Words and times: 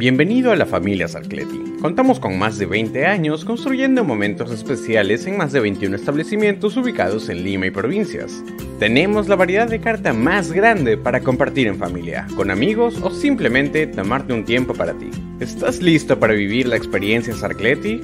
Bienvenido 0.00 0.50
a 0.50 0.56
la 0.56 0.64
familia 0.64 1.08
Sarcleti. 1.08 1.74
Contamos 1.78 2.18
con 2.18 2.38
más 2.38 2.56
de 2.56 2.64
20 2.64 3.04
años 3.04 3.44
construyendo 3.44 4.02
momentos 4.02 4.50
especiales 4.50 5.26
en 5.26 5.36
más 5.36 5.52
de 5.52 5.60
21 5.60 5.94
establecimientos 5.94 6.74
ubicados 6.78 7.28
en 7.28 7.44
Lima 7.44 7.66
y 7.66 7.70
provincias. 7.70 8.42
Tenemos 8.78 9.28
la 9.28 9.36
variedad 9.36 9.68
de 9.68 9.78
carta 9.78 10.14
más 10.14 10.52
grande 10.52 10.96
para 10.96 11.20
compartir 11.20 11.66
en 11.66 11.76
familia, 11.76 12.26
con 12.34 12.50
amigos 12.50 12.98
o 13.02 13.10
simplemente 13.10 13.86
tomarte 13.86 14.32
un 14.32 14.46
tiempo 14.46 14.72
para 14.72 14.94
ti. 14.94 15.10
¿Estás 15.38 15.82
listo 15.82 16.18
para 16.18 16.32
vivir 16.32 16.66
la 16.66 16.76
experiencia 16.76 17.34
Sarcleti? 17.34 18.00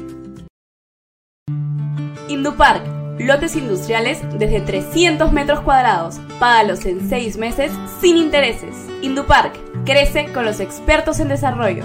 Indupark, 2.28 2.82
lotes 3.20 3.56
industriales 3.56 4.20
desde 4.38 4.60
300 4.60 5.32
metros 5.32 5.60
cuadrados. 5.60 6.20
Págalos 6.38 6.84
en 6.84 7.08
6 7.08 7.38
meses 7.38 7.72
sin 8.02 8.18
intereses. 8.18 8.74
Indupark 9.00 9.65
Crece 9.86 10.32
con 10.32 10.44
los 10.44 10.58
expertos 10.58 11.20
en 11.20 11.28
desarrollo. 11.28 11.84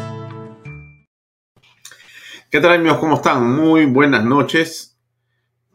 ¿Qué 2.49 2.59
tal 2.59 2.73
amigos? 2.73 2.97
¿Cómo 2.97 3.17
están? 3.17 3.55
Muy 3.55 3.85
buenas 3.85 4.25
noches. 4.25 4.97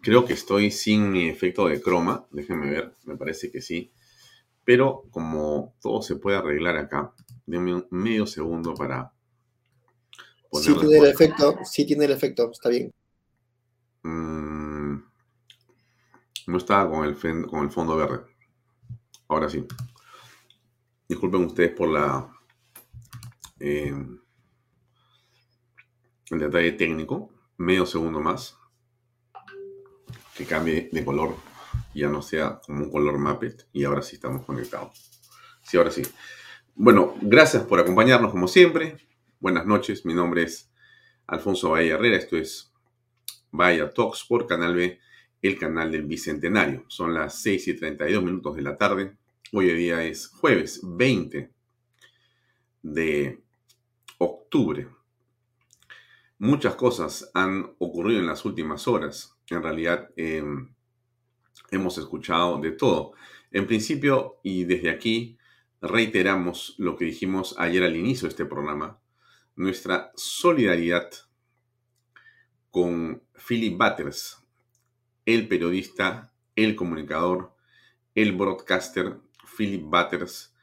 Creo 0.00 0.24
que 0.24 0.32
estoy 0.32 0.72
sin 0.72 1.12
mi 1.12 1.28
efecto 1.28 1.68
de 1.68 1.80
croma. 1.80 2.26
Déjenme 2.32 2.68
ver, 2.68 2.96
me 3.04 3.16
parece 3.16 3.52
que 3.52 3.60
sí. 3.60 3.92
Pero 4.64 5.04
como 5.10 5.76
todo 5.80 6.02
se 6.02 6.16
puede 6.16 6.36
arreglar 6.36 6.76
acá, 6.76 7.14
denme 7.46 7.74
un 7.74 7.86
medio 7.90 8.26
segundo 8.26 8.74
para 8.74 9.12
Sí 10.52 10.74
tiene 10.74 10.98
el 10.98 11.06
efecto, 11.06 11.58
sí 11.64 11.86
tiene 11.86 12.06
el 12.06 12.10
efecto, 12.10 12.50
está 12.50 12.70
bien. 12.70 12.92
Mm, 14.02 14.96
no 16.48 16.56
estaba 16.56 16.90
con 16.90 17.04
el, 17.04 17.16
con 17.46 17.64
el 17.64 17.70
fondo 17.70 17.96
verde. 17.96 18.22
Ahora 19.28 19.48
sí. 19.48 19.64
Disculpen 21.08 21.44
ustedes 21.44 21.72
por 21.72 21.88
la 21.88 22.32
eh, 23.60 23.94
el 26.30 26.38
detalle 26.38 26.72
técnico. 26.72 27.30
Medio 27.58 27.86
segundo 27.86 28.20
más. 28.20 28.58
Que 30.36 30.44
cambie 30.44 30.88
de 30.92 31.04
color. 31.04 31.36
Ya 31.94 32.08
no 32.08 32.22
sea 32.22 32.60
como 32.64 32.84
un 32.84 32.90
color 32.90 33.18
Muppet. 33.18 33.68
Y 33.72 33.84
ahora 33.84 34.02
sí 34.02 34.16
estamos 34.16 34.44
conectados. 34.44 35.10
Sí, 35.62 35.76
ahora 35.76 35.90
sí. 35.90 36.02
Bueno, 36.74 37.14
gracias 37.20 37.64
por 37.64 37.80
acompañarnos 37.80 38.30
como 38.30 38.48
siempre. 38.48 38.98
Buenas 39.40 39.66
noches. 39.66 40.04
Mi 40.04 40.14
nombre 40.14 40.42
es 40.42 40.70
Alfonso 41.26 41.70
Valle 41.70 41.90
Herrera. 41.90 42.16
Esto 42.16 42.36
es 42.36 42.72
Vaya 43.50 43.92
Talks 43.92 44.24
por 44.28 44.46
Canal 44.46 44.74
B, 44.74 45.00
el 45.40 45.58
canal 45.58 45.90
del 45.90 46.02
Bicentenario. 46.02 46.84
Son 46.88 47.14
las 47.14 47.40
6 47.40 47.68
y 47.68 47.76
32 47.76 48.22
minutos 48.22 48.56
de 48.56 48.62
la 48.62 48.76
tarde. 48.76 49.16
Hoy 49.52 49.72
día 49.74 50.02
es 50.02 50.26
jueves 50.26 50.80
20 50.82 51.52
de 52.82 53.44
octubre. 54.18 54.88
Muchas 56.38 56.74
cosas 56.74 57.30
han 57.32 57.76
ocurrido 57.78 58.18
en 58.18 58.26
las 58.26 58.44
últimas 58.44 58.88
horas. 58.88 59.36
En 59.48 59.62
realidad 59.62 60.10
em, 60.16 60.74
hemos 61.70 61.96
escuchado 61.96 62.58
de 62.58 62.72
todo. 62.72 63.12
En 63.52 63.68
principio, 63.68 64.40
y 64.42 64.64
desde 64.64 64.90
aquí, 64.90 65.38
reiteramos 65.80 66.74
lo 66.78 66.96
que 66.96 67.04
dijimos 67.04 67.54
ayer 67.56 67.84
al 67.84 67.94
inicio 67.94 68.26
de 68.26 68.30
este 68.30 68.46
programa, 68.46 68.98
nuestra 69.54 70.10
solidaridad 70.16 71.08
con 72.72 73.22
Philip 73.46 73.78
Butters, 73.78 74.44
el 75.24 75.46
periodista, 75.46 76.32
el 76.56 76.74
comunicador, 76.74 77.54
el 78.16 78.32
broadcaster 78.32 79.20
Philip 79.46 79.84
Butters 79.84 80.54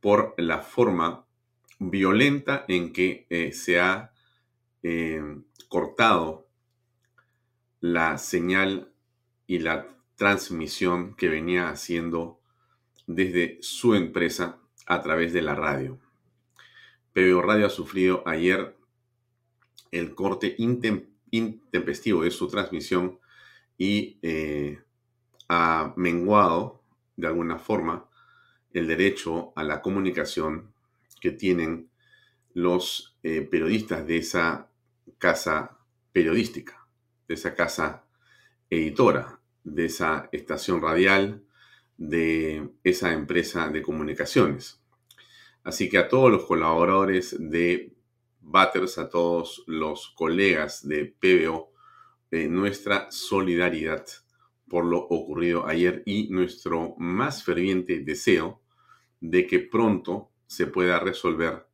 por 0.00 0.34
la 0.36 0.60
forma 0.60 1.24
violenta 1.78 2.64
en 2.68 2.92
que 2.92 3.26
eh, 3.30 3.52
se 3.52 3.80
ha 3.80 4.12
eh, 4.82 5.22
cortado 5.68 6.46
la 7.80 8.18
señal 8.18 8.92
y 9.46 9.58
la 9.58 9.86
transmisión 10.16 11.14
que 11.16 11.28
venía 11.28 11.68
haciendo 11.68 12.40
desde 13.06 13.58
su 13.60 13.94
empresa 13.94 14.58
a 14.86 15.02
través 15.02 15.32
de 15.32 15.42
la 15.42 15.54
radio. 15.54 15.98
PBO 17.12 17.42
Radio 17.42 17.66
ha 17.66 17.70
sufrido 17.70 18.22
ayer 18.26 18.76
el 19.90 20.14
corte 20.14 20.56
intempestivo 20.58 22.24
de 22.24 22.30
su 22.30 22.48
transmisión 22.48 23.18
y 23.78 24.18
eh, 24.22 24.80
ha 25.48 25.92
menguado 25.96 26.82
de 27.16 27.28
alguna 27.28 27.58
forma 27.58 28.08
el 28.74 28.88
derecho 28.88 29.52
a 29.56 29.62
la 29.62 29.80
comunicación 29.80 30.74
que 31.20 31.30
tienen 31.30 31.88
los 32.52 33.16
eh, 33.22 33.40
periodistas 33.40 34.06
de 34.06 34.18
esa 34.18 34.68
casa 35.18 35.78
periodística, 36.12 36.86
de 37.26 37.34
esa 37.34 37.54
casa 37.54 38.04
editora, 38.68 39.40
de 39.62 39.86
esa 39.86 40.28
estación 40.32 40.82
radial, 40.82 41.42
de 41.96 42.68
esa 42.82 43.12
empresa 43.12 43.68
de 43.68 43.82
comunicaciones. 43.82 44.82
Así 45.62 45.88
que 45.88 45.98
a 45.98 46.08
todos 46.08 46.30
los 46.30 46.44
colaboradores 46.44 47.36
de 47.38 47.94
Butters, 48.40 48.98
a 48.98 49.08
todos 49.08 49.64
los 49.66 50.10
colegas 50.10 50.86
de 50.86 51.06
PBO, 51.06 51.72
eh, 52.30 52.48
nuestra 52.48 53.10
solidaridad 53.10 54.04
por 54.68 54.84
lo 54.84 54.98
ocurrido 54.98 55.66
ayer 55.66 56.02
y 56.04 56.28
nuestro 56.30 56.96
más 56.98 57.44
ferviente 57.44 58.00
deseo 58.00 58.63
de 59.24 59.46
que 59.46 59.58
pronto 59.58 60.30
se 60.46 60.66
pueda 60.66 61.00
resolver 61.00 61.66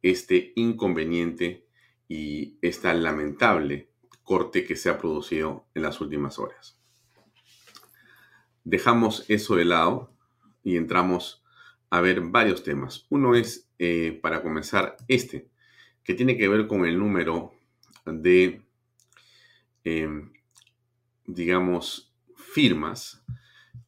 este 0.00 0.54
inconveniente 0.56 1.66
y 2.08 2.56
esta 2.62 2.94
lamentable 2.94 3.90
corte 4.22 4.64
que 4.64 4.74
se 4.74 4.88
ha 4.88 4.96
producido 4.96 5.66
en 5.74 5.82
las 5.82 6.00
últimas 6.00 6.38
horas. 6.38 6.78
Dejamos 8.64 9.26
eso 9.28 9.56
de 9.56 9.66
lado 9.66 10.10
y 10.62 10.78
entramos 10.78 11.44
a 11.90 12.00
ver 12.00 12.22
varios 12.22 12.62
temas. 12.62 13.04
Uno 13.10 13.34
es, 13.34 13.68
eh, 13.78 14.18
para 14.22 14.42
comenzar, 14.42 14.96
este, 15.06 15.50
que 16.02 16.14
tiene 16.14 16.38
que 16.38 16.48
ver 16.48 16.66
con 16.66 16.86
el 16.86 16.98
número 16.98 17.52
de, 18.06 18.62
em, 19.84 20.32
digamos, 21.26 22.14
firmas 22.34 23.22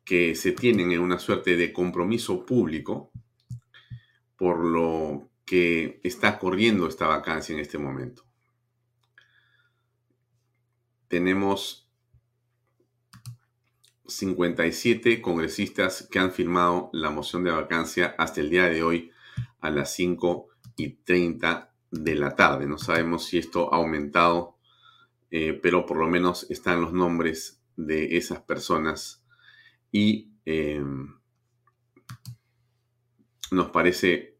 que 0.06 0.36
se 0.36 0.52
tienen 0.52 0.92
en 0.92 1.00
una 1.00 1.18
suerte 1.18 1.56
de 1.56 1.72
compromiso 1.72 2.46
público 2.46 3.10
por 4.36 4.64
lo 4.64 5.28
que 5.44 6.00
está 6.04 6.38
corriendo 6.38 6.86
esta 6.86 7.08
vacancia 7.08 7.52
en 7.54 7.60
este 7.60 7.76
momento. 7.76 8.24
Tenemos 11.08 11.88
57 14.06 15.20
congresistas 15.20 16.06
que 16.08 16.20
han 16.20 16.30
firmado 16.30 16.88
la 16.92 17.10
moción 17.10 17.42
de 17.42 17.50
vacancia 17.50 18.14
hasta 18.16 18.40
el 18.40 18.50
día 18.50 18.66
de 18.66 18.84
hoy 18.84 19.10
a 19.60 19.70
las 19.70 19.92
5 19.94 20.48
y 20.76 20.90
30 20.90 21.74
de 21.90 22.14
la 22.14 22.36
tarde. 22.36 22.66
No 22.66 22.78
sabemos 22.78 23.24
si 23.24 23.38
esto 23.38 23.74
ha 23.74 23.78
aumentado, 23.78 24.56
eh, 25.32 25.52
pero 25.60 25.84
por 25.84 25.96
lo 25.96 26.06
menos 26.06 26.48
están 26.48 26.80
los 26.80 26.92
nombres 26.92 27.60
de 27.76 28.16
esas 28.16 28.40
personas 28.40 29.25
y 29.96 30.30
em, 30.44 31.08
nos 33.50 33.70
parece 33.70 34.36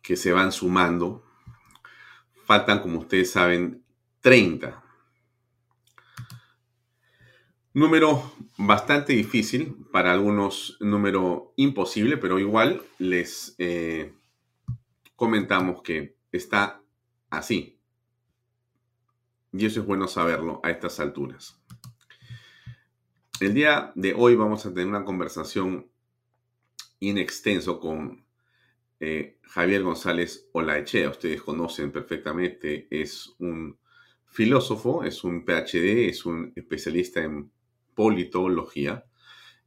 que 0.00 0.14
se 0.14 0.30
van 0.30 0.52
sumando. 0.52 1.24
Faltan, 2.44 2.78
como 2.78 3.00
ustedes 3.00 3.32
saben, 3.32 3.84
30. 4.20 4.80
Número 7.72 8.32
bastante 8.56 9.14
difícil, 9.14 9.74
para 9.90 10.12
algunos 10.12 10.76
número 10.78 11.52
imposible, 11.56 12.16
pero 12.16 12.38
igual 12.38 12.80
les 13.00 13.56
eh, 13.58 14.14
comentamos 15.16 15.82
que 15.82 16.16
está 16.30 16.80
así. 17.28 17.80
Y 19.52 19.66
eso 19.66 19.80
es 19.80 19.86
bueno 19.86 20.06
saberlo 20.06 20.60
a 20.62 20.70
estas 20.70 21.00
alturas. 21.00 21.60
El 23.40 23.52
día 23.52 23.90
de 23.96 24.14
hoy 24.14 24.36
vamos 24.36 24.64
a 24.64 24.72
tener 24.72 24.86
una 24.86 25.04
conversación 25.04 25.90
in 27.00 27.18
extenso 27.18 27.80
con 27.80 28.24
eh, 29.00 29.38
Javier 29.42 29.82
González 29.82 30.48
Olaechea. 30.52 31.10
Ustedes 31.10 31.42
conocen 31.42 31.90
perfectamente, 31.90 32.86
es 32.90 33.34
un 33.40 33.76
filósofo, 34.26 35.02
es 35.02 35.24
un 35.24 35.44
PhD, 35.44 36.08
es 36.08 36.24
un 36.24 36.52
especialista 36.54 37.24
en 37.24 37.50
politología. 37.92 39.04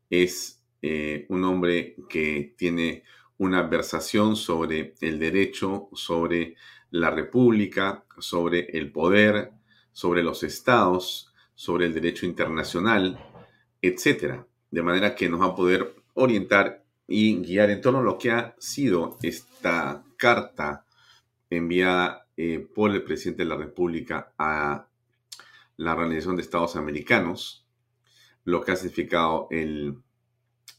Es 0.10 0.64
eh, 0.82 1.26
un 1.28 1.44
hombre 1.44 1.98
que 2.08 2.56
tiene 2.58 3.04
una 3.38 3.64
versación 3.64 4.38
sobre 4.38 4.96
el 5.02 5.20
derecho, 5.20 5.90
sobre 5.92 6.56
la 6.92 7.10
república, 7.10 8.06
sobre 8.18 8.62
el 8.78 8.94
poder, 8.94 9.52
sobre 9.92 10.24
los 10.24 10.44
estados, 10.44 11.34
sobre 11.54 11.88
el 11.88 11.94
derecho 11.94 12.26
internacional, 12.26 13.20
etc. 13.82 14.42
De 14.72 14.82
manera 14.82 15.16
que 15.16 15.30
nos 15.30 15.42
va 15.42 15.48
a 15.48 15.56
poder 15.56 15.96
orientar 16.14 16.84
y 17.08 17.38
guiar 17.42 17.70
en 17.70 17.82
torno 17.82 18.00
a 18.00 18.04
lo 18.04 18.18
que 18.18 18.32
ha 18.32 18.56
sido 18.60 19.18
esta 19.22 20.04
carta 20.18 20.86
enviada 21.50 22.28
eh, 22.36 22.68
por 22.74 22.92
el 22.92 23.04
presidente 23.04 23.44
de 23.44 23.50
la 23.50 23.56
República 23.56 24.34
a 24.38 24.88
la 25.78 25.94
Organización 25.94 26.36
de 26.36 26.42
Estados 26.42 26.76
Americanos, 26.76 27.66
lo 28.44 28.62
que 28.62 28.72
ha 28.72 28.76
significado 28.76 29.48
el 29.52 29.98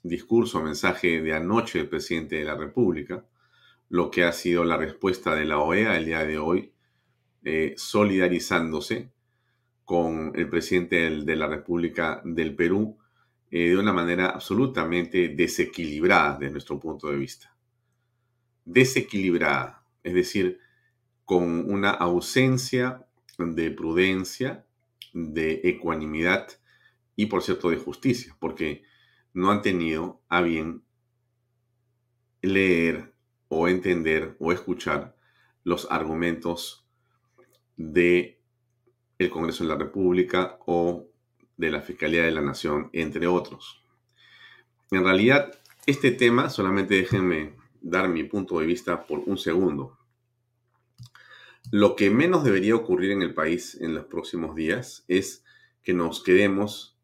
discurso, 0.02 0.62
mensaje 0.62 1.22
de 1.22 1.34
anoche 1.34 1.78
del 1.78 1.88
presidente 1.88 2.36
de 2.36 2.44
la 2.44 2.56
República, 2.56 3.24
lo 3.88 4.10
que 4.10 4.24
ha 4.24 4.32
sido 4.32 4.64
la 4.64 4.76
respuesta 4.76 5.34
de 5.34 5.44
la 5.44 5.58
OEA 5.58 5.96
el 5.96 6.04
día 6.04 6.24
de 6.24 6.38
hoy, 6.38 6.72
eh, 7.44 7.74
solidarizándose 7.76 9.10
con 9.88 10.32
el 10.35 10.50
presidente 10.50 11.08
de 11.08 11.35
la 11.35 11.46
República 11.46 12.20
del 12.23 12.55
Perú 12.55 12.99
eh, 13.50 13.70
de 13.70 13.79
una 13.79 13.94
manera 13.94 14.26
absolutamente 14.26 15.29
desequilibrada 15.29 16.37
desde 16.37 16.52
nuestro 16.52 16.79
punto 16.79 17.08
de 17.08 17.17
vista. 17.17 17.56
Desequilibrada, 18.67 19.82
es 20.02 20.12
decir, 20.12 20.61
con 21.25 21.73
una 21.73 21.88
ausencia 21.88 23.06
de 23.38 23.70
prudencia, 23.70 24.67
de 25.14 25.62
ecuanimidad 25.64 26.49
y, 27.17 27.25
por 27.25 27.43
cierto, 27.43 27.70
de 27.70 27.79
justicia, 27.79 28.37
porque 28.38 28.82
no 29.32 29.50
han 29.50 29.62
tenido 29.62 30.20
a 30.29 30.43
bien 30.43 30.82
leer 32.43 33.14
o 33.49 33.69
entender 33.69 34.37
o 34.38 34.52
escuchar 34.52 35.17
los 35.64 35.90
argumentos 35.90 36.87
de 37.79 38.38
el 39.18 39.30
Congreso 39.30 39.64
de 39.64 39.70
la 39.70 39.76
República 39.76 40.58
o 40.66 41.06
de 41.56 41.70
la 41.70 41.82
Fiscalía 41.82 42.22
de 42.22 42.30
la 42.30 42.40
Nación, 42.40 42.88
entre 42.92 43.26
otros. 43.26 43.82
En 44.90 45.04
realidad, 45.04 45.58
este 45.86 46.12
tema, 46.12 46.50
solamente 46.50 46.94
déjenme 46.94 47.54
dar 47.80 48.08
mi 48.08 48.24
punto 48.24 48.60
de 48.60 48.66
vista 48.66 49.06
por 49.06 49.20
un 49.20 49.36
segundo. 49.36 49.98
Lo 51.70 51.96
que 51.96 52.10
menos 52.10 52.44
debería 52.44 52.76
ocurrir 52.76 53.10
en 53.10 53.22
el 53.22 53.34
país 53.34 53.76
en 53.80 53.94
los 53.94 54.06
próximos 54.06 54.54
días 54.54 55.04
es 55.08 55.44
que 55.82 55.92
nos 55.92 56.22
quedemos 56.22 56.96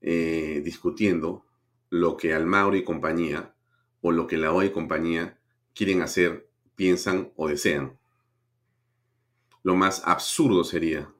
eh, 0.00 0.60
discutiendo 0.64 1.44
lo 1.90 2.16
que 2.16 2.34
Almagro 2.34 2.76
y 2.76 2.84
compañía 2.84 3.54
o 4.00 4.12
lo 4.12 4.26
que 4.26 4.36
la 4.36 4.52
OE 4.52 4.66
y 4.66 4.70
compañía 4.70 5.38
quieren 5.74 6.02
hacer, 6.02 6.48
piensan 6.76 7.32
o 7.36 7.48
desean. 7.48 7.98
Lo 9.64 9.74
más 9.74 10.02
absurdo 10.04 10.62
sería 10.62 11.12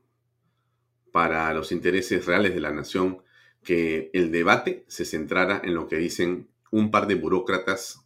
para 1.13 1.53
los 1.55 1.73
intereses 1.73 2.27
reales 2.27 2.55
de 2.55 2.61
la 2.61 2.73
nación 2.73 3.23
que 3.63 4.11
el 4.13 4.31
debate 4.31 4.85
se 4.89 5.05
centrara 5.05 5.61
en 5.65 5.75
lo 5.75 5.89
que 5.89 5.97
dicen 5.97 6.49
un 6.71 6.91
par 6.91 7.07
de 7.07 7.15
burócratas 7.15 8.05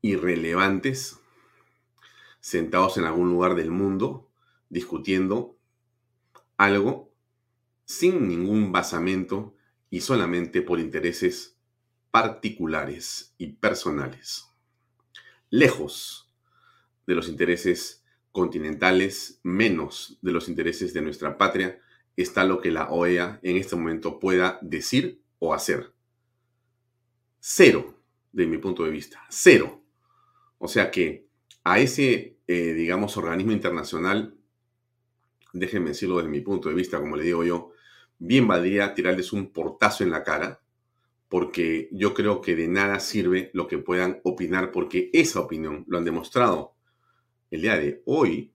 irrelevantes 0.00 1.18
sentados 2.40 2.98
en 2.98 3.04
algún 3.04 3.30
lugar 3.30 3.54
del 3.54 3.70
mundo 3.70 4.28
discutiendo 4.68 5.56
algo 6.56 7.12
sin 7.84 8.28
ningún 8.28 8.72
basamento 8.72 9.54
y 9.90 10.00
solamente 10.00 10.62
por 10.62 10.80
intereses 10.80 11.56
particulares 12.10 13.34
y 13.38 13.48
personales. 13.48 14.48
Lejos 15.50 16.32
de 17.06 17.14
los 17.14 17.28
intereses 17.28 18.01
continentales, 18.32 19.38
menos 19.42 20.18
de 20.22 20.32
los 20.32 20.48
intereses 20.48 20.92
de 20.94 21.02
nuestra 21.02 21.36
patria, 21.38 21.78
está 22.16 22.44
lo 22.44 22.60
que 22.60 22.70
la 22.70 22.90
OEA 22.90 23.38
en 23.42 23.56
este 23.56 23.76
momento 23.76 24.18
pueda 24.18 24.58
decir 24.62 25.20
o 25.38 25.54
hacer. 25.54 25.92
Cero, 27.38 27.94
de 28.32 28.46
mi 28.46 28.58
punto 28.58 28.84
de 28.84 28.90
vista, 28.90 29.22
cero. 29.28 29.82
O 30.58 30.68
sea 30.68 30.90
que 30.90 31.26
a 31.64 31.78
ese, 31.78 32.38
eh, 32.46 32.72
digamos, 32.72 33.16
organismo 33.16 33.52
internacional, 33.52 34.34
déjenme 35.52 35.90
decirlo 35.90 36.16
desde 36.16 36.30
mi 36.30 36.40
punto 36.40 36.68
de 36.68 36.74
vista, 36.74 36.98
como 36.98 37.16
le 37.16 37.24
digo 37.24 37.44
yo, 37.44 37.72
bien 38.18 38.46
valdría 38.48 38.94
tirarles 38.94 39.32
un 39.32 39.52
portazo 39.52 40.04
en 40.04 40.10
la 40.10 40.24
cara, 40.24 40.60
porque 41.28 41.88
yo 41.92 42.14
creo 42.14 42.40
que 42.40 42.54
de 42.54 42.68
nada 42.68 43.00
sirve 43.00 43.50
lo 43.52 43.66
que 43.66 43.78
puedan 43.78 44.20
opinar, 44.22 44.70
porque 44.70 45.10
esa 45.12 45.40
opinión, 45.40 45.84
lo 45.88 45.98
han 45.98 46.04
demostrado 46.04 46.74
el 47.52 47.60
día 47.60 47.78
de 47.78 48.02
hoy, 48.06 48.50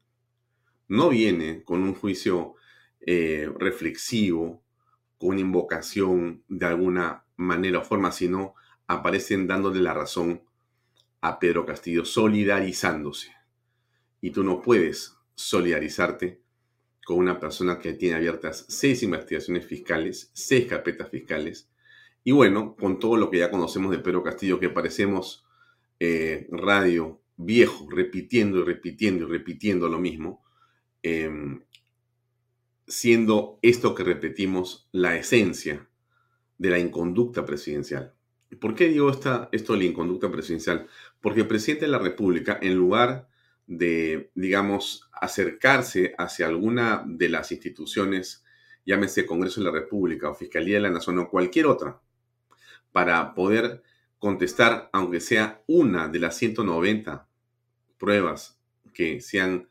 no 0.88 1.10
viene 1.10 1.64
con 1.64 1.84
un 1.84 1.94
juicio 1.94 2.56
eh, 3.00 3.48
reflexivo, 3.60 4.64
con 5.20 5.38
invocación 5.38 6.44
de 6.48 6.66
alguna 6.66 7.24
manera 7.36 7.80
o 7.80 7.84
forma, 7.84 8.12
sino 8.12 8.56
aparecen 8.88 9.46
dándole 9.46 9.82
la 9.82 9.94
razón 9.94 10.42
a 11.22 11.38
Pedro 11.38 11.64
Castillo, 11.64 12.06
solidarizándose. 12.06 13.36
Y 14.20 14.32
tú 14.32 14.44
no 14.44 14.64
puedes 14.64 15.16
solidarizarte 15.36 16.42
con 17.06 17.20
una 17.20 17.40
persona 17.40 17.78
que 17.78 17.94
tiene 17.94 18.16
abiertas 18.16 18.66
seis 18.68 19.04
investigaciones 19.04 19.68
fiscales, 19.68 20.32
seis 20.34 20.66
carpetas 20.66 21.10
fiscales, 21.10 21.70
y 22.24 22.32
bueno, 22.32 22.76
con 22.76 22.98
todo 22.98 23.16
lo 23.16 23.30
que 23.30 23.38
ya 23.38 23.52
conocemos 23.52 23.92
de 23.92 24.00
Pedro 24.00 24.24
Castillo, 24.24 24.60
que 24.60 24.70
parecemos 24.70 25.46
eh, 26.00 26.48
radio 26.50 27.22
viejo, 27.38 27.88
repitiendo 27.90 28.60
y 28.60 28.64
repitiendo 28.64 29.26
y 29.26 29.32
repitiendo 29.32 29.88
lo 29.88 30.00
mismo, 30.00 30.44
em, 31.04 31.64
siendo 32.88 33.60
esto 33.62 33.94
que 33.96 34.04
repetimos 34.04 34.90
la 34.92 35.16
esencia 35.16 35.88
de 36.58 36.70
la 36.70 36.80
inconducta 36.80 37.46
presidencial. 37.46 38.14
¿Por 38.60 38.76
qué 38.76 38.88
digo 38.88 39.10
esta, 39.10 39.50
esto 39.52 39.74
de 39.74 39.80
la 39.80 39.86
inconducta 39.86 40.32
presidencial? 40.32 40.88
Porque 41.22 41.42
el 41.42 41.48
presidente 41.48 41.86
de 41.86 41.92
la 41.92 42.00
República, 42.00 42.58
en 42.62 42.76
lugar 42.76 43.28
de, 43.68 44.32
digamos, 44.36 45.10
acercarse 45.12 46.16
hacia 46.18 46.48
alguna 46.48 47.04
de 47.06 47.30
las 47.30 47.52
instituciones, 47.52 48.46
llámese 48.86 49.26
Congreso 49.26 49.60
de 49.60 49.66
la 49.66 49.74
República 49.74 50.30
o 50.30 50.36
Fiscalía 50.36 50.76
de 50.76 50.82
la 50.82 50.90
Nación 50.90 51.20
o 51.20 51.30
cualquier 51.30 51.66
otra, 51.66 52.02
para 52.94 53.36
poder 53.36 53.84
contestar, 54.18 54.90
aunque 54.94 55.20
sea 55.20 55.62
una 55.68 56.08
de 56.08 56.20
las 56.20 56.38
190 56.38 57.27
pruebas 57.98 58.60
que 58.94 59.22
se 59.22 59.40
han 59.40 59.70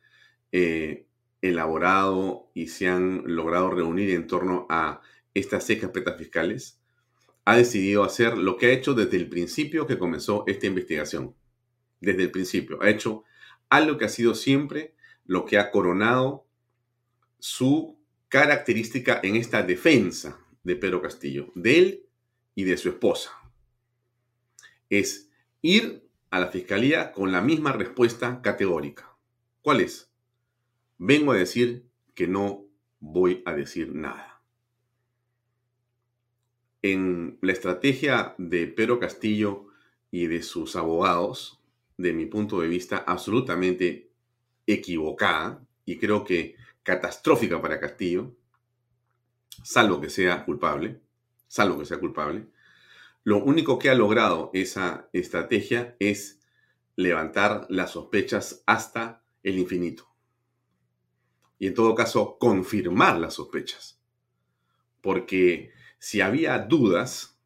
eh, 0.52 1.06
elaborado 1.42 2.50
y 2.54 2.68
se 2.68 2.88
han 2.88 3.23
logrado 3.26 3.71
reunir 3.71 4.11
en 4.11 4.26
torno 4.26 4.66
a 4.68 5.00
estas 5.35 5.64
seis 5.64 5.80
carpetas 5.80 6.16
fiscales, 6.16 6.80
ha 7.45 7.56
decidido 7.56 8.04
hacer 8.04 8.37
lo 8.37 8.56
que 8.56 8.66
ha 8.66 8.73
hecho 8.73 8.95
desde 8.95 9.16
el 9.16 9.28
principio 9.28 9.87
que 9.87 9.99
comenzó 9.99 10.45
esta 10.47 10.66
investigación. 10.66 11.35
Desde 12.00 12.25
el 12.25 12.30
principio. 12.30 12.83
Ha 12.83 12.90
hecho 12.90 13.25
algo 13.68 13.99
que 13.99 14.04
ha 14.04 14.09
sido 14.09 14.35
siempre 14.35 14.95
lo 15.25 15.45
que 15.45 15.59
ha 15.59 15.71
coronado 15.71 16.47
su 17.38 17.99
característica 18.28 19.21
en 19.23 19.37
esta 19.37 19.62
defensa 19.62 20.38
de 20.62 20.76
Pedro 20.76 21.00
Castillo, 21.00 21.52
de 21.54 21.78
él 21.78 22.06
y 22.54 22.64
de 22.64 22.76
su 22.76 22.88
esposa. 22.88 23.30
Es 24.90 25.30
ir 25.62 26.05
a 26.30 26.40
la 26.40 26.49
fiscalía 26.49 27.12
con 27.12 27.33
la 27.33 27.40
misma 27.40 27.73
respuesta 27.73 28.40
categórica. 28.42 29.16
¿Cuál 29.62 29.80
es? 29.80 30.11
Vengo 30.99 31.33
a 31.33 31.37
decir 31.37 31.87
que 32.14 32.26
no 32.26 32.64
voy 33.00 33.42
a 33.45 33.52
decir 33.52 33.95
nada. 33.95 34.42
En 36.83 37.38
la 37.40 37.52
estrategia 37.52 38.35
de 38.38 38.66
Pedro 38.66 38.99
Castillo 38.99 39.66
y 40.11 40.26
de 40.26 40.42
sus 40.42 40.76
abogados, 40.76 41.61
de 41.97 42.12
mi 42.12 42.26
punto 42.26 42.61
de 42.61 42.68
vista, 42.68 42.99
absolutamente 43.06 44.11
equivocada 44.66 45.64
y 45.85 45.99
creo 45.99 46.25
que 46.25 46.56
catastrófica 46.83 47.61
para 47.61 47.80
Castillo, 47.80 48.35
salvo 49.62 50.00
que 50.00 50.11
sea 50.11 50.45
culpable, 50.45 51.00
salvo 51.49 51.78
que 51.78 51.87
sea 51.87 51.99
culpable. 51.99 52.47
Lo 53.26 53.42
único 53.42 53.80
que 53.80 53.90
ha 53.90 53.95
logrado 53.97 54.52
esa 54.54 55.11
estrategia 55.12 55.97
es 55.99 56.38
levantar 56.95 57.66
las 57.68 57.90
sospechas 57.90 58.62
hasta 58.66 59.25
el 59.42 59.59
infinito. 59.59 60.09
Y 61.59 61.66
en 61.66 61.75
todo 61.75 61.97
caso, 61.97 62.38
confirmar 62.38 63.18
las 63.18 63.35
sospechas. 63.35 64.00
Porque 65.00 65.73
si 65.99 66.21
había 66.21 66.56
dudas, 66.61 67.37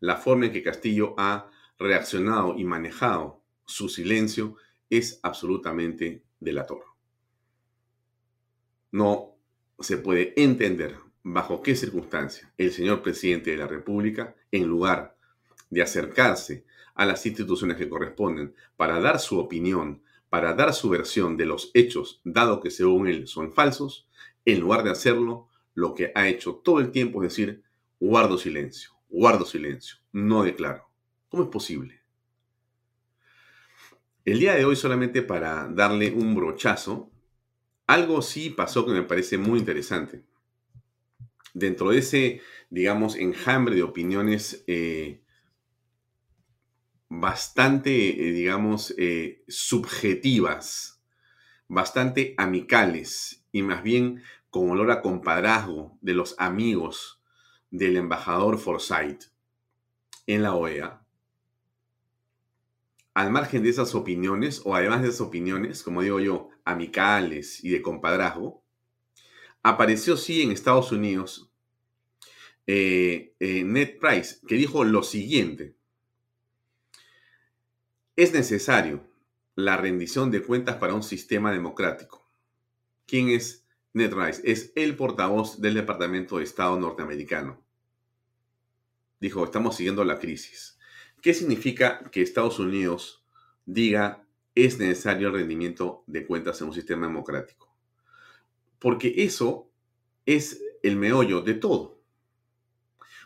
la 0.00 0.18
forma 0.18 0.44
en 0.44 0.52
que 0.52 0.62
Castillo 0.62 1.14
ha 1.16 1.50
reaccionado 1.78 2.54
y 2.58 2.64
manejado 2.64 3.42
su 3.64 3.88
silencio 3.88 4.56
es 4.90 5.18
absolutamente 5.22 6.26
delator. 6.40 6.84
No 8.92 9.38
se 9.78 9.96
puede 9.96 10.34
entender 10.36 11.03
bajo 11.24 11.62
qué 11.62 11.74
circunstancia 11.74 12.52
el 12.58 12.70
señor 12.70 13.02
presidente 13.02 13.50
de 13.50 13.56
la 13.56 13.66
República, 13.66 14.36
en 14.52 14.66
lugar 14.66 15.16
de 15.70 15.82
acercarse 15.82 16.64
a 16.94 17.06
las 17.06 17.24
instituciones 17.26 17.76
que 17.76 17.88
corresponden 17.88 18.54
para 18.76 19.00
dar 19.00 19.18
su 19.18 19.38
opinión, 19.38 20.02
para 20.28 20.52
dar 20.52 20.74
su 20.74 20.90
versión 20.90 21.36
de 21.36 21.46
los 21.46 21.70
hechos, 21.74 22.20
dado 22.24 22.60
que 22.60 22.70
según 22.70 23.08
él 23.08 23.26
son 23.26 23.52
falsos, 23.52 24.06
en 24.44 24.60
lugar 24.60 24.84
de 24.84 24.90
hacerlo, 24.90 25.48
lo 25.72 25.94
que 25.94 26.12
ha 26.14 26.28
hecho 26.28 26.56
todo 26.56 26.78
el 26.78 26.90
tiempo 26.90 27.22
es 27.22 27.30
decir, 27.30 27.62
guardo 27.98 28.36
silencio, 28.38 28.90
guardo 29.08 29.46
silencio, 29.46 29.96
no 30.12 30.44
declaro. 30.44 30.88
¿Cómo 31.30 31.44
es 31.44 31.48
posible? 31.48 32.02
El 34.24 34.38
día 34.38 34.54
de 34.54 34.64
hoy, 34.64 34.76
solamente 34.76 35.22
para 35.22 35.68
darle 35.68 36.12
un 36.12 36.34
brochazo, 36.34 37.10
algo 37.86 38.22
sí 38.22 38.50
pasó 38.50 38.86
que 38.86 38.92
me 38.92 39.02
parece 39.02 39.36
muy 39.38 39.58
interesante. 39.58 40.24
Dentro 41.54 41.90
de 41.90 41.98
ese, 41.98 42.40
digamos, 42.68 43.16
enjambre 43.16 43.76
de 43.76 43.84
opiniones 43.84 44.64
eh, 44.66 45.22
bastante, 47.08 48.28
eh, 48.28 48.32
digamos, 48.32 48.92
eh, 48.98 49.44
subjetivas, 49.48 51.02
bastante 51.68 52.34
amicales 52.36 53.46
y 53.52 53.62
más 53.62 53.82
bien 53.82 54.22
con 54.50 54.70
olor 54.70 54.90
a 54.90 55.00
compadrazgo 55.00 55.96
de 56.00 56.14
los 56.14 56.34
amigos 56.38 57.22
del 57.70 57.96
embajador 57.96 58.58
Forsyth 58.58 59.32
en 60.26 60.42
la 60.42 60.54
OEA. 60.54 61.04
Al 63.14 63.30
margen 63.30 63.62
de 63.62 63.70
esas 63.70 63.94
opiniones, 63.94 64.62
o 64.64 64.74
además 64.74 65.02
de 65.02 65.08
esas 65.08 65.20
opiniones, 65.20 65.84
como 65.84 66.02
digo 66.02 66.18
yo, 66.18 66.48
amicales 66.64 67.62
y 67.62 67.70
de 67.70 67.80
compadrazgo, 67.80 68.63
apareció 69.64 70.16
sí 70.16 70.42
en 70.42 70.52
Estados 70.52 70.92
Unidos 70.92 71.50
eh, 72.68 73.34
Ned 73.40 73.98
Price, 73.98 74.38
que 74.46 74.54
dijo 74.54 74.84
lo 74.84 75.02
siguiente. 75.02 75.74
Es 78.14 78.32
necesario 78.32 79.04
la 79.56 79.76
rendición 79.76 80.30
de 80.30 80.42
cuentas 80.42 80.76
para 80.76 80.94
un 80.94 81.02
sistema 81.02 81.50
democrático. 81.52 82.30
¿Quién 83.06 83.28
es 83.28 83.66
Ned 83.92 84.12
Rice? 84.14 84.42
Es 84.44 84.72
el 84.76 84.96
portavoz 84.96 85.60
del 85.60 85.74
Departamento 85.74 86.38
de 86.38 86.44
Estado 86.44 86.78
norteamericano. 86.78 87.62
Dijo, 89.20 89.44
estamos 89.44 89.76
siguiendo 89.76 90.04
la 90.04 90.18
crisis. 90.18 90.78
¿Qué 91.22 91.32
significa 91.32 92.02
que 92.10 92.22
Estados 92.22 92.58
Unidos 92.58 93.24
diga 93.64 94.26
es 94.54 94.78
necesario 94.78 95.28
el 95.28 95.34
rendimiento 95.34 96.04
de 96.06 96.26
cuentas 96.26 96.60
en 96.60 96.68
un 96.68 96.74
sistema 96.74 97.06
democrático? 97.06 97.73
Porque 98.84 99.14
eso 99.16 99.70
es 100.26 100.62
el 100.82 100.96
meollo 100.96 101.40
de 101.40 101.54
todo. 101.54 102.02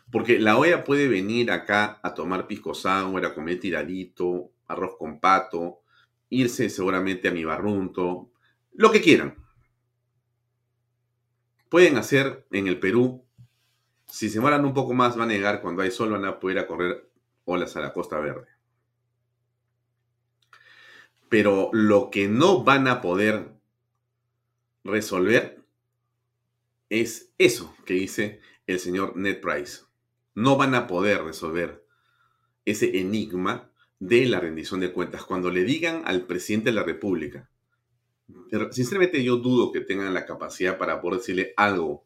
Porque 0.09 0.39
la 0.39 0.57
OEA 0.57 0.85
puede 0.85 1.09
venir 1.09 1.51
acá 1.51 1.99
a 2.01 2.13
tomar 2.13 2.47
pisco 2.47 2.73
sour, 2.73 3.25
a 3.25 3.33
comer 3.33 3.59
tiradito, 3.59 4.53
arroz 4.67 4.95
con 4.97 5.19
pato, 5.19 5.81
irse 6.29 6.69
seguramente 6.69 7.27
a 7.27 7.31
mi 7.31 7.43
barrunto, 7.43 8.31
lo 8.71 8.89
que 8.89 9.01
quieran. 9.01 9.35
Pueden 11.67 11.97
hacer 11.97 12.47
en 12.51 12.67
el 12.67 12.79
Perú, 12.79 13.25
si 14.07 14.29
se 14.29 14.39
mueran 14.39 14.63
un 14.63 14.73
poco 14.73 14.93
más, 14.93 15.17
van 15.17 15.29
a 15.29 15.33
negar 15.33 15.61
cuando 15.61 15.81
hay 15.81 15.91
sol, 15.91 16.11
van 16.11 16.23
a 16.23 16.39
poder 16.39 16.65
correr 16.67 17.11
olas 17.43 17.75
a 17.75 17.81
la 17.81 17.91
Costa 17.91 18.17
Verde. 18.17 18.47
Pero 21.27 21.69
lo 21.73 22.09
que 22.09 22.29
no 22.29 22.63
van 22.63 22.87
a 22.87 23.01
poder 23.01 23.58
resolver 24.89 25.63
es 26.89 27.31
eso 27.37 27.75
que 27.85 27.93
dice 27.93 28.41
el 28.67 28.79
señor 28.79 29.15
Ned 29.15 29.39
Price. 29.39 29.81
No 30.35 30.57
van 30.57 30.75
a 30.75 30.87
poder 30.87 31.23
resolver 31.23 31.85
ese 32.65 32.99
enigma 32.99 33.71
de 33.99 34.25
la 34.25 34.39
rendición 34.39 34.79
de 34.79 34.91
cuentas. 34.91 35.23
Cuando 35.23 35.51
le 35.51 35.63
digan 35.63 36.03
al 36.05 36.25
presidente 36.25 36.69
de 36.69 36.75
la 36.75 36.83
República, 36.83 37.49
sinceramente 38.71 39.23
yo 39.23 39.37
dudo 39.37 39.71
que 39.71 39.81
tengan 39.81 40.13
la 40.13 40.25
capacidad 40.25 40.77
para 40.77 41.01
poder 41.01 41.19
decirle 41.19 41.53
algo 41.57 42.05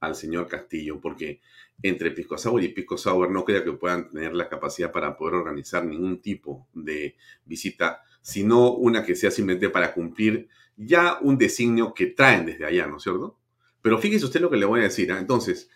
al 0.00 0.16
señor 0.16 0.48
Castillo, 0.48 1.00
porque 1.00 1.40
entre 1.82 2.10
Pisco 2.10 2.36
Sour 2.36 2.62
y 2.62 2.68
Pisco 2.68 2.98
Sour 2.98 3.30
no 3.30 3.44
creo 3.44 3.64
que 3.64 3.72
puedan 3.72 4.10
tener 4.10 4.34
la 4.34 4.48
capacidad 4.48 4.90
para 4.90 5.16
poder 5.16 5.34
organizar 5.34 5.84
ningún 5.84 6.20
tipo 6.20 6.66
de 6.74 7.16
visita, 7.44 8.02
sino 8.20 8.72
una 8.72 9.04
que 9.04 9.14
sea 9.14 9.30
simplemente 9.30 9.70
para 9.70 9.94
cumplir 9.94 10.48
ya 10.76 11.18
un 11.20 11.38
designio 11.38 11.94
que 11.94 12.06
traen 12.06 12.46
desde 12.46 12.64
allá, 12.64 12.86
¿no 12.86 12.96
es 12.96 13.02
cierto? 13.02 13.38
Pero 13.82 13.98
fíjese 13.98 14.24
usted 14.24 14.40
lo 14.40 14.50
que 14.50 14.56
le 14.56 14.66
voy 14.66 14.80
a 14.80 14.84
decir. 14.84 15.12
¿ah? 15.12 15.18
Entonces, 15.18 15.68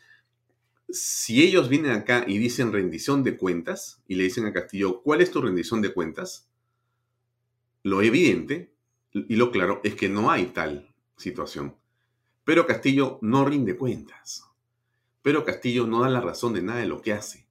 si 0.89 1.43
ellos 1.43 1.69
vienen 1.69 1.93
acá 1.93 2.25
y 2.27 2.39
dicen 2.39 2.73
rendición 2.73 3.23
de 3.25 3.37
cuentas 3.37 4.03
y 4.07 4.15
le 4.15 4.25
dicen 4.25 4.47
a 4.47 4.53
Castillo, 4.53 5.03
¿cuál 5.03 5.21
es 5.21 5.31
tu 5.31 5.43
rendición 5.43 5.83
de 5.83 5.93
cuentas? 5.93 6.49
Lo 7.83 8.03
evidente 8.03 8.73
y 9.13 9.37
lo 9.37 9.51
claro 9.51 9.81
es 9.85 9.95
que 9.95 10.09
no 10.09 10.31
hay 10.31 10.47
tal 10.47 10.95
situación. 11.17 11.77
Pero 12.45 12.67
Castillo 12.67 13.19
no 13.23 13.45
rinde 13.45 13.77
cuentas. 13.77 14.45
Pero 15.23 15.45
Castillo 15.45 15.87
no 15.87 16.03
da 16.03 16.09
la 16.09 16.21
razón 16.21 16.53
de 16.53 16.63
nada 16.63 16.81
de 16.81 16.87
lo 16.87 17.03
que 17.03 17.13
hace. 17.13 17.47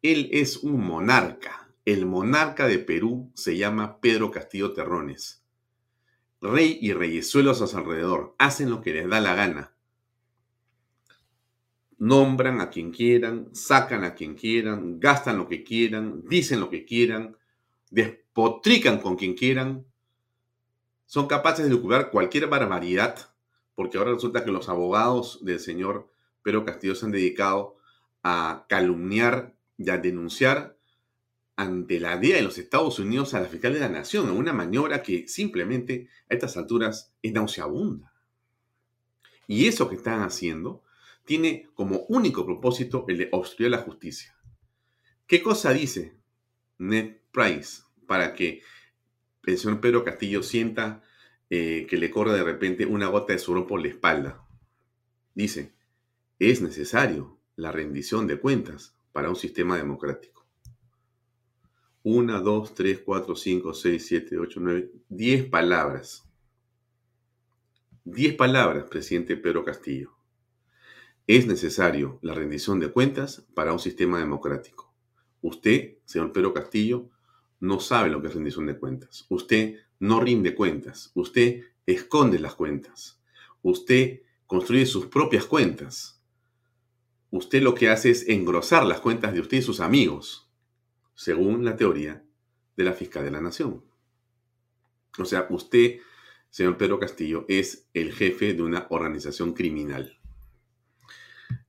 Él 0.00 0.30
es 0.32 0.58
un 0.58 0.80
monarca. 0.80 1.68
El 1.84 2.06
monarca 2.06 2.66
de 2.66 2.78
Perú 2.78 3.30
se 3.34 3.56
llama 3.56 4.00
Pedro 4.00 4.30
Castillo 4.30 4.72
Terrones. 4.72 5.41
Rey 6.42 6.76
y 6.82 6.92
reyesuelos 6.92 7.62
a 7.62 7.68
su 7.68 7.78
alrededor 7.78 8.34
hacen 8.36 8.68
lo 8.68 8.80
que 8.82 8.92
les 8.92 9.08
da 9.08 9.20
la 9.20 9.36
gana. 9.36 9.72
Nombran 11.98 12.60
a 12.60 12.68
quien 12.68 12.90
quieran, 12.90 13.50
sacan 13.54 14.02
a 14.02 14.14
quien 14.14 14.34
quieran, 14.34 14.98
gastan 14.98 15.38
lo 15.38 15.48
que 15.48 15.62
quieran, 15.62 16.24
dicen 16.28 16.58
lo 16.58 16.68
que 16.68 16.84
quieran, 16.84 17.36
despotrican 17.90 18.98
con 18.98 19.14
quien 19.14 19.34
quieran, 19.34 19.86
son 21.06 21.28
capaces 21.28 21.64
de 21.64 21.70
lucubrar 21.70 22.10
cualquier 22.10 22.48
barbaridad, 22.48 23.32
porque 23.76 23.98
ahora 23.98 24.14
resulta 24.14 24.44
que 24.44 24.50
los 24.50 24.68
abogados 24.68 25.44
del 25.44 25.60
señor 25.60 26.10
Pedro 26.42 26.64
Castillo 26.64 26.96
se 26.96 27.06
han 27.06 27.12
dedicado 27.12 27.76
a 28.24 28.66
calumniar 28.68 29.54
y 29.78 29.90
a 29.90 29.98
denunciar 29.98 30.76
ante 31.62 32.00
la 32.00 32.16
DEA 32.16 32.36
de 32.36 32.42
los 32.42 32.58
Estados 32.58 32.98
Unidos 32.98 33.34
a 33.34 33.40
la 33.40 33.48
fiscal 33.48 33.72
de 33.72 33.80
la 33.80 33.88
Nación 33.88 34.28
en 34.28 34.36
una 34.36 34.52
maniobra 34.52 35.02
que 35.02 35.28
simplemente 35.28 36.08
a 36.28 36.34
estas 36.34 36.56
alturas 36.56 37.14
es 37.22 37.32
nauseabunda. 37.32 38.12
Y 39.46 39.66
eso 39.66 39.88
que 39.88 39.96
están 39.96 40.22
haciendo 40.22 40.82
tiene 41.24 41.68
como 41.74 42.00
único 42.08 42.44
propósito 42.44 43.04
el 43.08 43.18
de 43.18 43.28
obstruir 43.32 43.70
la 43.70 43.78
justicia. 43.78 44.36
¿Qué 45.26 45.42
cosa 45.42 45.72
dice 45.72 46.16
Ned 46.78 47.18
Price 47.30 47.82
para 48.06 48.34
que 48.34 48.62
el 49.44 49.56
señor 49.56 49.80
Pedro 49.80 50.04
Castillo 50.04 50.42
sienta 50.42 51.02
eh, 51.48 51.86
que 51.88 51.96
le 51.96 52.10
corre 52.10 52.32
de 52.32 52.42
repente 52.42 52.86
una 52.86 53.06
gota 53.06 53.32
de 53.32 53.38
sudor 53.38 53.66
por 53.66 53.80
la 53.80 53.88
espalda? 53.88 54.44
Dice, 55.34 55.74
es 56.38 56.60
necesario 56.60 57.38
la 57.54 57.70
rendición 57.70 58.26
de 58.26 58.40
cuentas 58.40 58.96
para 59.12 59.28
un 59.28 59.36
sistema 59.36 59.76
democrático. 59.76 60.41
Una, 62.04 62.40
dos, 62.40 62.74
tres, 62.74 63.00
cuatro, 63.04 63.36
cinco, 63.36 63.74
seis, 63.74 64.06
siete, 64.06 64.36
ocho, 64.36 64.58
nueve, 64.60 64.90
diez 65.08 65.44
palabras. 65.44 66.24
Diez 68.04 68.34
palabras, 68.34 68.86
presidente 68.90 69.36
Pedro 69.36 69.64
Castillo. 69.64 70.12
Es 71.28 71.46
necesario 71.46 72.18
la 72.20 72.34
rendición 72.34 72.80
de 72.80 72.90
cuentas 72.90 73.46
para 73.54 73.72
un 73.72 73.78
sistema 73.78 74.18
democrático. 74.18 74.92
Usted, 75.40 75.98
señor 76.04 76.32
Pedro 76.32 76.52
Castillo, 76.52 77.08
no 77.60 77.78
sabe 77.78 78.10
lo 78.10 78.20
que 78.20 78.26
es 78.26 78.34
rendición 78.34 78.66
de 78.66 78.76
cuentas. 78.76 79.24
Usted 79.28 79.76
no 80.00 80.18
rinde 80.18 80.56
cuentas. 80.56 81.12
Usted 81.14 81.62
esconde 81.86 82.40
las 82.40 82.56
cuentas. 82.56 83.20
Usted 83.62 84.22
construye 84.48 84.86
sus 84.86 85.06
propias 85.06 85.46
cuentas. 85.46 86.20
Usted 87.30 87.62
lo 87.62 87.76
que 87.76 87.88
hace 87.88 88.10
es 88.10 88.28
engrosar 88.28 88.84
las 88.84 88.98
cuentas 88.98 89.32
de 89.32 89.40
usted 89.40 89.58
y 89.58 89.62
sus 89.62 89.78
amigos. 89.78 90.51
Según 91.14 91.64
la 91.64 91.76
teoría 91.76 92.22
de 92.76 92.84
la 92.84 92.92
fiscal 92.92 93.24
de 93.24 93.30
la 93.30 93.40
nación. 93.40 93.82
O 95.18 95.24
sea, 95.24 95.46
usted, 95.50 95.98
señor 96.50 96.76
Pedro 96.76 96.98
Castillo, 96.98 97.44
es 97.48 97.86
el 97.94 98.12
jefe 98.12 98.54
de 98.54 98.62
una 98.62 98.86
organización 98.90 99.52
criminal. 99.52 100.18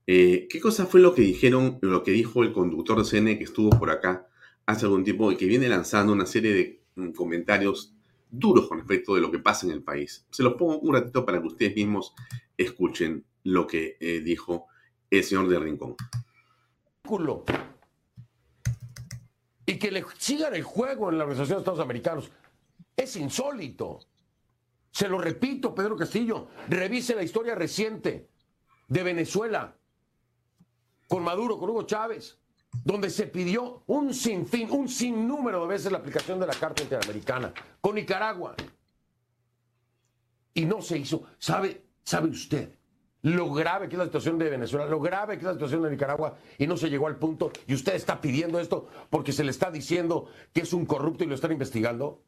Eh, 0.06 0.48
¿Qué 0.50 0.60
cosa 0.60 0.86
fue 0.86 1.00
lo 1.00 1.14
que 1.14 1.22
dijeron, 1.22 1.80
lo 1.82 2.04
que 2.04 2.12
dijo 2.12 2.44
el 2.44 2.52
conductor 2.52 2.98
de 2.98 3.10
CN 3.10 3.38
que 3.38 3.46
estuvo 3.46 3.70
por 3.70 3.90
acá 3.90 4.28
hace 4.66 4.86
algún 4.86 5.04
tiempo 5.04 5.32
y 5.32 5.38
que 5.38 5.46
viene 5.46 5.70
lanzando 5.70 6.12
una 6.14 6.26
serie 6.26 6.54
de 6.54 6.82
mm, 6.96 7.12
comentarios 7.12 7.94
duros 8.30 8.68
con 8.68 8.80
respecto 8.80 9.16
de 9.16 9.22
lo 9.22 9.32
que 9.32 9.40
pasa 9.40 9.66
en 9.66 9.74
el 9.74 9.84
país? 9.84 10.26
Se 10.30 10.44
los 10.44 10.54
pongo 10.54 10.80
un 10.80 10.94
ratito 10.94 11.26
para 11.26 11.40
que 11.40 11.48
ustedes 11.48 11.76
mismos 11.76 12.14
escuchen 12.58 13.26
lo 13.44 13.68
que 13.68 13.98
eh, 14.00 14.22
dijo 14.22 14.68
el 15.10 15.24
señor 15.24 15.48
de 15.48 15.60
Rincón. 15.60 15.96
Y 19.66 19.78
que 19.78 19.92
le 19.92 20.06
sigan 20.18 20.54
el 20.56 20.64
juego 20.64 21.10
en 21.10 21.18
la 21.18 21.24
Organización 21.24 21.58
de 21.58 21.62
Estados 21.62 21.80
Americanos. 21.80 22.30
Es 22.96 23.16
insólito. 23.16 24.00
Se 24.92 25.08
lo 25.08 25.18
repito, 25.18 25.74
Pedro 25.74 25.96
Castillo, 25.96 26.48
revise 26.68 27.16
la 27.16 27.24
historia 27.24 27.56
reciente 27.56 28.30
de 28.88 29.04
Venezuela 29.04 29.76
con 31.08 31.24
Maduro, 31.24 31.58
con 31.58 31.70
Hugo 31.70 31.84
Chávez, 31.84 32.38
donde 32.84 33.10
se 33.10 33.28
pidió 33.28 33.84
un 33.88 34.14
sinfín, 34.14 34.70
un 34.72 34.88
sinnúmero 34.88 35.62
de 35.62 35.68
veces 35.68 35.92
la 35.92 36.00
aplicación 36.00 36.40
de 36.40 36.48
la 36.48 36.54
Carta 36.54 36.84
Interamericana, 36.84 37.54
con 37.82 37.96
Nicaragua. 37.96 38.56
Y 40.54 40.66
no 40.66 40.82
se 40.82 40.98
hizo. 40.98 41.24
¿Sabe, 41.40 41.84
sabe 42.04 42.30
usted 42.30 42.76
lo 43.24 43.54
grave 43.54 43.88
que 43.88 43.96
es 43.96 44.00
la 44.00 44.06
situación 44.06 44.38
de 44.38 44.50
Venezuela, 44.50 44.86
lo 44.86 45.00
grave 45.00 45.36
que 45.36 45.40
es 45.40 45.46
la 45.46 45.54
situación 45.54 45.82
de 45.82 45.90
Nicaragua 45.90 46.38
y 46.58 46.68
no 46.68 46.76
se 46.76 46.90
llegó 46.90 47.08
al 47.08 47.18
punto 47.18 47.52
y 47.68 47.74
usted 47.74 47.96
está 47.96 48.20
pidiendo 48.20 48.60
esto 48.60 48.90
porque 49.10 49.32
se 49.32 49.46
le 49.46 49.52
está 49.52 49.72
diciendo 49.72 50.28
que 50.54 50.62
es 50.62 50.74
un 50.74 50.86
corrupto 50.86 51.24
y 51.24 51.28
lo 51.28 51.36
están 51.36 51.54
investigando? 51.54 52.22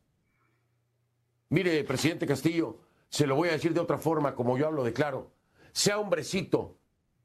Mire, 1.50 1.84
presidente 1.84 2.26
Castillo, 2.26 2.80
se 3.10 3.28
lo 3.28 3.36
voy 3.36 3.50
a 3.50 3.54
decir 3.54 3.74
de 3.74 3.82
otra 3.82 3.98
forma, 3.98 4.36
como 4.36 4.58
yo 4.58 4.68
hablo 4.68 4.84
de 4.84 4.94
claro. 4.94 5.32
Sea 5.74 6.00
hombrecito 6.00 6.78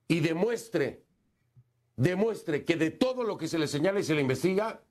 y 0.08 0.18
demuestre, 0.18 1.04
demuestre 1.94 2.64
que 2.64 2.74
de 2.74 2.90
todo 2.90 3.22
lo 3.22 3.38
que 3.38 3.46
se 3.46 3.58
le 3.58 3.68
señala 3.68 4.00
y 4.00 4.04
se 4.04 4.14
le 4.14 4.20
investiga, 4.20 4.82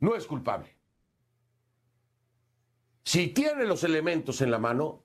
no 0.00 0.14
es 0.16 0.26
culpable. 0.26 0.76
Si 3.04 3.28
tiene 3.28 3.64
los 3.64 3.84
elementos 3.84 4.42
en 4.42 4.50
la 4.50 4.58
mano, 4.58 5.02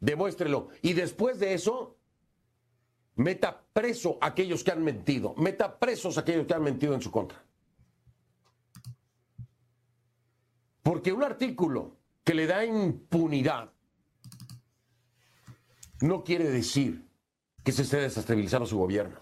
demuéstrelo. 0.00 0.68
Y 0.82 0.94
después 0.94 1.38
de 1.38 1.54
eso, 1.54 1.96
meta 3.16 3.62
preso 3.72 4.18
a 4.20 4.28
aquellos 4.28 4.64
que 4.64 4.72
han 4.72 4.82
mentido, 4.82 5.34
meta 5.36 5.78
presos 5.78 6.16
a 6.16 6.22
aquellos 6.22 6.46
que 6.46 6.54
han 6.54 6.62
mentido 6.62 6.94
en 6.94 7.02
su 7.02 7.10
contra. 7.10 7.44
Porque 10.82 11.12
un 11.12 11.22
artículo 11.22 11.96
que 12.24 12.34
le 12.34 12.46
da 12.46 12.64
impunidad 12.64 13.70
no 16.00 16.24
quiere 16.24 16.50
decir 16.50 17.06
que 17.62 17.72
se 17.72 17.82
esté 17.82 17.98
desestabilizando 17.98 18.66
su 18.66 18.78
gobierno. 18.78 19.20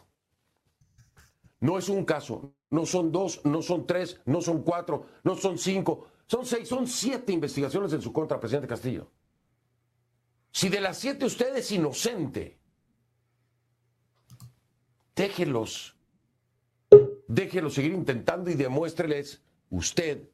No 1.60 1.76
es 1.76 1.88
un 1.88 2.04
caso, 2.04 2.54
no 2.70 2.86
son 2.86 3.10
dos, 3.10 3.44
no 3.44 3.62
son 3.62 3.84
tres, 3.84 4.20
no 4.26 4.40
son 4.40 4.62
cuatro, 4.62 5.06
no 5.24 5.34
son 5.34 5.58
cinco, 5.58 6.06
son 6.26 6.46
seis, 6.46 6.68
son 6.68 6.86
siete 6.86 7.32
investigaciones 7.32 7.92
en 7.92 8.00
su 8.00 8.12
contra, 8.12 8.38
presidente 8.38 8.68
Castillo. 8.68 9.10
Si 10.50 10.68
de 10.68 10.80
las 10.80 10.98
siete 10.98 11.26
usted 11.26 11.56
es 11.56 11.70
inocente, 11.72 12.58
déjelos, 15.14 15.96
déjelos 17.26 17.74
seguir 17.74 17.92
intentando 17.92 18.50
y 18.50 18.54
demuéstreles 18.54 19.42
usted 19.70 20.28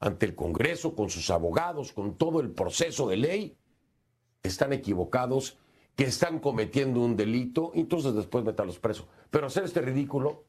ante 0.00 0.26
el 0.26 0.34
Congreso, 0.34 0.94
con 0.94 1.10
sus 1.10 1.30
abogados, 1.30 1.92
con 1.92 2.16
todo 2.16 2.40
el 2.40 2.50
proceso 2.50 3.08
de 3.08 3.16
ley, 3.16 3.56
están 4.42 4.72
equivocados, 4.72 5.58
que 5.96 6.04
están 6.04 6.38
cometiendo 6.38 7.00
un 7.00 7.16
delito, 7.16 7.72
entonces 7.74 8.14
después 8.14 8.44
meterlos 8.44 8.78
presos. 8.78 9.08
Pero 9.30 9.48
hacer 9.48 9.64
este 9.64 9.80
ridículo, 9.80 10.44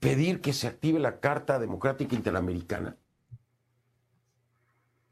pedir 0.00 0.40
que 0.40 0.54
se 0.54 0.66
active 0.66 0.98
la 0.98 1.20
Carta 1.20 1.58
Democrática 1.58 2.16
Interamericana, 2.16 2.96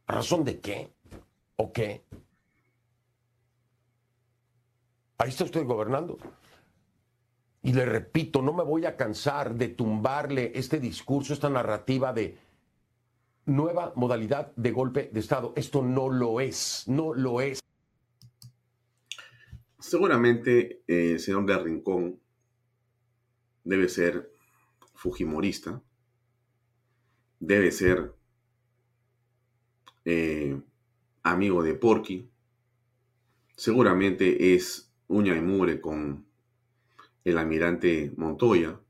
¿a 0.07 0.13
razón 0.15 0.45
de 0.45 0.61
qué? 0.61 0.95
¿O 1.57 1.73
qué? 1.73 2.05
Ahí 5.19 5.31
está 5.31 5.45
usted 5.45 5.65
gobernando. 5.65 6.19
Y 7.63 7.73
le 7.73 7.85
repito, 7.85 8.43
no 8.43 8.53
me 8.53 8.63
voy 8.63 8.85
a 8.85 8.97
cansar 8.97 9.55
de 9.55 9.69
tumbarle 9.69 10.53
este 10.55 10.79
discurso, 10.79 11.33
esta 11.33 11.51
narrativa 11.51 12.13
de 12.13 12.39
nueva 13.47 13.93
modalidad 13.97 14.55
de 14.57 14.71
golpe 14.71 15.11
de 15.13 15.21
Estado. 15.21 15.53
Esto 15.57 15.83
no 15.83 16.09
lo 16.09 16.41
es, 16.41 16.85
no 16.87 17.15
lo 17.15 17.41
es. 17.41 17.61
Seguramente 19.79 20.83
eh, 20.87 21.13
el 21.13 21.21
señor 21.21 21.47
de 21.47 21.59
Rincón 21.59 22.21
debe 23.65 23.89
ser 23.89 24.33
fujimorista, 24.95 25.83
debe 27.41 27.71
ser 27.71 28.15
eh, 30.05 30.61
amigo 31.23 31.63
de 31.63 31.75
Porky, 31.75 32.31
seguramente 33.57 34.55
es 34.55 34.86
uña 35.09 35.37
y 35.37 35.41
mure 35.41 35.81
con 35.81 36.27
el 37.25 37.39
almirante 37.39 38.13
Montoya, 38.17 38.81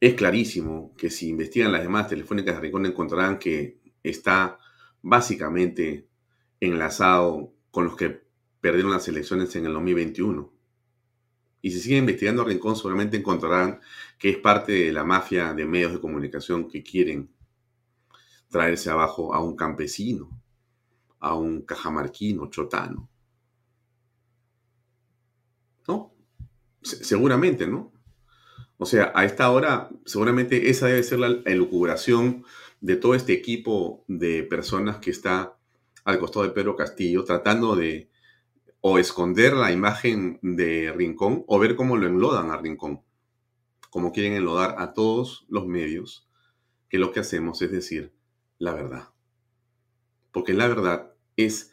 es 0.00 0.14
clarísimo 0.14 0.92
que 0.96 1.10
si 1.10 1.28
investigan 1.28 1.70
las 1.70 1.82
demás 1.82 2.08
telefónicas 2.08 2.56
de 2.56 2.60
Rincón 2.60 2.86
encontrarán 2.86 3.38
que 3.38 3.78
está 4.02 4.58
básicamente 5.00 6.08
enlazado 6.58 7.54
con 7.70 7.84
los 7.84 7.96
que 7.96 8.22
perdieron 8.60 8.90
las 8.90 9.06
elecciones 9.06 9.54
en 9.54 9.66
el 9.66 9.74
2021. 9.74 10.52
Y 11.60 11.70
si 11.70 11.80
siguen 11.80 11.98
investigando 11.98 12.42
a 12.42 12.46
Rincón, 12.46 12.74
seguramente 12.74 13.16
encontrarán 13.16 13.80
que 14.18 14.30
es 14.30 14.38
parte 14.38 14.72
de 14.72 14.92
la 14.92 15.04
mafia 15.04 15.54
de 15.54 15.66
medios 15.66 15.92
de 15.92 16.00
comunicación 16.00 16.68
que 16.68 16.82
quieren 16.82 17.30
traerse 18.48 18.90
abajo 18.90 19.32
a 19.34 19.40
un 19.40 19.54
campesino, 19.54 20.30
a 21.20 21.36
un 21.36 21.62
cajamarquino, 21.62 22.50
chotano. 22.50 23.08
¿No? 25.88 26.12
seguramente, 26.82 27.66
¿no? 27.66 27.92
O 28.76 28.86
sea, 28.86 29.12
a 29.14 29.24
esta 29.24 29.50
hora, 29.50 29.90
seguramente 30.04 30.70
esa 30.70 30.88
debe 30.88 31.02
ser 31.02 31.20
la 31.20 31.40
elucubración 31.44 32.44
de 32.80 32.96
todo 32.96 33.14
este 33.14 33.32
equipo 33.32 34.04
de 34.08 34.42
personas 34.42 34.98
que 34.98 35.10
está 35.10 35.56
al 36.04 36.18
costado 36.18 36.44
de 36.44 36.50
Pedro 36.50 36.74
Castillo, 36.74 37.24
tratando 37.24 37.76
de 37.76 38.10
o 38.80 38.98
esconder 38.98 39.52
la 39.52 39.70
imagen 39.70 40.40
de 40.42 40.92
Rincón 40.92 41.44
o 41.46 41.60
ver 41.60 41.76
cómo 41.76 41.96
lo 41.96 42.08
enlodan 42.08 42.50
a 42.50 42.56
Rincón, 42.56 43.02
como 43.90 44.12
quieren 44.12 44.32
enlodar 44.32 44.74
a 44.78 44.92
todos 44.92 45.46
los 45.48 45.68
medios, 45.68 46.28
que 46.88 46.98
lo 46.98 47.12
que 47.12 47.20
hacemos 47.20 47.62
es 47.62 47.70
decir 47.70 48.12
la 48.58 48.74
verdad. 48.74 49.10
Porque 50.32 50.54
la 50.54 50.66
verdad 50.66 51.12
es 51.36 51.70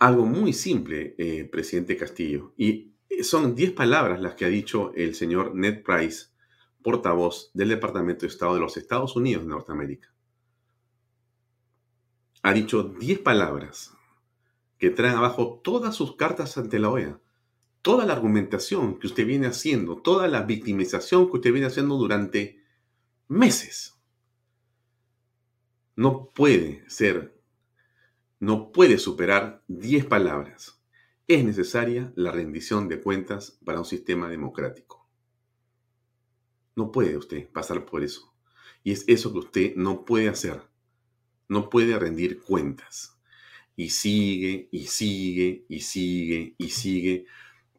algo 0.00 0.26
muy 0.26 0.52
simple, 0.52 1.14
eh, 1.18 1.44
presidente 1.44 1.96
Castillo, 1.96 2.52
y 2.56 2.91
son 3.22 3.54
10 3.54 3.72
palabras 3.72 4.20
las 4.20 4.34
que 4.34 4.44
ha 4.44 4.48
dicho 4.48 4.92
el 4.94 5.14
señor 5.14 5.54
Ned 5.54 5.82
Price 5.82 6.26
portavoz 6.82 7.50
del 7.54 7.68
Departamento 7.70 8.22
de 8.22 8.28
Estado 8.28 8.54
de 8.54 8.60
los 8.60 8.76
Estados 8.76 9.16
Unidos 9.16 9.44
de 9.44 9.50
Norteamérica. 9.50 10.12
Ha 12.42 12.52
dicho 12.52 12.82
10 12.82 13.20
palabras 13.20 13.92
que 14.78 14.90
traen 14.90 15.16
abajo 15.16 15.60
todas 15.62 15.94
sus 15.94 16.16
cartas 16.16 16.58
ante 16.58 16.80
la 16.80 16.90
OEA, 16.90 17.20
toda 17.82 18.04
la 18.04 18.14
argumentación 18.14 18.98
que 18.98 19.06
usted 19.06 19.26
viene 19.26 19.46
haciendo, 19.46 19.98
toda 19.98 20.26
la 20.26 20.42
victimización 20.42 21.30
que 21.30 21.36
usted 21.36 21.52
viene 21.52 21.68
haciendo 21.68 21.96
durante 21.96 22.60
meses. 23.28 23.94
No 25.94 26.30
puede 26.30 26.88
ser, 26.90 27.40
no 28.40 28.72
puede 28.72 28.98
superar 28.98 29.62
10 29.68 30.06
palabras. 30.06 30.81
Es 31.32 31.46
necesaria 31.46 32.12
la 32.14 32.30
rendición 32.30 32.88
de 32.88 33.00
cuentas 33.00 33.58
para 33.64 33.78
un 33.78 33.86
sistema 33.86 34.28
democrático. 34.28 35.08
No 36.76 36.92
puede 36.92 37.16
usted 37.16 37.48
pasar 37.48 37.86
por 37.86 38.04
eso. 38.04 38.34
Y 38.84 38.92
es 38.92 39.06
eso 39.08 39.32
que 39.32 39.38
usted 39.38 39.74
no 39.74 40.04
puede 40.04 40.28
hacer. 40.28 40.60
No 41.48 41.70
puede 41.70 41.98
rendir 41.98 42.42
cuentas. 42.42 43.18
Y 43.76 43.88
sigue, 43.88 44.68
y 44.72 44.88
sigue, 44.88 45.64
y 45.70 45.80
sigue, 45.80 46.54
y 46.58 46.68
sigue, 46.68 47.24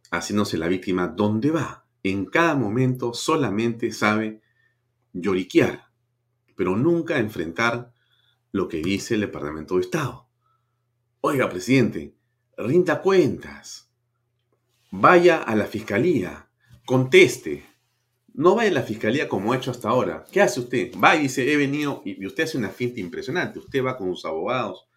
haciéndose 0.09 0.57
la 0.57 0.67
víctima 0.67 1.07
donde 1.07 1.51
va. 1.51 1.85
En 2.01 2.25
cada 2.25 2.55
momento 2.55 3.13
solamente 3.13 3.91
sabe 3.91 4.41
lloriquear, 5.13 5.91
pero 6.55 6.75
nunca 6.75 7.19
enfrentar 7.19 7.93
lo 8.51 8.67
que 8.67 8.81
dice 8.81 9.13
el 9.13 9.21
Departamento 9.21 9.75
de 9.75 9.81
Estado. 9.81 10.27
Oiga, 11.21 11.47
presidente, 11.49 12.15
rinda 12.57 13.01
cuentas. 13.01 13.89
Vaya 14.91 15.41
a 15.41 15.55
la 15.55 15.65
fiscalía, 15.65 16.49
conteste, 16.85 17.65
No 18.35 18.55
va 18.55 18.63
a 18.63 18.69
la 18.71 18.81
fiscalía 18.81 19.29
como 19.29 19.53
ha 19.53 19.57
hecho 19.57 19.69
hasta 19.69 19.89
ahora. 19.89 20.25
¿Qué 20.31 20.41
hace 20.41 20.59
usted? 20.59 20.91
Va 20.99 21.15
y 21.15 21.23
dice, 21.23 21.51
he 21.51 21.55
venido, 21.55 22.01
y 22.03 22.25
usted 22.25 22.45
hace 22.45 22.57
una 22.57 22.69
finta 22.69 22.99
impresionante. 22.99 23.59
Usted 23.59 23.83
va 23.83 23.95
con 23.95 24.07
sus 24.15 24.25
abogados, 24.25 24.87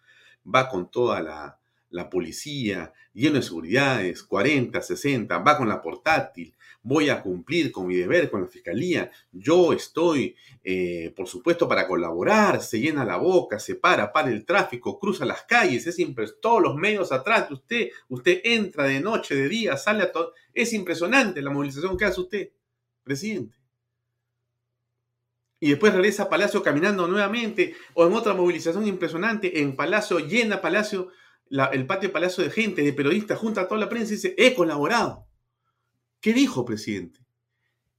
va 0.43 0.69
con 0.69 0.89
toda 0.89 1.21
la, 1.21 1.59
la 1.89 2.09
policía, 2.09 2.93
lleno 3.13 3.35
de 3.35 3.43
seguridades, 3.43 4.23
40, 4.23 4.81
60, 4.81 5.37
va 5.39 5.57
con 5.57 5.69
la 5.69 5.81
portátil, 5.81 6.55
voy 6.83 7.09
a 7.09 7.21
cumplir 7.21 7.71
con 7.71 7.87
mi 7.87 7.95
deber 7.95 8.29
con 8.29 8.41
la 8.41 8.47
fiscalía, 8.47 9.11
yo 9.31 9.73
estoy, 9.73 10.35
eh, 10.63 11.13
por 11.15 11.27
supuesto, 11.27 11.67
para 11.67 11.87
colaborar, 11.87 12.61
se 12.61 12.79
llena 12.79 13.03
la 13.03 13.17
boca, 13.17 13.59
se 13.59 13.75
para, 13.75 14.11
para 14.13 14.29
el 14.29 14.45
tráfico, 14.45 14.99
cruza 14.99 15.25
las 15.25 15.43
calles, 15.43 15.85
es 15.85 15.95
siempre 15.95 16.27
todos 16.41 16.61
los 16.61 16.75
medios 16.75 17.11
atrás 17.11 17.49
de 17.49 17.55
usted, 17.55 17.89
usted 18.07 18.41
entra 18.43 18.85
de 18.85 18.99
noche, 18.99 19.35
de 19.35 19.49
día, 19.49 19.77
sale 19.77 20.03
a 20.03 20.11
todo, 20.11 20.33
es 20.53 20.73
impresionante 20.73 21.41
la 21.41 21.51
movilización 21.51 21.97
que 21.97 22.05
hace 22.05 22.21
usted, 22.21 22.49
presidente. 23.03 23.57
Y 25.59 25.69
después 25.69 25.91
regresa 25.91 26.23
a 26.23 26.29
Palacio 26.29 26.61
caminando 26.61 27.07
nuevamente, 27.07 27.75
o 27.95 28.05
en 28.05 28.13
otra 28.13 28.33
movilización 28.33 28.87
impresionante, 28.87 29.59
en 29.59 29.75
Palacio, 29.75 30.19
llena 30.19 30.61
Palacio 30.61 31.09
el 31.49 31.85
patio 31.87 32.11
palacio 32.11 32.43
de 32.43 32.49
gente, 32.49 32.81
de 32.81 32.93
periodistas, 32.93 33.39
junta 33.39 33.61
a 33.61 33.67
toda 33.67 33.79
la 33.79 33.89
prensa 33.89 34.13
y 34.13 34.15
dice, 34.15 34.35
he 34.37 34.53
colaborado. 34.53 35.26
¿Qué 36.21 36.33
dijo, 36.33 36.65
presidente? 36.65 37.25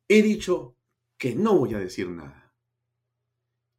He 0.08 0.22
dicho 0.22 0.76
que 1.16 1.34
no 1.34 1.54
voy 1.58 1.74
a 1.74 1.78
decir 1.78 2.08
nada. 2.08 2.52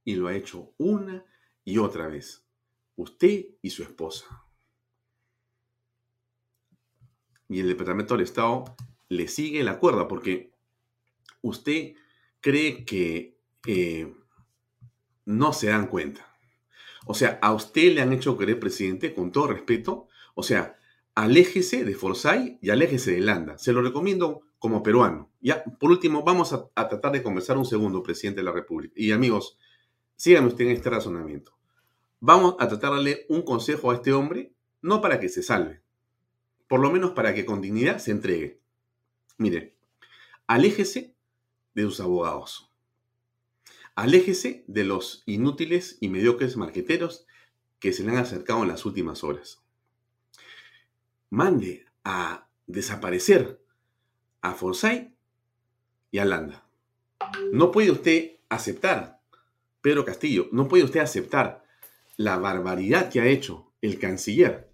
Y 0.04 0.16
lo 0.16 0.28
ha 0.28 0.36
hecho 0.36 0.74
una 0.78 1.26
y 1.64 1.78
otra 1.78 2.08
vez. 2.08 2.46
Usted 2.96 3.46
y 3.62 3.70
su 3.70 3.84
esposa. 3.84 4.26
Y 7.48 7.60
el 7.60 7.68
Departamento 7.68 8.14
del 8.14 8.24
Estado 8.24 8.76
le 9.08 9.28
sigue 9.28 9.64
la 9.64 9.80
cuerda 9.80 10.08
porque 10.08 10.54
usted 11.42 11.96
cree 12.42 12.86
que 12.86 13.40
eh, 13.66 14.14
no 15.26 15.54
se 15.54 15.68
dan 15.68 15.88
cuenta. 15.88 16.30
O 17.06 17.14
sea, 17.14 17.40
a 17.42 17.54
usted 17.54 17.94
le 17.94 18.02
han 18.02 18.14
hecho 18.14 18.38
querer 18.38 18.60
presidente, 18.60 19.14
con 19.14 19.32
todo 19.32 19.48
respeto. 19.48 20.08
O 20.36 20.44
sea, 20.44 20.79
aléjese 21.16 21.84
de 21.84 21.96
Forsyth 21.96 22.58
y 22.62 22.70
aléjese 22.70 23.12
de 23.12 23.22
Landa. 23.22 23.58
Se 23.58 23.74
lo 23.74 23.82
recomiendo 23.82 24.42
como 24.60 24.84
peruano. 24.84 25.32
Ya, 25.42 25.64
por 25.64 25.90
último, 25.92 26.24
vamos 26.24 26.54
a, 26.54 26.70
tratar 26.90 27.12
de 27.12 27.24
conversar 27.24 27.58
un 27.58 27.66
segundo, 27.66 28.04
presidente 28.04 28.42
de 28.42 28.46
la 28.46 28.52
República. 28.52 28.94
Y 28.98 29.12
amigos, 29.12 29.58
síganme 30.16 30.50
usted 30.50 30.66
en 30.66 30.72
este 30.72 30.90
razonamiento. 30.90 31.58
Vamos 32.20 32.56
a 32.60 32.68
tratar 32.68 32.92
de 32.92 32.96
darle 32.98 33.26
un 33.30 33.42
consejo 33.44 33.92
a 33.92 33.96
este 33.96 34.12
hombre, 34.12 34.54
no 34.82 35.02
para 35.02 35.20
que 35.20 35.30
se 35.30 35.42
salve, 35.42 35.82
por 36.68 36.82
lo 36.82 36.92
menos 36.92 37.12
para 37.12 37.34
que 37.34 37.46
con 37.46 37.62
dignidad 37.62 38.00
se 38.00 38.12
entregue. 38.12 38.60
Mire, 39.38 39.78
aléjese 40.48 41.16
de 41.74 41.84
sus 41.84 42.02
abogados. 42.02 42.70
Aléjese 43.96 44.66
de 44.68 44.84
los 44.84 45.24
inútiles 45.26 45.98
y 46.02 46.10
mediocres 46.10 46.58
marqueteros 46.58 47.26
que 47.80 47.94
se 47.94 48.04
le 48.04 48.12
han 48.12 48.18
acercado 48.18 48.62
en 48.64 48.70
las 48.70 48.86
últimas 48.86 49.24
horas. 49.24 49.62
Mande 51.30 51.86
a 52.04 52.48
desaparecer 52.68 53.62
a 54.42 54.54
Forsyth 54.54 55.12
y 56.12 56.20
a 56.20 56.26
Landa. 56.26 56.66
No 57.52 57.72
puede 57.72 57.92
usted 57.92 58.38
aceptar, 58.50 59.22
Pedro 59.82 60.06
Castillo, 60.06 60.48
no 60.52 60.68
puede 60.68 60.84
usted 60.84 61.00
aceptar 61.00 61.64
la 62.18 62.38
barbaridad 62.38 63.10
que 63.10 63.22
ha 63.22 63.28
hecho 63.28 63.72
el 63.82 64.00
canciller 64.00 64.72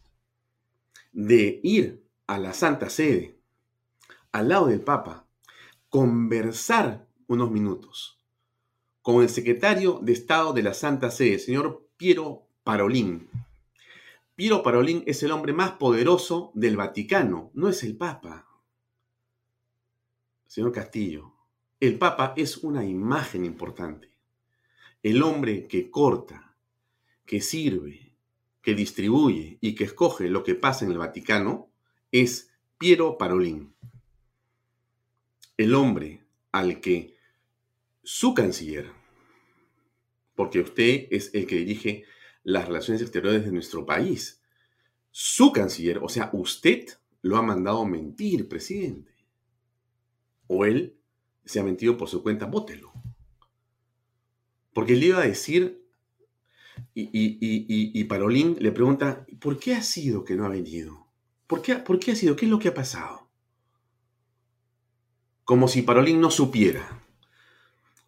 de 1.12 1.60
ir 1.64 2.04
a 2.28 2.40
la 2.40 2.54
Santa 2.54 2.90
Sede, 2.90 3.38
al 4.32 4.50
lado 4.50 4.68
del 4.68 4.82
Papa, 4.82 5.28
conversar 5.90 7.08
unos 7.28 7.52
minutos 7.52 8.20
con 9.02 9.22
el 9.22 9.30
secretario 9.30 10.00
de 10.02 10.14
Estado 10.14 10.52
de 10.52 10.64
la 10.64 10.74
Santa 10.74 11.12
Sede, 11.12 11.38
señor 11.40 11.88
Piero 11.96 12.48
Parolín. 12.64 13.30
Piero 14.36 14.64
Parolín 14.64 15.02
es 15.08 15.24
el 15.24 15.32
hombre 15.32 15.54
más 15.54 15.72
poderoso 15.72 16.52
del 16.56 16.76
Vaticano, 16.76 17.52
no 17.54 17.70
es 17.70 17.84
el 17.84 17.96
Papa. 17.96 18.50
Señor 20.46 20.74
Castillo, 20.74 21.34
el 21.80 21.98
Papa 21.98 22.34
es 22.36 22.58
una 22.58 22.84
imagen 22.84 23.46
importante. 23.46 24.10
El 25.02 25.24
hombre 25.24 25.68
que 25.68 25.90
corta, 25.90 26.58
que 27.26 27.40
sirve, 27.40 28.14
que 28.62 28.76
distribuye 28.76 29.58
y 29.62 29.74
que 29.74 29.86
escoge 29.86 30.28
lo 30.28 30.44
que 30.44 30.56
pasa 30.56 30.84
en 30.84 30.92
el 30.92 30.98
Vaticano 30.98 31.70
es 32.12 32.52
Piero 32.78 33.18
Parolín. 33.18 33.74
El 35.56 35.76
hombre 35.76 36.26
al 36.52 36.82
que 36.82 37.16
su 38.04 38.34
canciller, 38.34 38.92
porque 40.36 40.60
usted 40.60 41.08
es 41.10 41.34
el 41.34 41.48
que 41.48 41.56
dirige 41.56 42.04
las 42.46 42.68
relaciones 42.68 43.02
exteriores 43.02 43.44
de 43.44 43.52
nuestro 43.52 43.86
país. 43.86 44.42
Su 45.12 45.52
canciller, 45.52 45.98
o 46.02 46.08
sea, 46.08 46.30
usted 46.32 46.88
lo 47.22 47.38
ha 47.38 47.42
mandado 47.42 47.86
mentir, 47.86 48.48
presidente. 48.48 49.12
O 50.48 50.64
él 50.64 50.96
se 51.44 51.60
ha 51.60 51.64
mentido 51.64 51.98
por 51.98 52.08
su 52.08 52.22
cuenta, 52.22 52.46
bótelo. 52.46 52.94
Porque 54.74 54.96
le 54.96 55.08
iba 55.08 55.20
a 55.20 55.28
decir, 55.28 55.84
y, 56.94 57.10
y, 57.12 58.04
Parolín 58.04 58.58
le 58.60 58.72
pregunta, 58.72 59.26
¿por 59.40 59.58
qué 59.58 59.74
ha 59.74 59.82
sido 59.82 60.24
que 60.24 60.36
no 60.36 60.46
ha 60.46 60.50
venido? 60.50 61.08
¿Por 61.48 61.62
qué, 61.62 61.76
¿Por 61.78 61.98
qué 62.00 62.12
ha 62.12 62.16
sido? 62.16 62.36
¿Qué 62.36 62.46
es 62.46 62.52
lo 62.52 62.60
que 62.60 62.68
ha 62.68 62.74
pasado? 62.74 63.28
Como 65.46 65.68
si 65.68 65.82
Parolín 65.82 66.22
no 66.22 66.30
supiera. 66.30 67.05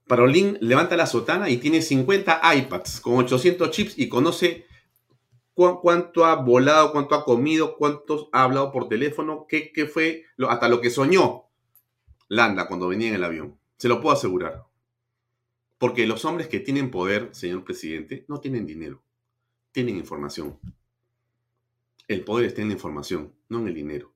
Parolín 0.08 0.58
levanta 0.62 0.96
la 0.96 1.06
sotana 1.06 1.50
y 1.50 1.58
tiene 1.58 1.82
50 1.82 2.42
iPads 2.56 3.02
con 3.02 3.16
800 3.16 3.72
chips 3.72 3.98
y 3.98 4.08
conoce 4.08 4.66
cuánto 5.54 6.26
ha 6.26 6.36
volado, 6.36 6.92
cuánto 6.92 7.16
ha 7.16 7.26
comido, 7.26 7.76
cuánto 7.78 8.30
ha 8.32 8.44
hablado 8.44 8.72
por 8.72 8.88
teléfono, 8.88 9.46
qué, 9.50 9.90
fue, 9.92 10.26
hasta 10.48 10.70
lo 10.70 10.82
que 10.82 10.90
soñó 10.90 11.46
Landa 12.30 12.68
cuando 12.68 12.88
venía 12.88 13.10
en 13.10 13.16
el 13.16 13.24
avión. 13.24 13.58
Se 13.78 13.88
lo 13.88 14.02
puedo 14.02 14.16
asegurar. 14.16 14.66
Porque 15.78 16.08
los 16.08 16.26
hombres 16.26 16.48
que 16.48 16.60
tienen 16.60 16.92
poder, 16.92 17.30
señor 17.34 17.64
presidente, 17.64 18.26
no 18.28 18.40
tienen 18.40 18.66
dinero, 18.66 19.04
tienen 19.72 19.98
información. 19.98 20.60
El 22.08 22.24
poder 22.24 22.48
está 22.48 22.62
en 22.62 22.70
la 22.70 22.74
información, 22.74 23.34
no 23.50 23.60
en 23.60 23.68
el 23.68 23.74
dinero. 23.74 24.14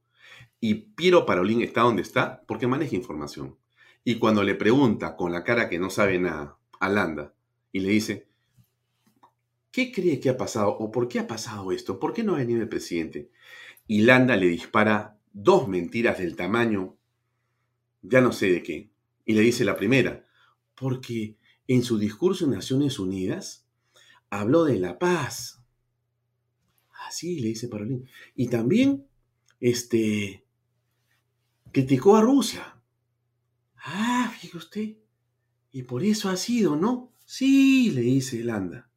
Y 0.60 0.76
Piero 0.76 1.26
Parolín 1.26 1.62
está 1.62 1.82
donde 1.82 2.02
está 2.02 2.44
porque 2.48 2.68
maneja 2.68 2.96
información. 2.96 3.58
Y 4.04 4.16
cuando 4.16 4.44
le 4.44 4.56
pregunta 4.56 5.16
con 5.16 5.32
la 5.32 5.44
cara 5.44 5.70
que 5.70 5.80
no 5.80 5.90
sabe 5.90 6.20
nada 6.20 6.58
a 6.80 6.90
Landa 6.90 7.34
y 7.72 7.82
le 7.82 7.90
dice, 7.90 8.28
¿qué 9.72 9.92
cree 9.92 10.20
que 10.20 10.30
ha 10.30 10.38
pasado 10.38 10.70
o 10.72 10.92
por 10.92 11.08
qué 11.08 11.20
ha 11.20 11.28
pasado 11.28 11.72
esto? 11.72 12.00
¿Por 12.00 12.14
qué 12.14 12.24
no 12.24 12.36
ha 12.36 12.40
venido 12.40 12.62
el 12.62 12.70
presidente? 12.70 13.32
Y 13.88 14.02
Landa 14.02 14.36
le 14.36 14.48
dispara 14.48 15.20
dos 15.34 15.68
mentiras 15.68 16.18
del 16.18 16.36
tamaño, 16.36 16.98
ya 18.02 18.22
no 18.22 18.32
sé 18.32 18.52
de 18.52 18.64
qué. 18.64 18.92
Y 19.26 19.34
le 19.34 19.42
dice 19.42 19.64
la 19.64 19.76
primera, 19.76 20.26
porque 20.76 21.38
en 21.68 21.84
su 21.84 21.98
discurso 21.98 22.46
en 22.46 22.52
Naciones 22.52 23.00
Unidas 23.00 23.68
habló 24.30 24.64
de 24.64 24.80
la 24.80 24.98
paz. 24.98 25.64
Así 27.08 27.40
le 27.40 27.50
dice 27.50 27.68
Parolín. 27.68 28.10
Y 28.36 28.48
también, 28.48 29.06
este, 29.60 30.44
criticó 31.72 32.16
a 32.16 32.22
Rusia. 32.22 32.81
Ah, 33.84 34.32
fíjate 34.34 34.58
usted. 34.58 34.98
Y 35.72 35.84
por 35.84 36.04
eso 36.04 36.30
ha 36.30 36.38
sido, 36.38 36.76
¿no? 36.76 37.14
Sí, 37.26 37.92
le 37.92 38.02
dice 38.02 38.44
Landa. 38.44 38.90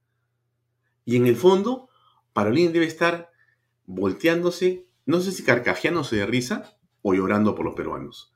Y 1.04 1.16
en 1.16 1.26
el 1.26 1.36
fondo, 1.36 1.88
Parolín 2.32 2.72
debe 2.72 2.86
estar 2.86 3.30
volteándose, 3.86 4.88
no 5.06 5.20
sé 5.20 5.32
si 5.32 5.44
carcajeándose 5.44 6.16
de 6.16 6.26
risa 6.26 6.76
o 7.02 7.14
llorando 7.14 7.54
por 7.54 7.64
los 7.64 7.74
peruanos, 7.74 8.34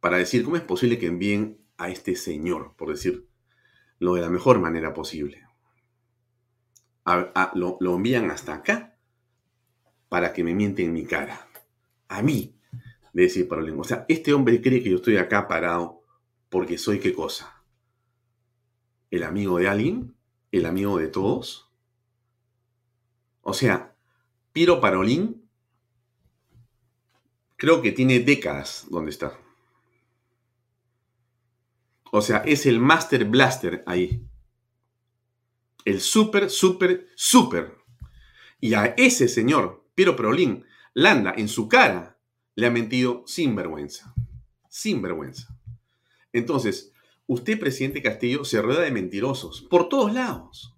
para 0.00 0.18
decir 0.18 0.44
cómo 0.44 0.56
es 0.56 0.62
posible 0.62 0.98
que 0.98 1.06
envíen 1.06 1.64
a 1.78 1.88
este 1.88 2.14
señor, 2.14 2.74
por 2.76 2.90
decir 2.90 3.28
lo 3.98 4.14
de 4.14 4.20
la 4.20 4.30
mejor 4.30 4.60
manera 4.60 4.92
posible. 4.92 5.42
lo, 7.54 7.78
lo 7.80 7.96
envían 7.96 8.30
hasta 8.30 8.54
acá 8.54 8.98
para 10.08 10.32
que 10.32 10.44
me 10.44 10.54
miente 10.54 10.84
en 10.84 10.92
mi 10.92 11.04
cara. 11.06 11.48
A 12.08 12.22
mí, 12.22 12.56
de 13.14 13.22
decir 13.22 13.48
Parolín. 13.48 13.78
O 13.80 13.84
sea, 13.84 14.04
este 14.08 14.34
hombre 14.34 14.60
cree 14.60 14.82
que 14.82 14.90
yo 14.90 14.96
estoy 14.96 15.16
acá 15.16 15.48
parado 15.48 16.02
porque 16.50 16.76
soy 16.76 16.98
qué 16.98 17.14
cosa. 17.14 17.64
¿El 19.10 19.22
amigo 19.22 19.58
de 19.58 19.68
alguien? 19.68 20.16
¿El 20.50 20.66
amigo 20.66 20.98
de 20.98 21.08
todos? 21.08 21.72
O 23.40 23.54
sea, 23.54 23.96
Piero 24.52 24.80
Parolín 24.80 25.48
creo 27.56 27.80
que 27.80 27.92
tiene 27.92 28.18
décadas 28.20 28.86
donde 28.90 29.12
está. 29.12 29.38
O 32.10 32.20
sea, 32.20 32.38
es 32.38 32.66
el 32.66 32.80
Master 32.80 33.24
Blaster 33.24 33.84
ahí. 33.86 34.26
El 35.84 36.00
super, 36.00 36.50
super, 36.50 37.08
super. 37.14 37.76
Y 38.60 38.74
a 38.74 38.86
ese 38.96 39.28
señor, 39.28 39.86
Piero 39.94 40.16
Parolín, 40.16 40.64
Landa 40.94 41.34
en 41.36 41.48
su 41.48 41.68
cara 41.68 42.13
le 42.54 42.66
ha 42.66 42.70
mentido 42.70 43.22
sin 43.26 43.56
vergüenza. 43.56 44.14
Sin 44.68 45.02
vergüenza. 45.02 45.56
Entonces, 46.32 46.92
usted, 47.26 47.58
presidente 47.58 48.02
Castillo, 48.02 48.44
se 48.44 48.60
rueda 48.60 48.82
de 48.82 48.90
mentirosos 48.90 49.62
por 49.62 49.88
todos 49.88 50.12
lados. 50.12 50.74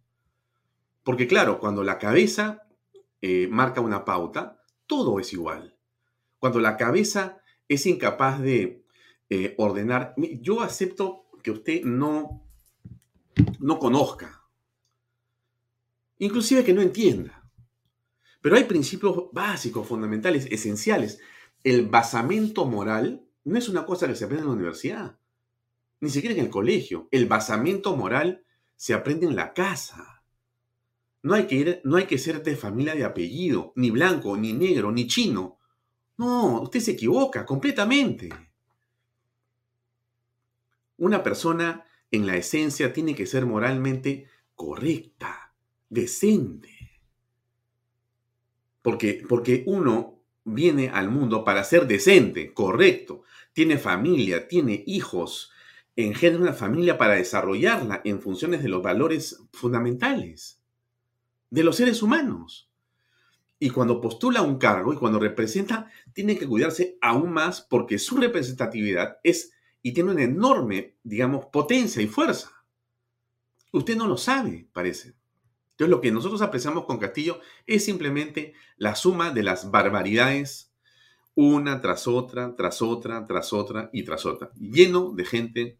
Porque 1.02 1.26
claro, 1.26 1.60
cuando 1.60 1.84
la 1.84 1.98
cabeza 1.98 2.66
eh, 3.22 3.48
marca 3.48 3.80
una 3.80 4.04
pauta, 4.04 4.62
todo 4.86 5.20
es 5.20 5.32
igual. 5.32 5.76
Cuando 6.38 6.60
la 6.60 6.76
cabeza 6.76 7.40
es 7.68 7.86
incapaz 7.86 8.40
de 8.40 8.84
eh, 9.30 9.54
ordenar, 9.58 10.14
yo 10.16 10.62
acepto 10.62 11.26
que 11.42 11.50
usted 11.50 11.82
no, 11.84 12.42
no 13.60 13.78
conozca, 13.78 14.42
inclusive 16.18 16.64
que 16.64 16.72
no 16.72 16.82
entienda. 16.82 17.50
Pero 18.40 18.56
hay 18.56 18.64
principios 18.64 19.28
básicos, 19.32 19.88
fundamentales, 19.88 20.46
esenciales. 20.46 21.20
El 21.66 21.88
basamento 21.88 22.64
moral 22.64 23.26
no 23.42 23.58
es 23.58 23.68
una 23.68 23.84
cosa 23.84 24.06
que 24.06 24.14
se 24.14 24.24
aprende 24.24 24.42
en 24.42 24.50
la 24.50 24.54
universidad, 24.54 25.18
ni 25.98 26.10
siquiera 26.10 26.36
en 26.36 26.44
el 26.44 26.48
colegio. 26.48 27.08
El 27.10 27.26
basamento 27.26 27.96
moral 27.96 28.44
se 28.76 28.94
aprende 28.94 29.26
en 29.26 29.34
la 29.34 29.52
casa. 29.52 30.22
No 31.22 31.34
hay 31.34 31.48
que, 31.48 31.56
ir, 31.56 31.80
no 31.82 31.96
hay 31.96 32.04
que 32.04 32.18
ser 32.18 32.44
de 32.44 32.54
familia 32.54 32.94
de 32.94 33.02
apellido, 33.02 33.72
ni 33.74 33.90
blanco, 33.90 34.36
ni 34.36 34.52
negro, 34.52 34.92
ni 34.92 35.08
chino. 35.08 35.58
No, 36.18 36.62
usted 36.62 36.78
se 36.78 36.92
equivoca 36.92 37.44
completamente. 37.44 38.28
Una 40.98 41.20
persona 41.24 41.84
en 42.12 42.28
la 42.28 42.36
esencia 42.36 42.92
tiene 42.92 43.16
que 43.16 43.26
ser 43.26 43.44
moralmente 43.44 44.28
correcta, 44.54 45.52
decente. 45.88 47.00
Porque, 48.82 49.24
porque 49.28 49.64
uno 49.66 50.15
viene 50.46 50.88
al 50.88 51.10
mundo 51.10 51.44
para 51.44 51.64
ser 51.64 51.86
decente, 51.86 52.54
correcto, 52.54 53.24
tiene 53.52 53.76
familia, 53.76 54.48
tiene 54.48 54.82
hijos, 54.86 55.52
engendra 55.96 56.40
una 56.40 56.52
familia 56.54 56.96
para 56.96 57.14
desarrollarla 57.14 58.00
en 58.04 58.22
funciones 58.22 58.62
de 58.62 58.68
los 58.70 58.82
valores 58.82 59.42
fundamentales 59.52 60.62
de 61.50 61.64
los 61.64 61.76
seres 61.76 62.02
humanos. 62.02 62.70
Y 63.58 63.70
cuando 63.70 64.00
postula 64.00 64.42
un 64.42 64.58
cargo 64.58 64.92
y 64.92 64.96
cuando 64.96 65.18
representa, 65.18 65.90
tiene 66.12 66.38
que 66.38 66.46
cuidarse 66.46 66.98
aún 67.00 67.32
más 67.32 67.62
porque 67.62 67.98
su 67.98 68.16
representatividad 68.16 69.18
es 69.22 69.52
y 69.82 69.92
tiene 69.92 70.10
una 70.10 70.24
enorme, 70.24 70.96
digamos, 71.02 71.46
potencia 71.46 72.02
y 72.02 72.06
fuerza. 72.06 72.50
Usted 73.72 73.96
no 73.96 74.06
lo 74.06 74.16
sabe, 74.16 74.68
parece. 74.72 75.14
Entonces 75.76 75.90
lo 75.90 76.00
que 76.00 76.10
nosotros 76.10 76.40
apreciamos 76.40 76.86
con 76.86 76.96
Castillo 76.96 77.38
es 77.66 77.84
simplemente 77.84 78.54
la 78.78 78.94
suma 78.94 79.30
de 79.30 79.42
las 79.42 79.70
barbaridades, 79.70 80.72
una 81.34 81.82
tras 81.82 82.08
otra, 82.08 82.56
tras 82.56 82.80
otra, 82.80 83.26
tras 83.26 83.52
otra 83.52 83.90
y 83.92 84.02
tras 84.04 84.24
otra, 84.24 84.50
lleno 84.54 85.10
de 85.10 85.26
gente 85.26 85.78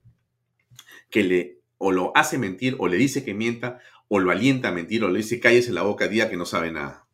que 1.09 1.23
le 1.23 1.61
o 1.79 1.93
lo 1.93 2.13
hace 2.15 2.37
mentir 2.37 2.77
o 2.79 2.89
le 2.89 2.99
dice 2.99 3.25
que 3.25 3.33
mienta 3.33 3.81
o 4.09 4.19
lo 4.19 4.31
alienta 4.31 4.69
a 4.69 4.73
mentir 4.73 5.03
o 5.03 5.09
le 5.09 5.19
dice 5.19 5.41
cállese 5.41 5.73
la 5.73 5.83
boca 5.83 6.09
día 6.09 6.29
que 6.29 6.37
no 6.37 6.45
sabe 6.45 6.71
nada. 6.71 7.07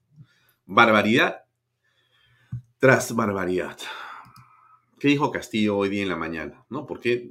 Barbaridad 0.66 1.44
tras 2.78 3.14
barbaridad. 3.14 3.78
¿Qué 4.98 5.06
dijo 5.06 5.30
Castillo 5.30 5.76
hoy 5.76 5.88
día 5.88 6.02
en 6.02 6.08
la 6.08 6.16
mañana? 6.16 6.64
¿No? 6.68 6.84
Porque 6.84 7.30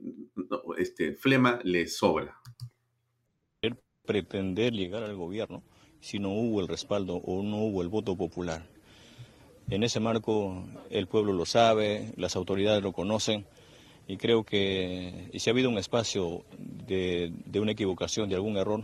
este, 0.78 1.14
flema 1.16 1.60
le 1.64 1.88
sobra. 1.88 2.41
Pretender 4.12 4.74
llegar 4.74 5.04
al 5.04 5.16
gobierno 5.16 5.64
si 6.02 6.20
no 6.20 6.32
hubo 6.32 6.60
el 6.60 6.68
respaldo 6.68 7.16
o 7.16 7.42
no 7.44 7.60
hubo 7.60 7.82
el 7.82 7.88
voto 7.88 8.18
popular. 8.18 8.68
En 9.70 9.84
ese 9.84 10.02
marco 10.02 10.66
el 10.90 11.08
pueblo 11.08 11.32
lo 11.32 11.46
sabe, 11.46 12.12
las 12.18 12.36
autoridades 12.36 12.84
lo 12.84 12.92
conocen 12.92 13.46
y 14.10 14.18
creo 14.18 14.44
que 14.44 15.30
si 15.34 15.50
ha 15.50 15.54
habido 15.54 15.70
un 15.70 15.78
espacio 15.78 16.44
de, 16.60 17.32
de 17.46 17.60
una 17.62 17.72
equivocación, 17.72 18.28
de 18.28 18.36
algún 18.36 18.58
error, 18.58 18.84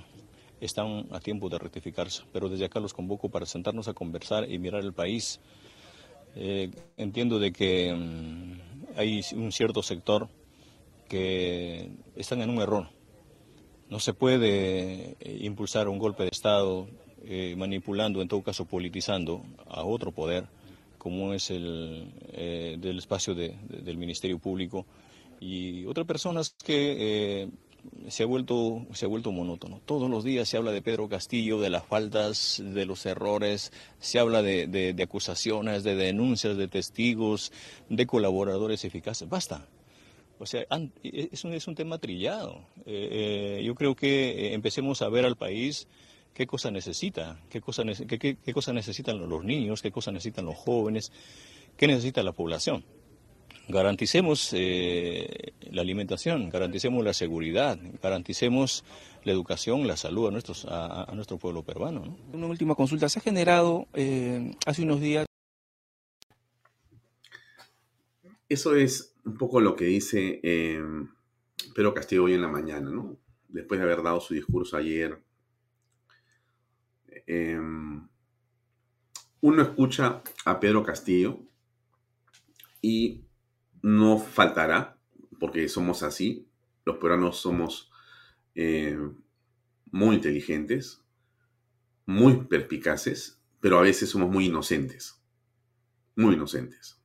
están 0.61 1.07
a 1.11 1.19
tiempo 1.19 1.49
de 1.49 1.59
rectificarse. 1.59 2.23
Pero 2.31 2.47
desde 2.47 2.63
acá 2.63 2.79
los 2.79 2.93
convoco 2.93 3.27
para 3.27 3.45
sentarnos 3.45 3.89
a 3.89 3.93
conversar 3.93 4.49
y 4.49 4.57
mirar 4.59 4.81
el 4.81 4.93
país. 4.93 5.41
Eh, 6.37 6.71
entiendo 6.95 7.37
de 7.37 7.51
que 7.51 7.93
mm, 7.93 8.97
hay 8.97 9.25
un 9.35 9.51
cierto 9.51 9.83
sector 9.83 10.29
que 11.09 11.91
están 12.15 12.41
en 12.41 12.49
un 12.49 12.61
error. 12.61 12.96
No 13.89 14.00
se 14.00 14.13
puede 14.13 15.15
eh, 15.19 15.39
impulsar 15.41 15.88
un 15.88 15.97
golpe 15.97 16.23
de 16.23 16.30
Estado 16.32 16.88
eh, 17.23 17.56
manipulando, 17.58 18.21
en 18.21 18.28
todo 18.28 18.41
caso 18.43 18.65
politizando 18.65 19.43
a 19.67 19.84
otro 19.84 20.12
poder, 20.12 20.45
como 20.97 21.34
es 21.34 21.52
el 21.52 22.12
del 22.82 22.97
espacio 22.97 23.34
del 23.34 23.97
Ministerio 23.97 24.39
Público, 24.39 24.86
y 25.39 25.86
otras 25.86 26.06
personas 26.06 26.56
que 26.63 27.50
se 28.10 28.23
ha 28.23 28.26
vuelto 28.26 28.86
se 28.93 29.06
ha 29.06 29.08
vuelto 29.08 29.32
monótono. 29.32 29.82
Todos 29.86 30.10
los 30.10 30.23
días 30.23 30.47
se 30.50 30.58
habla 30.58 30.71
de 30.71 30.82
Pedro 30.82 31.10
Castillo, 31.10 31.60
de 31.60 31.69
las 31.69 31.86
faltas, 31.86 32.62
de 32.63 32.86
los 32.86 33.06
errores, 33.06 33.71
se 34.00 34.19
habla 34.19 34.41
de, 34.41 34.95
acusaciones, 35.02 35.84
de 35.84 35.95
denuncias, 35.95 36.58
de 36.58 36.67
testigos, 36.67 37.52
de 37.89 38.06
colaboradores 38.06 38.86
eficaces. 38.86 39.28
Basta. 39.30 39.67
O 40.39 40.45
sea, 40.45 40.65
es 41.04 41.43
un, 41.43 41.54
es 41.54 41.67
un 41.67 41.76
tema 41.76 41.97
trillado. 41.97 42.62
Eh, 42.86 43.58
eh, 43.60 43.63
yo 43.63 43.76
creo 43.76 43.95
que 43.95 44.30
eh, 44.30 44.54
empecemos 44.54 45.02
a 45.02 45.10
ver 45.10 45.26
al 45.26 45.36
país 45.36 45.88
qué 46.34 46.45
cosa 46.45 46.69
necesita, 46.69 47.39
qué 47.50 47.62
cosa, 47.62 47.84
qué, 48.08 48.38
qué 48.38 48.54
cosa 48.54 48.73
necesitan 48.73 49.17
los 49.28 49.43
niños, 49.43 49.82
qué 49.82 49.91
cosa 49.91 50.12
necesitan 50.12 50.45
los 50.45 50.56
jóvenes, 50.56 51.12
qué 51.76 51.88
necesita 51.88 52.23
la 52.23 52.32
población 52.32 52.84
garanticemos 53.69 54.54
la 54.54 55.82
alimentación, 55.82 56.50
garanticemos 56.50 57.04
la 57.04 57.12
seguridad, 57.12 57.78
garanticemos 58.02 58.86
la 59.26 59.34
educación, 59.34 59.88
la 59.88 59.97
salud 59.97 60.30
a, 60.30 60.32
nuestros, 60.32 60.65
a, 60.69 61.12
nuestro 61.13 61.38
pueblo 61.38 61.63
peruano. 61.63 62.15
Una 62.32 62.47
última 62.47 62.76
consulta, 62.76 63.10
se 63.10 63.19
ha 63.19 63.21
generado 63.21 63.88
hace 64.65 64.84
unos 64.84 65.02
días... 65.02 65.26
Eso 68.49 68.75
es 68.75 69.15
un 69.25 69.38
poco 69.38 69.60
lo 69.60 69.75
que 69.75 69.86
dice 69.86 70.39
eh, 70.41 70.81
Pedro 71.75 71.93
Castillo 71.93 72.25
hoy 72.25 72.33
en 72.33 72.41
la 72.41 72.47
mañana, 72.47 72.89
¿no? 72.89 73.17
Después 73.49 73.79
de 73.79 73.86
haber 73.86 74.03
dado 74.03 74.19
su 74.21 74.33
discurso 74.33 74.77
ayer. 74.77 75.21
uno 79.41 79.62
escucha 79.62 80.21
a 80.45 80.60
Pedro 80.60 80.83
Castillo 80.83 81.39
y 82.81 83.25
no 83.81 84.17
faltará, 84.17 84.97
porque 85.39 85.67
somos 85.67 86.03
así, 86.03 86.47
los 86.86 86.97
peruanos 86.97 87.38
somos 87.38 87.91
eh, 88.55 88.97
muy 89.91 90.15
inteligentes, 90.15 91.03
muy 92.05 92.45
perspicaces, 92.45 93.41
pero 93.60 93.79
a 93.79 93.81
veces 93.81 94.10
somos 94.10 94.29
muy 94.29 94.45
inocentes, 94.45 95.21
muy 96.15 96.36
inocentes. 96.36 96.96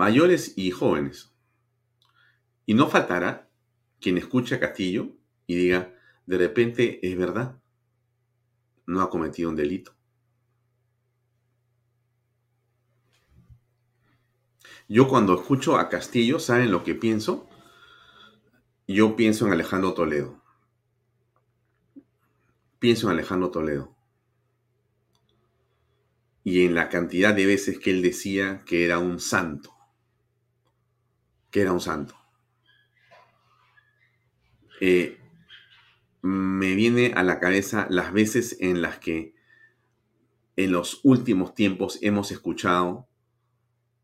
Mayores 0.00 0.54
y 0.56 0.70
jóvenes. 0.70 1.30
Y 2.64 2.72
no 2.72 2.88
faltará 2.88 3.50
quien 4.00 4.16
escuche 4.16 4.54
a 4.54 4.58
Castillo 4.58 5.14
y 5.46 5.56
diga, 5.56 5.94
de 6.24 6.38
repente 6.38 7.06
es 7.06 7.18
verdad, 7.18 7.60
no 8.86 9.02
ha 9.02 9.10
cometido 9.10 9.50
un 9.50 9.56
delito. 9.56 9.94
Yo 14.88 15.06
cuando 15.06 15.38
escucho 15.38 15.76
a 15.76 15.90
Castillo, 15.90 16.38
¿saben 16.38 16.70
lo 16.70 16.82
que 16.82 16.94
pienso? 16.94 17.46
Yo 18.88 19.16
pienso 19.16 19.46
en 19.46 19.52
Alejandro 19.52 19.92
Toledo. 19.92 20.42
Pienso 22.78 23.08
en 23.08 23.18
Alejandro 23.18 23.50
Toledo. 23.50 23.94
Y 26.42 26.64
en 26.64 26.74
la 26.74 26.88
cantidad 26.88 27.34
de 27.34 27.44
veces 27.44 27.78
que 27.78 27.90
él 27.90 28.00
decía 28.00 28.62
que 28.64 28.86
era 28.86 28.98
un 28.98 29.20
santo. 29.20 29.76
Que 31.50 31.62
era 31.62 31.72
un 31.72 31.80
santo. 31.80 32.14
Eh, 34.80 35.20
me 36.22 36.74
viene 36.74 37.12
a 37.14 37.22
la 37.22 37.38
cabeza 37.38 37.86
las 37.90 38.12
veces 38.12 38.56
en 38.60 38.82
las 38.82 38.98
que 38.98 39.34
en 40.56 40.72
los 40.72 41.00
últimos 41.04 41.54
tiempos 41.54 41.98
hemos 42.02 42.30
escuchado 42.30 43.08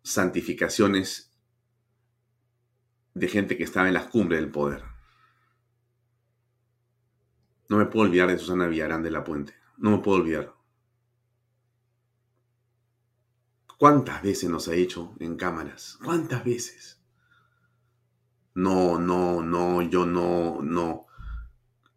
santificaciones 0.03 1.33
de 3.15 3.29
gente 3.29 3.57
que 3.57 3.65
estaba 3.65 3.89
en 3.89 3.95
las 3.95 4.07
cumbres 4.07 4.41
del 4.41 4.51
poder. 4.51 4.83
No 7.69 7.79
me 7.79 7.87
puedo 7.87 8.07
olvidar 8.07 8.29
de 8.29 8.39
Susana 8.39 8.67
Villarán 8.67 9.03
de 9.03 9.11
la 9.11 9.25
Puente. 9.25 9.55
No 9.77 9.91
me 9.91 9.99
puedo 9.99 10.19
olvidar. 10.19 10.55
¿Cuántas 13.79 14.23
veces 14.23 14.49
nos 14.49 14.69
ha 14.69 14.75
hecho 14.75 15.15
en 15.19 15.37
cámaras? 15.37 15.99
¿Cuántas 16.03 16.45
veces? 16.45 16.96
No, 18.57 18.99
no, 18.99 19.43
no, 19.43 19.83
yo 19.83 20.07
no, 20.07 20.63
no. 20.63 21.07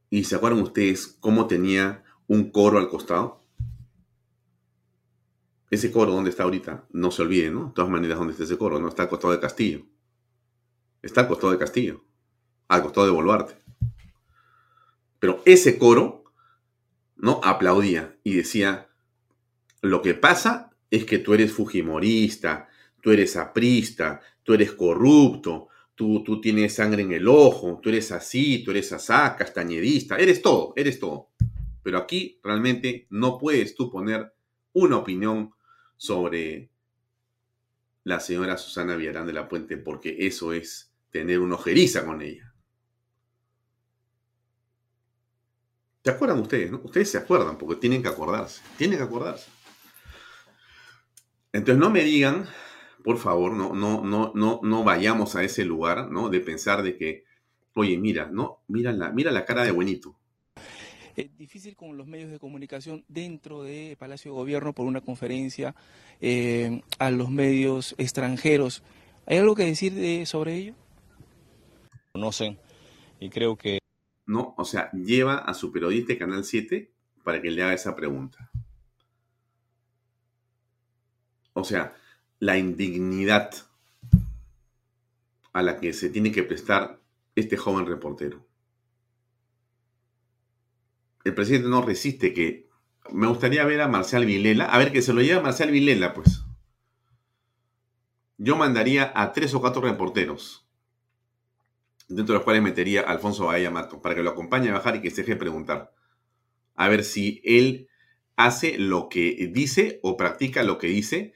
¿Y 0.09 0.25
se 0.25 0.35
acuerdan 0.35 0.61
ustedes 0.61 1.07
cómo 1.21 1.47
tenía 1.47 2.03
un 2.27 2.51
coro 2.51 2.79
al 2.79 2.89
costado? 2.89 3.39
Ese 5.69 5.89
coro, 5.89 6.11
¿dónde 6.11 6.31
está 6.31 6.43
ahorita? 6.43 6.83
No 6.91 7.11
se 7.11 7.21
olvide, 7.21 7.49
¿no? 7.49 7.67
De 7.67 7.73
todas 7.75 7.89
maneras, 7.89 8.17
¿dónde 8.17 8.33
está 8.33 8.43
ese 8.43 8.57
coro? 8.57 8.77
No 8.77 8.89
está 8.89 9.03
al 9.03 9.09
costado 9.09 9.31
de 9.31 9.39
Castillo. 9.39 9.85
Está 11.01 11.21
al 11.21 11.29
costado 11.29 11.53
de 11.53 11.59
Castillo. 11.59 12.03
Al 12.67 12.83
costado 12.83 13.05
de 13.07 13.13
Boluarte. 13.13 13.55
Pero 15.19 15.41
ese 15.45 15.79
coro, 15.79 16.25
¿no? 17.15 17.39
Aplaudía 17.41 18.17
y 18.21 18.35
decía, 18.35 18.89
lo 19.81 20.01
que 20.01 20.13
pasa 20.13 20.71
es 20.91 21.05
que 21.05 21.19
tú 21.19 21.33
eres 21.33 21.53
fujimorista, 21.53 22.67
tú 23.01 23.11
eres 23.11 23.37
aprista, 23.37 24.19
tú 24.43 24.53
eres 24.53 24.73
corrupto, 24.73 25.68
tú, 25.99 26.23
tú 26.23 26.39
tienes 26.39 26.75
sangre 26.75 27.01
en 27.01 27.11
el 27.11 27.27
ojo, 27.27 27.77
tú 27.83 27.89
eres 27.89 28.13
así, 28.13 28.63
tú 28.63 28.71
eres 28.71 28.89
asá, 28.93 29.35
castañedista, 29.35 30.15
eres 30.15 30.41
todo, 30.41 30.71
eres 30.77 30.97
todo. 30.97 31.27
Pero 31.83 31.97
aquí 31.97 32.39
realmente 32.41 33.05
no 33.09 33.37
puedes 33.37 33.75
tú 33.75 33.91
poner 33.91 34.33
una 34.71 34.95
opinión 34.95 35.53
sobre 35.97 36.69
la 38.05 38.21
señora 38.21 38.55
Susana 38.55 38.95
Villarán 38.95 39.27
de 39.27 39.33
la 39.33 39.49
Puente, 39.49 39.75
porque 39.75 40.15
eso 40.19 40.53
es 40.53 40.89
tener 41.11 41.41
una 41.41 41.55
ojeriza 41.55 42.05
con 42.05 42.21
ella. 42.21 42.53
¿Se 46.01 46.11
acuerdan 46.11 46.39
ustedes? 46.39 46.71
Ustedes 46.81 47.11
se 47.11 47.17
acuerdan, 47.17 47.57
porque 47.57 47.75
tienen 47.75 48.01
que 48.01 48.07
acordarse. 48.07 48.61
Tienen 48.77 48.99
que 48.99 49.03
acordarse. 49.03 49.49
Entonces 51.51 51.77
no 51.77 51.89
me 51.89 52.05
digan, 52.05 52.47
por 53.03 53.17
favor, 53.17 53.53
no, 53.53 53.73
no, 53.73 54.03
no, 54.03 54.31
no, 54.35 54.59
no 54.63 54.83
vayamos 54.83 55.35
a 55.35 55.43
ese 55.43 55.65
lugar, 55.65 56.11
¿no? 56.11 56.29
De 56.29 56.39
pensar 56.39 56.83
de 56.83 56.97
que, 56.97 57.23
oye, 57.73 57.97
mira, 57.97 58.29
no, 58.31 58.59
mira 58.67 58.91
la, 58.91 59.11
mira 59.11 59.31
la 59.31 59.45
cara 59.45 59.63
de 59.63 59.71
buenito. 59.71 60.15
Es 61.15 61.35
difícil 61.37 61.75
con 61.75 61.97
los 61.97 62.07
medios 62.07 62.31
de 62.31 62.39
comunicación 62.39 63.03
dentro 63.07 63.63
de 63.63 63.97
Palacio 63.99 64.31
de 64.31 64.37
Gobierno 64.37 64.73
por 64.73 64.85
una 64.85 65.01
conferencia 65.01 65.75
eh, 66.21 66.81
a 66.97 67.11
los 67.11 67.29
medios 67.29 67.95
extranjeros. 67.97 68.83
¿Hay 69.25 69.37
algo 69.37 69.55
que 69.55 69.65
decir 69.65 70.25
sobre 70.25 70.55
ello? 70.55 70.75
Conocen 72.13 72.57
y 73.19 73.29
creo 73.29 73.57
que... 73.57 73.79
No, 74.25 74.53
o 74.57 74.63
sea, 74.63 74.91
lleva 74.91 75.39
a 75.39 75.53
su 75.53 75.71
periodista 75.71 76.13
de 76.13 76.19
Canal 76.19 76.43
7 76.43 76.91
para 77.23 77.41
que 77.41 77.51
le 77.51 77.63
haga 77.63 77.73
esa 77.73 77.95
pregunta. 77.95 78.49
O 81.53 81.63
sea, 81.63 81.93
la 82.39 82.57
indignidad 82.57 83.51
a 85.53 85.61
la 85.61 85.79
que 85.79 85.93
se 85.93 86.09
tiene 86.09 86.31
que 86.31 86.43
prestar 86.43 86.99
este 87.35 87.57
joven 87.57 87.85
reportero 87.85 88.49
el 91.23 91.33
presidente 91.33 91.69
no 91.69 91.81
resiste 91.81 92.33
que... 92.33 92.67
Me 93.11 93.25
gustaría 93.25 93.65
ver 93.65 93.81
a 93.81 93.87
Marcial 93.87 94.25
Vilela, 94.25 94.65
a 94.65 94.77
ver 94.77 94.91
que 94.91 95.01
se 95.01 95.13
lo 95.13 95.21
lleve 95.21 95.39
a 95.39 95.41
Marcial 95.41 95.71
Vilela, 95.71 96.13
pues. 96.13 96.43
Yo 98.37 98.55
mandaría 98.55 99.11
a 99.15 99.33
tres 99.33 99.55
o 99.55 99.61
cuatro 99.61 99.81
reporteros, 99.81 100.67
dentro 102.07 102.33
de 102.33 102.37
los 102.37 102.43
cuales 102.43 102.61
metería 102.61 103.01
a 103.01 103.05
Alfonso 103.05 103.47
Bahía 103.47 103.71
Mato, 103.71 103.99
para 103.99 104.13
que 104.13 104.21
lo 104.21 104.29
acompañe 104.29 104.69
a 104.69 104.73
bajar 104.73 104.97
y 104.97 105.01
que 105.01 105.09
se 105.09 105.21
deje 105.21 105.35
preguntar. 105.37 105.91
A 106.75 106.87
ver 106.87 107.03
si 107.03 107.41
él 107.43 107.89
hace 108.35 108.77
lo 108.77 109.09
que 109.09 109.49
dice 109.51 109.99
o 110.03 110.15
practica 110.15 110.61
lo 110.61 110.77
que 110.77 110.87
dice 110.87 111.33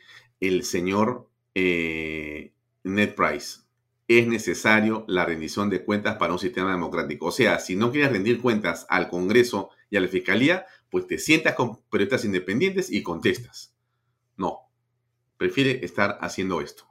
el 0.47 0.63
señor 0.63 1.29
eh, 1.55 2.53
Ned 2.83 3.15
Price. 3.15 3.61
Es 4.07 4.27
necesario 4.27 5.05
la 5.07 5.25
rendición 5.25 5.69
de 5.69 5.83
cuentas 5.83 6.17
para 6.17 6.33
un 6.33 6.39
sistema 6.39 6.71
democrático. 6.71 7.27
O 7.27 7.31
sea, 7.31 7.59
si 7.59 7.75
no 7.75 7.91
quieres 7.91 8.11
rendir 8.11 8.41
cuentas 8.41 8.85
al 8.89 9.09
Congreso 9.09 9.69
y 9.89 9.95
a 9.95 10.01
la 10.01 10.07
fiscalía, 10.07 10.65
pues 10.89 11.07
te 11.07 11.17
sientas 11.17 11.55
con 11.55 11.77
periodistas 11.89 12.25
independientes 12.25 12.91
y 12.91 13.01
contestas. 13.01 13.73
No, 14.35 14.69
prefiere 15.37 15.85
estar 15.85 16.17
haciendo 16.21 16.59
esto. 16.59 16.83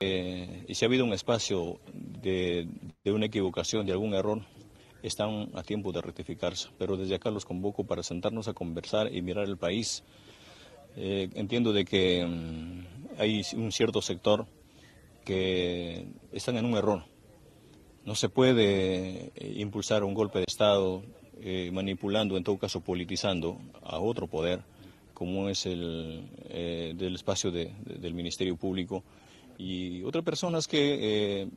Eh, 0.00 0.64
y 0.68 0.74
si 0.74 0.84
ha 0.84 0.88
habido 0.88 1.04
un 1.04 1.12
espacio 1.12 1.80
de, 1.94 2.68
una 3.06 3.26
equivocación, 3.26 3.86
de 3.86 3.92
algún 3.92 4.14
error, 4.14 4.42
están 5.02 5.50
a 5.54 5.62
tiempo 5.62 5.92
de 5.92 6.02
rectificarse. 6.02 6.68
Pero 6.78 6.96
desde 6.96 7.14
acá 7.14 7.30
los 7.30 7.46
convoco 7.46 7.84
para 7.84 8.02
sentarnos 8.02 8.48
a 8.48 8.52
conversar 8.52 9.14
y 9.14 9.22
mirar 9.22 9.44
el 9.44 9.56
país. 9.56 10.04
Eh, 10.96 11.30
entiendo 11.34 11.72
de 11.72 11.84
que 11.84 12.24
mm, 12.24 13.18
hay 13.18 13.42
un 13.54 13.72
cierto 13.72 14.02
sector 14.02 14.46
que 15.24 16.06
están 16.32 16.56
en 16.56 16.64
un 16.64 16.76
error. 16.76 17.04
No 18.04 18.14
se 18.14 18.28
puede 18.28 19.32
eh, 19.34 19.54
impulsar 19.56 20.02
un 20.04 20.14
golpe 20.14 20.40
de 20.40 20.46
Estado 20.48 21.02
eh, 21.40 21.70
manipulando, 21.72 22.36
en 22.36 22.44
todo 22.44 22.58
caso 22.58 22.80
politizando 22.80 23.58
a 23.82 23.98
otro 24.00 24.26
poder, 24.26 24.62
como 25.14 25.48
es 25.48 25.66
el 25.66 26.28
eh, 26.48 26.94
del 26.96 27.14
espacio 27.14 27.52
del 27.52 28.14
Ministerio 28.14 28.56
Público, 28.56 29.04
y 29.56 30.02
otras 30.02 30.24
personas 30.24 30.66
que 30.66 31.48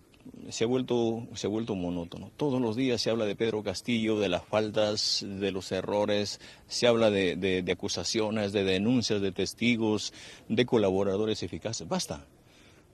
se 0.49 0.63
ha 0.63 0.67
vuelto 0.67 1.27
se 1.33 1.47
ha 1.47 1.49
vuelto 1.49 1.75
monótono. 1.75 2.31
Todos 2.37 2.61
los 2.61 2.75
días 2.75 3.01
se 3.01 3.09
habla 3.09 3.25
de 3.25 3.35
Pedro 3.35 3.63
Castillo, 3.63 4.19
de 4.19 4.29
las 4.29 4.43
faltas, 4.45 5.25
de 5.27 5.51
los 5.51 5.71
errores, 5.71 6.39
se 6.67 6.87
habla 6.87 7.09
de, 7.11 7.65
acusaciones, 7.71 8.51
de 8.53 8.63
denuncias, 8.63 9.21
de 9.21 9.31
testigos, 9.31 10.13
de 10.47 10.65
colaboradores 10.65 11.43
eficaces. 11.43 11.87
Basta. 11.87 12.25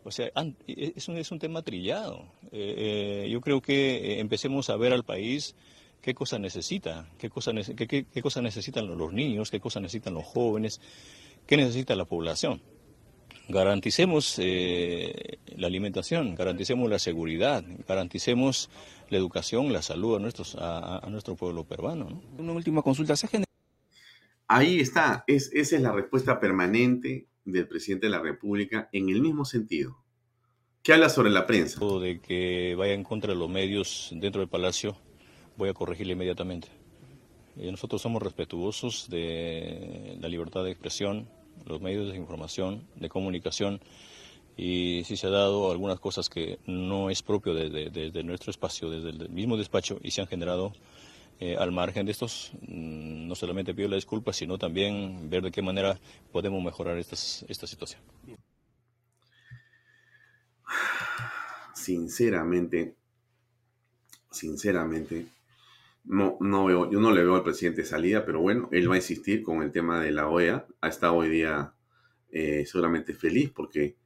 O 0.03 0.11
sea, 0.11 0.31
es 0.67 1.07
un, 1.07 1.17
es 1.17 1.31
un 1.31 1.39
tema 1.39 1.61
trillado. 1.61 2.25
yo 2.51 3.41
creo 3.41 3.61
que 3.61 4.19
empecemos 4.19 4.69
a 4.69 4.77
ver 4.77 4.93
al 4.93 5.03
país 5.03 5.55
qué 6.01 6.13
cosa 6.13 6.39
necesita, 6.39 7.09
qué 7.17 7.29
cosa, 7.29 7.51
qué, 7.53 8.21
cosa 8.21 8.41
necesitan 8.41 8.87
los 8.87 9.13
niños, 9.13 9.51
qué 9.51 9.59
cosa 9.59 9.79
necesitan 9.79 10.13
los 10.13 10.25
jóvenes, 10.25 10.81
qué 11.45 11.57
necesita 11.57 11.95
la 11.95 12.05
población. 12.05 12.61
Garanticemos 13.51 14.35
eh, 14.39 15.37
la 15.55 15.67
alimentación, 15.67 16.35
garanticemos 16.35 16.89
la 16.89 16.99
seguridad, 16.99 17.63
garanticemos 17.87 18.69
la 19.09 19.17
educación, 19.17 19.73
la 19.73 19.81
salud 19.81 20.15
a, 20.15 20.19
nuestros, 20.19 20.55
a, 20.59 21.05
nuestro 21.09 21.35
pueblo 21.35 21.65
peruano. 21.65 22.21
Una 22.37 22.53
última 22.53 22.81
consulta. 22.81 23.15
¿se 23.15 23.27
Ahí 24.47 24.79
está, 24.79 25.23
es, 25.27 25.51
esa 25.53 25.75
es 25.75 25.81
la 25.81 25.91
respuesta 25.91 26.39
permanente 26.39 27.27
del 27.45 27.67
presidente 27.67 28.07
de 28.07 28.11
la 28.11 28.19
República 28.19 28.89
en 28.91 29.09
el 29.09 29.21
mismo 29.21 29.45
sentido. 29.45 29.97
¿Qué 30.83 30.93
habla 30.93 31.09
sobre 31.09 31.29
la 31.29 31.45
prensa? 31.45 31.79
De 32.01 32.19
que 32.19 32.75
vaya 32.75 32.93
en 32.93 33.03
contra 33.03 33.33
de 33.33 33.39
los 33.39 33.49
medios 33.49 34.09
dentro 34.13 34.41
del 34.41 34.49
Palacio 34.49 34.97
voy 35.57 35.69
a 35.69 35.73
corregirle 35.73 36.13
inmediatamente. 36.13 36.69
Eh, 37.57 37.69
nosotros 37.69 38.01
somos 38.01 38.21
respetuosos 38.23 39.09
de 39.09 40.17
la 40.19 40.27
libertad 40.27 40.63
de 40.63 40.71
expresión, 40.71 41.29
los 41.65 41.81
medios 41.81 42.11
de 42.11 42.17
información, 42.17 42.87
de 42.95 43.09
comunicación, 43.09 43.81
y 44.57 45.03
si 45.05 45.17
se 45.17 45.27
ha 45.27 45.29
dado 45.29 45.71
algunas 45.71 45.99
cosas 45.99 46.29
que 46.29 46.59
no 46.65 47.09
es 47.09 47.21
propio 47.23 47.53
de, 47.53 48.23
nuestro 48.23 48.51
espacio, 48.51 48.89
desde 48.89 49.09
el 49.09 49.29
mismo 49.29 49.57
despacho, 49.57 49.99
y 50.03 50.11
se 50.11 50.21
han 50.21 50.27
generado 50.27 50.73
eh, 51.39 51.55
al 51.57 51.71
margen 51.71 52.05
de 52.05 52.11
estos, 52.11 52.51
mm, 52.61 53.27
no 53.27 53.35
solamente 53.35 53.73
pido 53.73 53.89
la 53.89 53.95
disculpa, 53.95 54.33
sino 54.33 54.57
también 54.57 55.29
ver 55.29 55.41
de 55.41 55.51
qué 55.51 55.61
manera 55.61 55.99
podemos 56.31 56.63
mejorar 56.63 56.97
esta 56.97 57.15
situación. 57.67 58.01
Sinceramente, 61.73 62.95
sinceramente, 64.29 65.25
no, 66.03 66.37
no 66.39 66.65
veo, 66.65 66.89
yo 66.89 66.99
no 66.99 67.11
le 67.11 67.23
veo 67.23 67.35
al 67.35 67.43
presidente 67.43 67.85
salida, 67.85 68.25
pero 68.25 68.41
bueno, 68.41 68.69
él 68.71 68.89
va 68.89 68.95
a 68.95 68.97
insistir 68.97 69.43
con 69.43 69.61
el 69.61 69.71
tema 69.71 70.01
de 70.01 70.11
la 70.11 70.27
OEA. 70.27 70.65
Ha 70.81 70.87
estado 70.87 71.15
hoy 71.15 71.29
día 71.29 71.73
eh, 72.31 72.65
seguramente 72.65 73.13
feliz 73.13 73.51
porque 73.51 73.97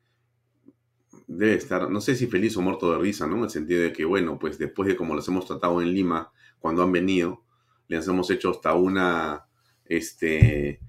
debe 1.28 1.56
estar, 1.56 1.90
no 1.90 2.02
sé 2.02 2.16
si 2.16 2.28
feliz 2.28 2.58
o 2.58 2.62
muerto 2.62 2.92
de 2.92 3.00
risa, 3.00 3.28
¿no? 3.28 3.38
En 3.38 3.44
el 3.46 3.50
sentido 3.50 3.82
de 3.82 3.94
que, 3.94 4.06
bueno, 4.06 4.38
pues 4.38 4.58
después 4.58 4.88
de 4.88 4.96
como 4.96 5.16
los 5.16 5.28
hemos 5.28 5.46
tratado 5.48 5.82
en 5.82 5.94
Lima, 5.94 6.32
cuando 6.60 6.84
han 6.84 6.92
venido, 6.92 7.44
les 7.88 8.08
hemos 8.08 8.30
hecho 8.30 8.52
hasta 8.52 8.74
una 8.74 9.48
este, 9.86 10.80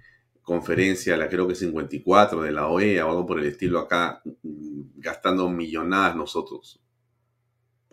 conferencia, 0.42 1.16
la 1.16 1.28
creo 1.28 1.46
que 1.46 1.54
54 1.54 2.42
de 2.42 2.52
la 2.52 2.66
OEA 2.66 3.06
o 3.06 3.10
algo 3.10 3.26
por 3.26 3.38
el 3.38 3.46
estilo 3.46 3.78
acá, 3.78 4.22
gastando 4.96 5.48
millonadas 5.48 6.16
nosotros 6.16 6.80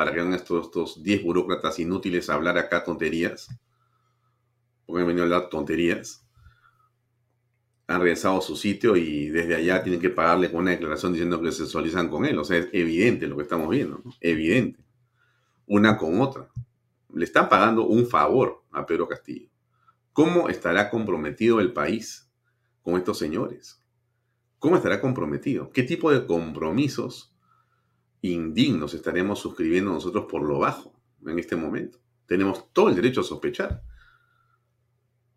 para 0.04 0.16
que 0.16 0.36
estos, 0.36 0.66
estos 0.66 1.02
10 1.02 1.24
burócratas 1.24 1.80
inútiles 1.80 2.30
a 2.30 2.34
hablar 2.34 2.58
acá 2.58 2.84
tonterías, 2.84 3.48
porque 4.86 5.02
han 5.02 5.08
venido 5.08 5.24
a 5.24 5.28
hablar 5.28 5.50
tonterías, 5.50 6.28
han 7.88 8.02
regresado 8.02 8.40
a 8.40 8.42
su 8.42 8.58
sitio 8.58 8.98
y 8.98 9.30
desde 9.30 9.56
allá 9.56 9.82
tienen 9.82 10.02
que 10.02 10.10
pagarle 10.10 10.52
con 10.52 10.60
una 10.60 10.72
declaración 10.72 11.14
diciendo 11.14 11.42
que 11.42 11.54
se 11.54 11.60
sexualizan 11.60 12.10
con 12.10 12.26
él. 12.26 12.38
O 12.38 12.44
sea, 12.44 12.58
es 12.58 12.68
evidente 12.74 13.28
lo 13.28 13.38
que 13.38 13.44
estamos 13.44 13.70
viendo, 13.70 14.04
evidente. 14.20 14.84
Una 15.68 15.98
con 15.98 16.20
otra. 16.20 16.50
Le 17.14 17.24
están 17.24 17.48
pagando 17.48 17.86
un 17.86 18.06
favor 18.06 18.62
a 18.72 18.86
Pedro 18.86 19.08
Castillo. 19.08 19.48
¿Cómo 20.12 20.50
estará 20.50 20.90
comprometido 20.90 21.62
el 21.62 21.72
país 21.72 22.30
con 22.82 22.98
estos 22.98 23.18
señores? 23.18 23.82
¿Cómo 24.60 24.76
estará 24.76 25.00
comprometido? 25.00 25.72
¿Qué 25.72 25.84
tipo 25.84 26.12
de 26.12 26.26
compromisos 26.26 27.33
indignos 28.32 28.94
estaremos 28.94 29.40
suscribiendo 29.40 29.92
nosotros 29.92 30.26
por 30.30 30.44
lo 30.44 30.60
bajo 30.60 30.94
en 31.26 31.40
este 31.40 31.56
momento. 31.56 32.00
Tenemos 32.26 32.72
todo 32.72 32.90
el 32.90 32.96
derecho 32.96 33.22
a 33.22 33.26
sospechar. 33.26 33.84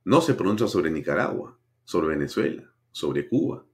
No 0.05 0.21
se 0.21 0.35
pronuncia 0.35 0.69
sobre 0.69 0.91
Nicaragua, 0.91 1.59
sobre 1.85 2.09
Venezuela, 2.09 2.73
sobre 2.93 3.29
Cuba, 3.29 3.67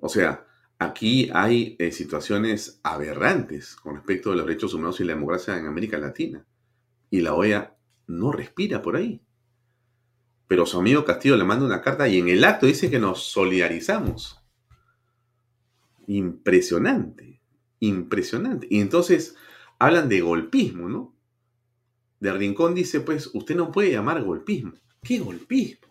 O 0.00 0.08
sea, 0.08 0.46
aquí 0.78 1.28
hay 1.34 1.74
eh, 1.80 1.90
situaciones 1.90 2.78
aberrantes 2.84 3.74
con 3.74 3.96
respecto 3.96 4.30
a 4.30 4.36
los 4.36 4.46
derechos 4.46 4.74
humanos 4.74 5.00
y 5.00 5.04
la 5.04 5.14
democracia 5.14 5.58
en 5.58 5.66
América 5.66 5.98
Latina. 5.98 6.46
Y 7.10 7.20
la 7.20 7.34
OEA 7.34 7.76
no 8.06 8.30
respira 8.30 8.80
por 8.82 8.96
ahí. 8.96 9.20
Pero 10.46 10.66
su 10.66 10.78
amigo 10.78 11.04
Castillo 11.04 11.36
le 11.36 11.44
manda 11.44 11.66
una 11.66 11.82
carta 11.82 12.06
y 12.06 12.18
en 12.18 12.28
el 12.28 12.44
acto 12.44 12.66
dice 12.66 12.90
que 12.90 12.98
nos 12.98 13.22
solidarizamos. 13.24 14.40
Impresionante, 16.06 17.37
impresionante. 17.80 18.66
Y 18.70 18.80
entonces 18.80 19.36
hablan 19.78 20.08
de 20.08 20.20
golpismo, 20.20 20.88
¿no? 20.88 21.14
De 22.20 22.32
Rincón 22.32 22.74
dice, 22.74 23.00
pues, 23.00 23.30
usted 23.32 23.54
no 23.54 23.70
puede 23.70 23.92
llamar 23.92 24.22
golpismo. 24.22 24.72
¿Qué 25.02 25.18
golpismo? 25.18 25.88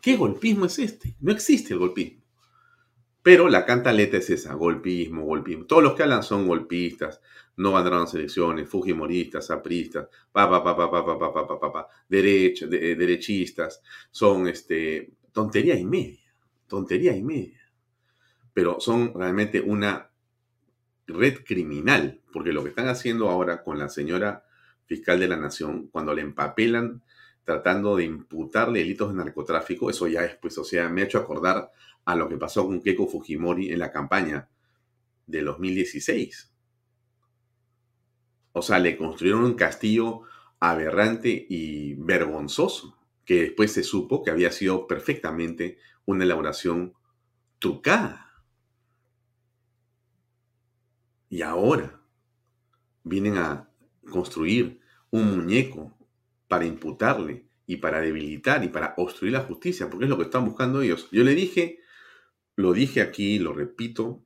¿Qué 0.00 0.16
golpismo 0.16 0.66
es 0.66 0.78
este? 0.78 1.16
No 1.20 1.32
existe 1.32 1.72
el 1.72 1.78
golpismo. 1.78 2.22
Pero 3.22 3.48
la 3.48 3.64
cantaleta 3.66 4.18
es 4.18 4.30
esa, 4.30 4.54
golpismo, 4.54 5.24
golpismo. 5.24 5.66
Todos 5.66 5.82
los 5.82 5.94
que 5.94 6.04
hablan 6.04 6.22
son 6.22 6.46
golpistas, 6.46 7.20
no 7.56 7.72
ganaron 7.72 8.02
las 8.02 8.14
elecciones, 8.14 8.68
fujimoristas, 8.68 9.50
apristas, 9.50 10.08
pa, 10.30 10.48
pa, 10.48 10.62
pa, 10.62 10.76
pa, 10.76 10.90
pa, 10.90 11.04
pa, 11.04 11.18
pa, 11.18 11.46
pa, 11.46 11.60
pa, 11.60 11.72
pa, 11.72 11.88
de, 12.08 12.94
derechistas, 12.96 13.82
son 14.10 14.46
este, 14.46 15.12
tontería 15.32 15.74
y 15.74 15.84
media, 15.84 16.32
tontería 16.68 17.16
y 17.16 17.22
media. 17.22 17.60
Pero 18.52 18.78
son 18.78 19.12
realmente 19.14 19.60
una 19.60 20.05
red 21.06 21.44
criminal, 21.44 22.20
porque 22.32 22.52
lo 22.52 22.62
que 22.62 22.70
están 22.70 22.88
haciendo 22.88 23.28
ahora 23.28 23.62
con 23.62 23.78
la 23.78 23.88
señora 23.88 24.44
fiscal 24.86 25.20
de 25.20 25.28
la 25.28 25.36
nación, 25.36 25.88
cuando 25.88 26.14
le 26.14 26.22
empapelan 26.22 27.02
tratando 27.44 27.96
de 27.96 28.04
imputarle 28.04 28.80
delitos 28.80 29.10
de 29.10 29.16
narcotráfico, 29.16 29.88
eso 29.88 30.08
ya 30.08 30.24
es, 30.24 30.34
pues, 30.36 30.58
o 30.58 30.64
sea, 30.64 30.88
me 30.88 31.02
ha 31.02 31.04
hecho 31.04 31.18
acordar 31.18 31.70
a 32.04 32.14
lo 32.16 32.28
que 32.28 32.36
pasó 32.36 32.66
con 32.66 32.80
Keiko 32.80 33.06
Fujimori 33.06 33.72
en 33.72 33.78
la 33.78 33.92
campaña 33.92 34.48
de 35.26 35.42
2016. 35.42 36.52
O 38.52 38.62
sea, 38.62 38.78
le 38.78 38.96
construyeron 38.96 39.44
un 39.44 39.54
castillo 39.54 40.22
aberrante 40.60 41.46
y 41.48 41.94
vergonzoso, 41.94 42.96
que 43.24 43.42
después 43.42 43.72
se 43.72 43.82
supo 43.82 44.22
que 44.22 44.30
había 44.30 44.50
sido 44.50 44.86
perfectamente 44.86 45.78
una 46.04 46.24
elaboración 46.24 46.94
trucada. 47.58 48.25
Y 51.36 51.42
ahora 51.42 52.00
vienen 53.04 53.36
a 53.36 53.70
construir 54.10 54.80
un 55.10 55.36
muñeco 55.36 55.94
para 56.48 56.64
imputarle 56.64 57.46
y 57.66 57.76
para 57.76 58.00
debilitar 58.00 58.64
y 58.64 58.68
para 58.68 58.94
obstruir 58.96 59.34
la 59.34 59.42
justicia, 59.42 59.90
porque 59.90 60.06
es 60.06 60.08
lo 60.08 60.16
que 60.16 60.22
están 60.22 60.46
buscando 60.46 60.80
ellos. 60.80 61.10
Yo 61.12 61.24
le 61.24 61.34
dije, 61.34 61.80
lo 62.54 62.72
dije 62.72 63.02
aquí, 63.02 63.38
lo 63.38 63.52
repito, 63.52 64.24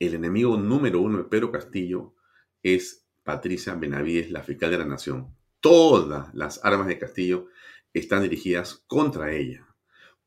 el 0.00 0.14
enemigo 0.14 0.56
número 0.56 1.00
uno 1.00 1.18
de 1.18 1.24
Pedro 1.26 1.52
Castillo 1.52 2.16
es 2.64 3.06
Patricia 3.22 3.76
Benavides, 3.76 4.32
la 4.32 4.42
fiscal 4.42 4.72
de 4.72 4.78
la 4.78 4.86
Nación. 4.86 5.36
Todas 5.60 6.34
las 6.34 6.64
armas 6.64 6.88
de 6.88 6.98
Castillo 6.98 7.46
están 7.92 8.24
dirigidas 8.24 8.82
contra 8.88 9.32
ella, 9.32 9.68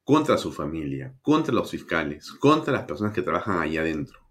contra 0.06 0.38
su 0.38 0.54
familia, 0.54 1.18
contra 1.22 1.54
los 1.54 1.70
fiscales, 1.70 2.32
contra 2.32 2.72
las 2.72 2.86
personas 2.86 3.12
que 3.14 3.24
trabajan 3.24 3.60
allá 3.60 3.82
adentro. 3.82 4.25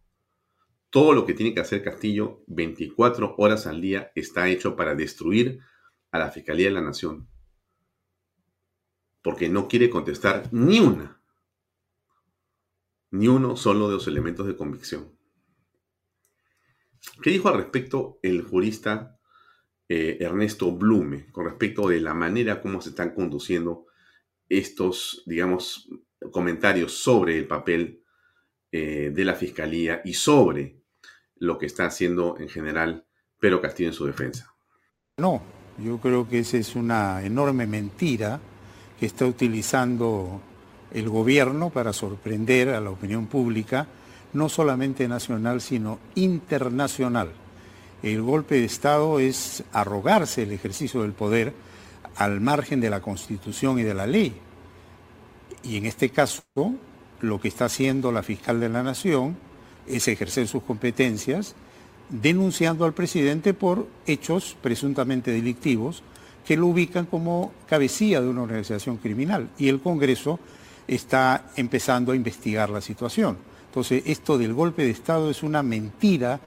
Todo 0.94 1.12
lo 1.12 1.26
que 1.26 1.34
tiene 1.34 1.52
que 1.52 1.58
hacer 1.58 1.82
Castillo 1.82 2.44
24 2.46 3.34
horas 3.38 3.66
al 3.66 3.80
día 3.80 4.12
está 4.14 4.46
hecho 4.48 4.76
para 4.76 4.94
destruir 4.94 5.58
a 6.12 6.20
la 6.20 6.30
Fiscalía 6.30 6.68
de 6.68 6.74
la 6.74 6.82
Nación 6.82 7.26
porque 9.20 9.48
no 9.48 9.66
quiere 9.66 9.90
contestar 9.90 10.48
ni 10.52 10.78
una, 10.78 11.20
ni 13.10 13.26
uno 13.26 13.56
solo 13.56 13.88
de 13.88 13.94
los 13.94 14.06
elementos 14.06 14.46
de 14.46 14.54
convicción. 14.54 15.18
¿Qué 17.20 17.30
dijo 17.30 17.48
al 17.48 17.56
respecto 17.56 18.20
el 18.22 18.42
jurista 18.42 19.18
eh, 19.88 20.18
Ernesto 20.20 20.70
Blume 20.70 21.26
con 21.32 21.46
respecto 21.46 21.88
de 21.88 22.00
la 22.00 22.14
manera 22.14 22.62
como 22.62 22.80
se 22.80 22.90
están 22.90 23.16
conduciendo 23.16 23.86
estos, 24.48 25.24
digamos, 25.26 25.90
comentarios 26.30 26.92
sobre 26.92 27.36
el 27.36 27.48
papel 27.48 28.04
eh, 28.70 29.10
de 29.12 29.24
la 29.24 29.34
Fiscalía 29.34 30.00
y 30.04 30.14
sobre 30.14 30.83
lo 31.46 31.58
que 31.58 31.66
está 31.66 31.86
haciendo 31.86 32.36
en 32.38 32.48
general 32.48 33.04
Pedro 33.38 33.60
Castillo 33.60 33.90
en 33.90 33.94
su 33.94 34.06
defensa? 34.06 34.54
No, 35.16 35.42
yo 35.78 35.98
creo 35.98 36.28
que 36.28 36.40
esa 36.40 36.56
es 36.56 36.74
una 36.74 37.22
enorme 37.24 37.66
mentira 37.66 38.40
que 38.98 39.06
está 39.06 39.26
utilizando 39.26 40.40
el 40.92 41.08
gobierno 41.08 41.70
para 41.70 41.92
sorprender 41.92 42.70
a 42.70 42.80
la 42.80 42.90
opinión 42.90 43.26
pública, 43.26 43.86
no 44.32 44.48
solamente 44.48 45.06
nacional, 45.08 45.60
sino 45.60 45.98
internacional. 46.14 47.32
El 48.02 48.22
golpe 48.22 48.56
de 48.56 48.64
Estado 48.64 49.18
es 49.18 49.64
arrogarse 49.72 50.42
el 50.42 50.52
ejercicio 50.52 51.02
del 51.02 51.12
poder 51.12 51.54
al 52.16 52.40
margen 52.40 52.80
de 52.80 52.90
la 52.90 53.00
Constitución 53.00 53.78
y 53.78 53.82
de 53.82 53.94
la 53.94 54.06
ley. 54.06 54.34
Y 55.62 55.76
en 55.78 55.86
este 55.86 56.10
caso, 56.10 56.42
lo 57.20 57.40
que 57.40 57.48
está 57.48 57.64
haciendo 57.64 58.12
la 58.12 58.22
fiscal 58.22 58.60
de 58.60 58.68
la 58.68 58.82
Nación 58.82 59.36
es 59.86 60.08
ejercer 60.08 60.48
sus 60.48 60.62
competencias 60.62 61.54
denunciando 62.08 62.84
al 62.84 62.94
presidente 62.94 63.54
por 63.54 63.88
hechos 64.06 64.56
presuntamente 64.62 65.30
delictivos 65.30 66.02
que 66.46 66.56
lo 66.56 66.66
ubican 66.66 67.06
como 67.06 67.52
cabecilla 67.66 68.20
de 68.20 68.28
una 68.28 68.42
organización 68.42 68.98
criminal. 68.98 69.48
Y 69.58 69.68
el 69.68 69.80
Congreso 69.80 70.38
está 70.86 71.46
empezando 71.56 72.12
a 72.12 72.16
investigar 72.16 72.68
la 72.68 72.80
situación. 72.80 73.38
Entonces, 73.66 74.02
esto 74.06 74.36
del 74.38 74.52
golpe 74.52 74.84
de 74.84 74.90
Estado 74.90 75.30
es 75.30 75.42
una 75.42 75.62
mentira 75.62 76.40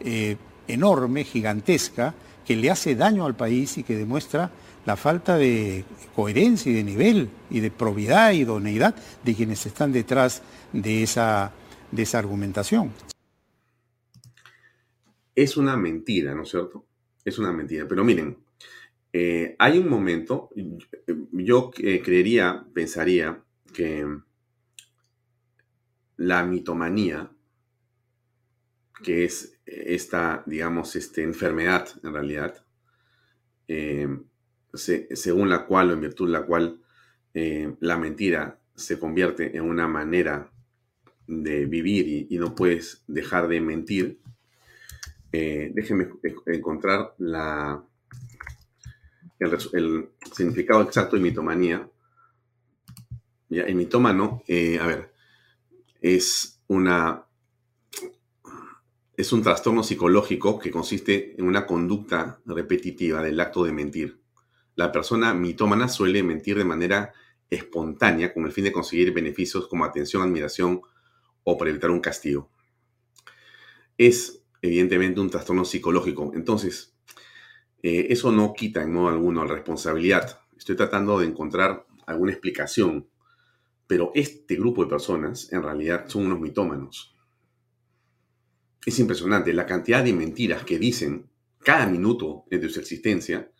eh, 0.00 0.36
enorme, 0.66 1.24
gigantesca, 1.24 2.14
que 2.44 2.56
le 2.56 2.70
hace 2.70 2.94
daño 2.94 3.26
al 3.26 3.36
país 3.36 3.78
y 3.78 3.84
que 3.84 3.96
demuestra 3.96 4.50
la 4.84 4.96
falta 4.96 5.36
de 5.36 5.84
coherencia 6.16 6.72
y 6.72 6.74
de 6.74 6.82
nivel 6.82 7.30
y 7.50 7.60
de 7.60 7.70
probidad 7.70 8.32
y 8.32 8.38
idoneidad 8.38 8.94
de 9.22 9.34
quienes 9.34 9.66
están 9.66 9.92
detrás 9.92 10.42
de 10.72 11.02
esa, 11.02 11.52
de 11.90 12.02
esa 12.02 12.18
argumentación 12.18 12.92
es 15.42 15.56
una 15.56 15.76
mentira, 15.76 16.34
¿no 16.34 16.42
es 16.42 16.48
cierto? 16.48 16.84
Es 17.24 17.38
una 17.38 17.52
mentira. 17.52 17.86
Pero 17.86 18.02
miren, 18.02 18.38
eh, 19.12 19.54
hay 19.56 19.78
un 19.78 19.88
momento, 19.88 20.50
yo 21.30 21.70
eh, 21.78 22.02
creería, 22.02 22.66
pensaría 22.74 23.40
que 23.72 24.04
la 26.16 26.44
mitomanía, 26.44 27.30
que 29.04 29.24
es 29.26 29.60
esta, 29.64 30.42
digamos, 30.44 30.96
este, 30.96 31.22
enfermedad 31.22 31.88
en 32.02 32.12
realidad, 32.12 32.64
eh, 33.68 34.08
según 34.74 35.50
la 35.50 35.66
cual 35.66 35.90
o 35.90 35.92
en 35.92 36.00
virtud 36.00 36.26
de 36.26 36.32
la 36.32 36.46
cual 36.46 36.80
la 37.32 37.96
mentira 37.96 38.58
se 38.74 38.98
convierte 38.98 39.56
en 39.56 39.62
una 39.62 39.86
manera 39.86 40.50
de 41.28 41.66
vivir 41.66 42.26
y 42.28 42.38
no 42.38 42.54
puedes 42.54 43.04
dejar 43.06 43.46
de 43.46 43.60
mentir, 43.60 44.18
eh, 45.30 45.70
déjenme 45.74 46.08
encontrar 46.46 47.14
la, 47.18 47.84
el, 49.38 50.08
significado 50.32 50.82
exacto 50.82 51.16
de 51.16 51.22
mitomanía. 51.22 51.88
Ya, 53.50 53.62
el 53.64 53.74
mitómano, 53.74 54.42
eh, 54.46 54.78
a 54.78 54.86
ver, 54.86 55.12
es 56.00 56.60
una 56.66 57.24
es 59.16 59.32
un 59.32 59.42
trastorno 59.42 59.82
psicológico 59.82 60.60
que 60.60 60.70
consiste 60.70 61.34
en 61.36 61.44
una 61.44 61.66
conducta 61.66 62.40
repetitiva 62.46 63.20
del 63.20 63.40
acto 63.40 63.64
de 63.64 63.72
mentir. 63.72 64.20
La 64.76 64.92
persona 64.92 65.34
mitómana 65.34 65.88
suele 65.88 66.22
mentir 66.22 66.56
de 66.56 66.64
manera 66.64 67.12
espontánea 67.50 68.32
con 68.32 68.44
el 68.46 68.52
fin 68.52 68.62
de 68.62 68.72
conseguir 68.72 69.12
beneficios 69.12 69.66
como 69.66 69.84
atención, 69.84 70.22
admiración 70.22 70.82
o 71.50 71.56
para 71.56 71.70
evitar 71.70 71.90
un 71.90 72.00
castigo. 72.00 72.50
Es 73.96 74.44
evidentemente 74.60 75.18
un 75.18 75.30
trastorno 75.30 75.64
psicológico. 75.64 76.32
Entonces, 76.34 76.94
eh, 77.82 78.08
eso 78.10 78.30
no 78.30 78.52
quita 78.52 78.82
en 78.82 78.92
modo 78.92 79.08
alguno 79.08 79.44
la 79.44 79.54
responsabilidad. 79.54 80.40
Estoy 80.58 80.76
tratando 80.76 81.18
de 81.18 81.26
encontrar 81.26 81.86
alguna 82.06 82.32
explicación, 82.32 83.08
pero 83.86 84.12
este 84.14 84.56
grupo 84.56 84.84
de 84.84 84.90
personas 84.90 85.50
en 85.50 85.62
realidad 85.62 86.06
son 86.08 86.26
unos 86.26 86.38
mitómanos. 86.38 87.16
Es 88.84 88.98
impresionante 88.98 89.54
la 89.54 89.64
cantidad 89.64 90.04
de 90.04 90.12
mentiras 90.12 90.64
que 90.64 90.78
dicen 90.78 91.30
cada 91.60 91.86
minuto 91.86 92.44
de 92.50 92.68
su 92.68 92.78
existencia. 92.78 93.50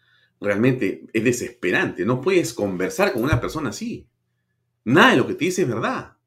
Realmente 0.41 1.07
es 1.11 1.25
desesperante. 1.25 2.05
No 2.05 2.21
puedes 2.21 2.53
conversar 2.53 3.15
con 3.15 3.25
una 3.25 3.41
persona 3.41 3.71
así. 3.71 4.11
Nada 4.85 5.13
de 5.13 5.17
lo 5.17 5.27
que 5.27 5.35
te 5.35 5.47
dice 5.47 5.63
es 5.63 5.69
verdad. 5.69 6.18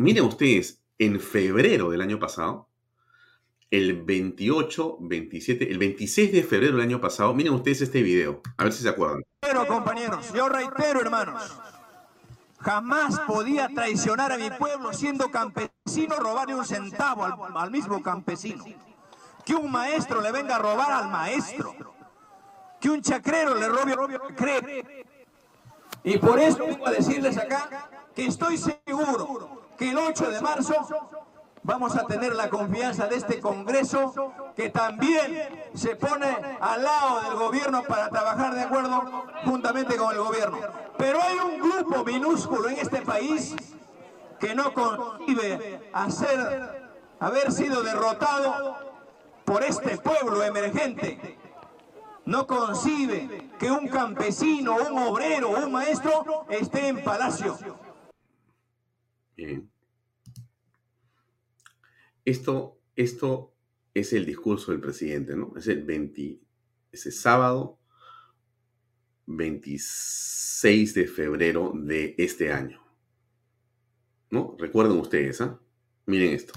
Miren 0.00 0.24
ustedes, 0.24 0.82
en 0.98 1.20
febrero 1.20 1.90
del 1.90 2.00
año 2.00 2.18
pasado, 2.18 2.70
el 3.70 4.02
28, 4.02 4.96
27, 4.98 5.70
el 5.70 5.76
26 5.76 6.32
de 6.32 6.42
febrero 6.42 6.78
del 6.78 6.86
año 6.86 7.02
pasado. 7.02 7.34
Miren 7.34 7.52
ustedes 7.52 7.82
este 7.82 8.00
video, 8.00 8.40
a 8.56 8.64
ver 8.64 8.72
si 8.72 8.82
se 8.82 8.88
acuerdan. 8.88 9.22
Pero 9.40 9.66
compañeros, 9.66 10.32
yo 10.32 10.48
reitero 10.48 11.02
hermanos, 11.02 11.54
Jamás 12.60 13.20
podía 13.26 13.68
traicionar 13.68 14.32
a 14.32 14.38
mi 14.38 14.48
pueblo 14.48 14.90
siendo 14.94 15.30
campesino, 15.30 16.16
robarle 16.16 16.54
un 16.54 16.64
centavo 16.64 17.26
al, 17.54 17.70
mismo 17.70 18.02
campesino. 18.02 18.64
Que 19.44 19.54
un 19.54 19.70
maestro 19.70 20.22
le 20.22 20.32
venga 20.32 20.56
a 20.56 20.60
robar 20.60 20.92
al 20.92 21.10
maestro. 21.10 21.74
Que 22.80 22.88
un 22.88 23.02
chacrero 23.02 23.54
le 23.54 23.68
robe 23.68 23.92
al 23.92 24.34
cree. 24.34 25.04
Y 26.04 26.16
por 26.16 26.38
eso 26.38 26.64
vengo 26.64 26.86
a 26.86 26.90
decirles 26.90 27.36
acá 27.36 27.90
que 28.14 28.24
estoy 28.24 28.56
seguro 28.56 29.59
que 29.80 29.88
el 29.88 29.96
8 29.96 30.30
de 30.30 30.42
marzo 30.42 30.74
vamos 31.62 31.96
a 31.96 32.06
tener 32.06 32.34
la 32.34 32.50
confianza 32.50 33.06
de 33.06 33.16
este 33.16 33.40
Congreso 33.40 34.34
que 34.54 34.68
también 34.68 35.48
se 35.72 35.96
pone 35.96 36.36
al 36.60 36.84
lado 36.84 37.22
del 37.22 37.38
gobierno 37.38 37.82
para 37.84 38.10
trabajar 38.10 38.54
de 38.54 38.60
acuerdo 38.60 39.24
juntamente 39.46 39.96
con 39.96 40.12
el 40.12 40.18
gobierno. 40.18 40.58
Pero 40.98 41.18
hay 41.22 41.38
un 41.38 41.60
grupo 41.60 42.04
minúsculo 42.04 42.68
en 42.68 42.76
este 42.76 43.00
país 43.00 43.56
que 44.38 44.54
no 44.54 44.74
concibe 44.74 45.80
haber 47.18 47.50
sido 47.50 47.82
derrotado 47.82 48.76
por 49.46 49.62
este 49.62 49.96
pueblo 49.96 50.44
emergente. 50.44 51.38
No 52.26 52.46
concibe 52.46 53.48
que 53.58 53.70
un 53.70 53.88
campesino, 53.88 54.76
un 54.76 54.98
obrero, 54.98 55.48
un 55.48 55.72
maestro 55.72 56.44
esté 56.50 56.88
en 56.88 57.02
palacio. 57.02 57.56
Bien. 59.40 59.72
Esto, 62.26 62.78
esto 62.94 63.54
es 63.94 64.12
el 64.12 64.26
discurso 64.26 64.70
del 64.70 64.82
presidente, 64.82 65.34
¿no? 65.34 65.54
Es 65.56 65.66
el 65.66 65.82
20, 65.82 66.42
ese 66.92 67.10
sábado 67.10 67.78
26 69.24 70.92
de 70.92 71.06
febrero 71.06 71.72
de 71.74 72.14
este 72.18 72.52
año. 72.52 72.82
¿No? 74.28 74.56
Recuerden 74.58 74.98
ustedes, 74.98 75.40
¿ah? 75.40 75.58
Miren 76.04 76.34
esto. 76.34 76.52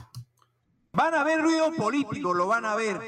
Van 0.91 1.13
a 1.13 1.23
ver 1.23 1.41
ruido 1.41 1.71
político, 1.71 2.33
lo 2.33 2.47
van 2.47 2.65
a 2.65 2.75
ver. 2.75 2.99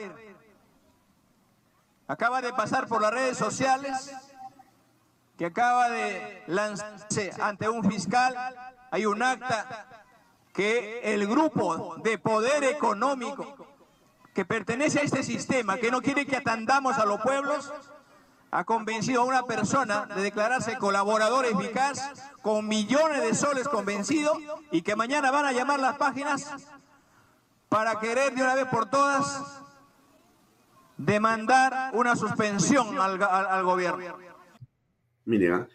Acaba 2.07 2.41
de 2.41 2.53
pasar 2.53 2.87
por 2.87 3.01
las 3.01 3.11
redes 3.11 3.37
sociales 3.37 4.09
que 5.37 5.45
acaba 5.47 5.89
de 5.89 6.43
lanzarse 6.47 7.31
ante 7.41 7.67
un 7.67 7.83
fiscal. 7.83 8.33
Hay 8.95 9.05
un 9.05 9.21
acta 9.21 10.05
que 10.53 11.01
el 11.13 11.27
grupo 11.27 11.97
de 12.01 12.17
poder 12.17 12.63
económico 12.63 13.67
que 14.33 14.45
pertenece 14.45 14.99
a 14.99 15.01
este 15.01 15.21
sistema, 15.21 15.75
que 15.75 15.91
no 15.91 16.01
quiere 16.01 16.25
que 16.25 16.37
atendamos 16.37 16.97
a 16.97 17.03
los 17.03 17.19
pueblos, 17.19 17.73
ha 18.51 18.63
convencido 18.63 19.23
a 19.23 19.25
una 19.25 19.43
persona 19.43 20.05
de 20.05 20.21
declararse 20.21 20.77
colaborador 20.77 21.45
eficaz 21.45 22.31
con 22.41 22.69
millones 22.69 23.21
de 23.21 23.35
soles 23.35 23.67
convencido 23.67 24.33
y 24.71 24.81
que 24.81 24.95
mañana 24.95 25.29
van 25.29 25.43
a 25.43 25.51
llamar 25.51 25.81
las 25.81 25.97
páginas 25.97 26.55
para 27.67 27.99
querer 27.99 28.33
de 28.33 28.43
una 28.43 28.55
vez 28.55 28.67
por 28.67 28.89
todas 28.89 29.61
demandar 30.95 31.89
una 31.91 32.15
suspensión 32.15 32.97
al, 32.97 33.63
gobierno. 33.65 34.17
Mira, 35.25 35.67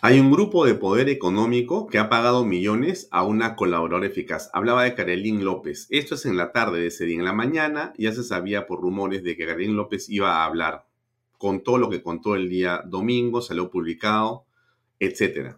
hay 0.00 0.20
un 0.20 0.30
grupo 0.30 0.66
de 0.66 0.74
poder 0.74 1.08
económico 1.08 1.86
que 1.86 1.98
ha 1.98 2.08
pagado 2.08 2.44
millones 2.44 3.08
a 3.10 3.24
una 3.24 3.56
colaboradora 3.56 4.06
eficaz. 4.06 4.50
Hablaba 4.52 4.84
de 4.84 4.94
Karelín 4.94 5.44
López. 5.44 5.86
Esto 5.90 6.16
es 6.16 6.26
en 6.26 6.36
la 6.36 6.52
tarde 6.52 6.80
de 6.80 6.88
ese 6.88 7.04
día. 7.06 7.18
En 7.18 7.24
la 7.24 7.32
mañana 7.32 7.94
ya 7.96 8.12
se 8.12 8.22
sabía 8.22 8.66
por 8.66 8.80
rumores 8.80 9.22
de 9.22 9.36
que 9.36 9.46
Karelín 9.46 9.76
López 9.76 10.08
iba 10.10 10.36
a 10.36 10.44
hablar. 10.44 10.86
Contó 11.38 11.78
lo 11.78 11.88
que 11.88 12.02
contó 12.02 12.34
el 12.34 12.48
día 12.48 12.82
domingo, 12.86 13.40
salió 13.40 13.70
publicado, 13.70 14.46
etc. 15.00 15.56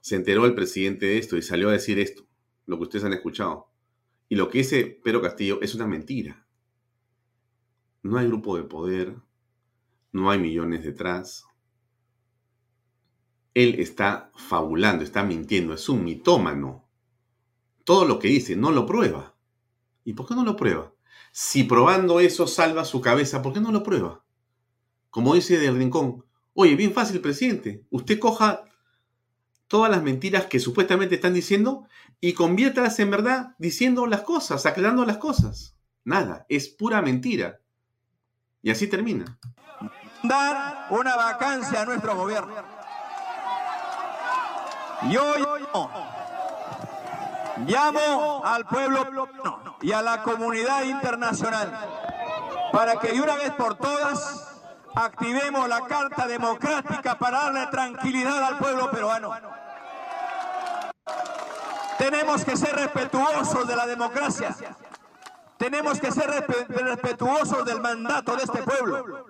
Se 0.00 0.16
enteró 0.16 0.46
el 0.46 0.54
presidente 0.54 1.06
de 1.06 1.18
esto 1.18 1.36
y 1.36 1.42
salió 1.42 1.68
a 1.68 1.72
decir 1.72 1.98
esto, 1.98 2.26
lo 2.66 2.78
que 2.78 2.84
ustedes 2.84 3.04
han 3.04 3.12
escuchado. 3.12 3.68
Y 4.28 4.36
lo 4.36 4.48
que 4.48 4.58
dice 4.58 5.00
Pedro 5.02 5.22
Castillo 5.22 5.60
es 5.62 5.74
una 5.74 5.86
mentira. 5.86 6.46
No 8.02 8.18
hay 8.18 8.26
grupo 8.26 8.56
de 8.56 8.64
poder, 8.64 9.14
no 10.12 10.30
hay 10.30 10.38
millones 10.38 10.84
detrás 10.84 11.47
él 13.58 13.80
está 13.80 14.30
fabulando, 14.36 15.02
está 15.02 15.24
mintiendo, 15.24 15.74
es 15.74 15.88
un 15.88 16.04
mitómano. 16.04 16.88
Todo 17.82 18.04
lo 18.04 18.20
que 18.20 18.28
dice 18.28 18.54
no 18.54 18.70
lo 18.70 18.86
prueba. 18.86 19.34
¿Y 20.04 20.12
por 20.12 20.28
qué 20.28 20.36
no 20.36 20.44
lo 20.44 20.54
prueba? 20.54 20.92
Si 21.32 21.64
probando 21.64 22.20
eso 22.20 22.46
salva 22.46 22.84
su 22.84 23.00
cabeza, 23.00 23.42
¿por 23.42 23.52
qué 23.52 23.60
no 23.60 23.72
lo 23.72 23.82
prueba? 23.82 24.24
Como 25.10 25.34
dice 25.34 25.58
Del 25.58 25.76
Rincón, 25.76 26.24
oye, 26.54 26.76
bien 26.76 26.92
fácil, 26.92 27.20
presidente, 27.20 27.84
usted 27.90 28.20
coja 28.20 28.62
todas 29.66 29.90
las 29.90 30.04
mentiras 30.04 30.46
que 30.46 30.60
supuestamente 30.60 31.16
están 31.16 31.34
diciendo 31.34 31.88
y 32.20 32.34
conviértalas 32.34 33.00
en 33.00 33.10
verdad 33.10 33.56
diciendo 33.58 34.06
las 34.06 34.20
cosas, 34.20 34.66
aclarando 34.66 35.04
las 35.04 35.18
cosas. 35.18 35.76
Nada, 36.04 36.46
es 36.48 36.68
pura 36.68 37.02
mentira. 37.02 37.60
Y 38.62 38.70
así 38.70 38.86
termina. 38.86 39.36
Dar 40.22 40.86
una 40.90 41.16
vacancia 41.16 41.82
a 41.82 41.86
nuestro 41.86 42.16
gobierno 42.16 42.77
yo 45.10 45.34
llamo 47.66 48.42
al 48.44 48.66
pueblo 48.66 49.06
y 49.80 49.92
a 49.92 50.02
la 50.02 50.22
comunidad 50.22 50.82
internacional 50.82 51.72
para 52.72 52.96
que 52.96 53.12
de 53.12 53.20
una 53.20 53.36
vez 53.36 53.52
por 53.52 53.76
todas 53.76 54.48
activemos 54.94 55.68
la 55.68 55.82
Carta 55.86 56.26
Democrática 56.26 57.18
para 57.18 57.44
darle 57.44 57.66
tranquilidad 57.68 58.42
al 58.42 58.58
pueblo 58.58 58.90
peruano. 58.90 59.32
Tenemos 61.98 62.44
que 62.44 62.56
ser 62.56 62.74
respetuosos 62.74 63.66
de 63.66 63.76
la 63.76 63.86
democracia. 63.86 64.54
Tenemos 65.56 65.98
que 65.98 66.12
ser 66.12 66.30
respetuosos 66.68 67.64
del 67.64 67.80
mandato 67.80 68.36
de 68.36 68.44
este 68.44 68.62
pueblo. 68.62 69.26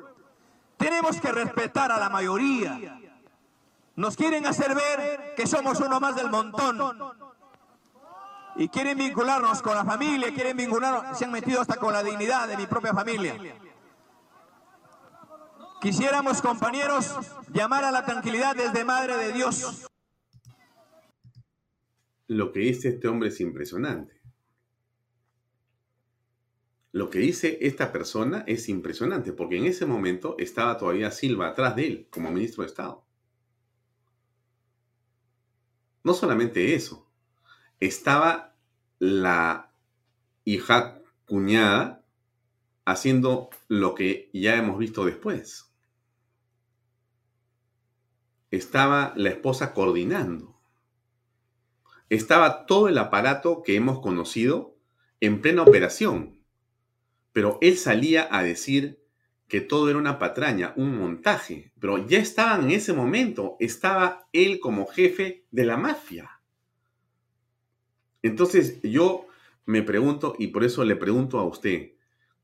Tenemos 0.76 1.20
que 1.20 1.32
respetar 1.32 1.90
a 1.90 1.98
la 1.98 2.10
mayoría. 2.10 2.98
Nos 3.99 4.14
quieren 4.14 4.46
hacer 4.46 4.76
ver 4.76 5.34
que 5.34 5.44
somos 5.49 5.80
uno 5.80 5.99
más 5.99 6.14
del 6.14 6.30
montón. 6.30 6.78
Y 8.55 8.68
quieren 8.68 8.96
vincularnos 8.96 9.61
con 9.61 9.74
la 9.74 9.84
familia, 9.84 10.32
quieren 10.32 10.57
vincularnos, 10.57 11.18
se 11.18 11.24
han 11.24 11.32
metido 11.32 11.61
hasta 11.61 11.78
con 11.78 11.92
la 11.92 12.05
dignidad 12.05 12.46
de 12.46 12.57
mi 12.57 12.66
propia 12.66 12.94
familia. 12.94 13.36
Quisiéramos, 15.80 16.40
compañeros, 16.40 17.12
llamar 17.53 17.82
a 17.82 17.90
la 17.90 18.07
tranquilidad 18.07 18.55
desde 18.55 18.84
Madre 18.84 19.16
de 19.16 19.32
Dios. 19.32 19.88
Lo 22.28 22.53
que 22.53 22.61
dice 22.61 22.90
este 22.90 23.09
hombre 23.09 23.30
es 23.30 23.40
impresionante. 23.40 24.20
Lo 26.92 27.11
que 27.11 27.18
dice 27.18 27.59
esta 27.62 27.90
persona 27.90 28.44
es 28.46 28.68
impresionante, 28.68 29.32
porque 29.32 29.57
en 29.57 29.64
ese 29.64 29.86
momento 29.86 30.36
estaba 30.38 30.78
todavía 30.78 31.11
Silva 31.11 31.49
atrás 31.49 31.74
de 31.74 31.86
él 31.88 32.07
como 32.12 32.30
ministro 32.30 32.62
de 32.62 32.68
Estado. 32.68 33.07
No 36.05 36.14
solamente 36.14 36.74
eso, 36.74 37.09
estaba 37.80 38.55
la 38.99 39.72
hija 40.44 41.01
cuñada 41.26 42.05
haciendo 42.84 43.51
lo 43.68 43.94
que 43.94 44.30
ya 44.32 44.57
hemos 44.57 44.78
visto 44.78 45.05
después. 45.05 45.70
Estaba 48.51 49.12
la 49.14 49.28
esposa 49.28 49.74
coordinando. 49.74 50.59
Estaba 52.09 52.64
todo 52.64 52.88
el 52.88 52.96
aparato 52.96 53.62
que 53.62 53.76
hemos 53.76 54.01
conocido 54.01 54.74
en 55.20 55.42
plena 55.42 55.62
operación. 55.62 56.38
Pero 57.32 57.59
él 57.61 57.76
salía 57.76 58.26
a 58.30 58.42
decir 58.42 59.05
que 59.49 59.62
todo 59.62 59.88
era 59.88 59.99
una 59.99 60.18
patraña, 60.18 60.74
un 60.76 60.96
montaje, 60.99 61.72
pero 61.80 62.07
ya 62.07 62.18
estaba 62.18 62.62
en 62.62 62.70
ese 62.70 62.92
momento, 62.92 63.57
estaba 63.59 64.28
él 64.32 64.61
como 64.61 64.86
jefe 64.86 65.46
de 65.51 65.64
la 65.64 65.78
mafia. 65.78 66.30
Entonces 68.22 68.80
yo 68.82 69.26
me 69.64 69.82
pregunto, 69.82 70.34
y 70.38 70.49
por 70.49 70.64
eso 70.64 70.84
le 70.84 70.96
pregunto 70.96 71.38
a 71.38 71.44
usted, 71.44 71.92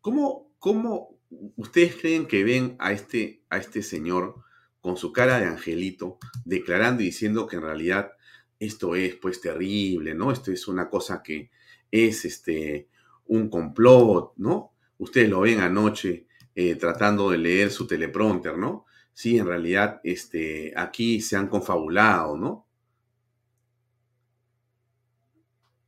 ¿cómo, 0.00 0.50
cómo 0.58 1.18
ustedes 1.56 1.96
creen 1.96 2.26
que 2.26 2.42
ven 2.42 2.76
a 2.78 2.92
este, 2.92 3.42
a 3.50 3.58
este 3.58 3.82
señor 3.82 4.36
con 4.80 4.96
su 4.96 5.12
cara 5.12 5.38
de 5.38 5.46
angelito, 5.46 6.18
declarando 6.44 7.02
y 7.02 7.06
diciendo 7.06 7.46
que 7.46 7.56
en 7.56 7.62
realidad 7.62 8.12
esto 8.58 8.94
es 8.94 9.14
pues 9.16 9.40
terrible, 9.40 10.14
¿no? 10.14 10.30
Esto 10.30 10.52
es 10.52 10.68
una 10.68 10.88
cosa 10.88 11.22
que 11.22 11.50
es 11.90 12.24
este 12.24 12.88
un 13.26 13.48
complot, 13.48 14.34
¿no? 14.36 14.72
Ustedes 14.98 15.28
lo 15.28 15.40
ven 15.40 15.60
anoche 15.60 16.26
eh, 16.54 16.76
tratando 16.76 17.30
de 17.30 17.38
leer 17.38 17.70
su 17.70 17.86
teleprompter, 17.86 18.56
¿no? 18.56 18.86
Sí, 19.12 19.38
en 19.38 19.46
realidad 19.46 20.00
este, 20.04 20.72
aquí 20.76 21.20
se 21.20 21.36
han 21.36 21.48
confabulado, 21.48 22.36
¿no? 22.36 22.66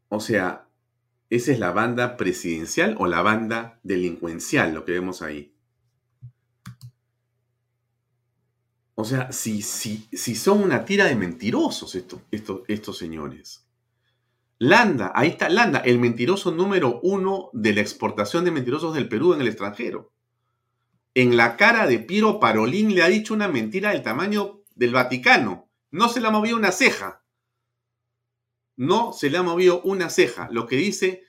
O 0.08 0.20
sea, 0.20 0.68
¿esa 1.30 1.52
es 1.52 1.58
la 1.58 1.72
banda 1.72 2.16
presidencial 2.16 2.96
o 2.98 3.06
la 3.06 3.22
banda 3.22 3.80
delincuencial, 3.82 4.72
lo 4.72 4.84
que 4.84 4.92
vemos 4.92 5.22
ahí? 5.22 5.52
O 8.94 9.04
sea, 9.04 9.30
si, 9.30 9.60
son 9.60 10.62
una 10.62 10.84
tira 10.84 11.04
de 11.04 11.16
mentirosos 11.16 11.94
estos, 11.94 12.20
estos, 12.30 12.62
estos 12.66 12.96
señores. 12.96 13.66
Landa, 14.58 15.12
ahí 15.14 15.28
está 15.28 15.50
Landa, 15.50 15.80
el 15.80 15.98
mentiroso 15.98 16.50
número 16.50 17.00
uno 17.02 17.50
de 17.52 17.74
la 17.74 17.82
exportación 17.82 18.44
de 18.46 18.52
mentirosos 18.52 18.94
del 18.94 19.08
Perú 19.08 19.34
en 19.34 19.42
el 19.42 19.48
extranjero. 19.48 20.12
En 21.16 21.38
la 21.38 21.56
cara 21.56 21.86
de 21.86 21.98
Piero 21.98 22.38
Parolín 22.38 22.94
le 22.94 23.02
ha 23.02 23.08
dicho 23.08 23.32
una 23.32 23.48
mentira 23.48 23.92
del 23.92 24.02
tamaño 24.02 24.62
del 24.74 24.92
Vaticano. 24.92 25.72
No 25.90 26.10
se 26.10 26.20
le 26.20 26.28
ha 26.28 26.30
movido 26.30 26.58
una 26.58 26.72
ceja. 26.72 27.24
No 28.76 29.14
se 29.14 29.30
le 29.30 29.38
ha 29.38 29.42
movido 29.42 29.80
una 29.80 30.10
ceja. 30.10 30.46
Lo 30.50 30.66
que 30.66 30.76
dice 30.76 31.24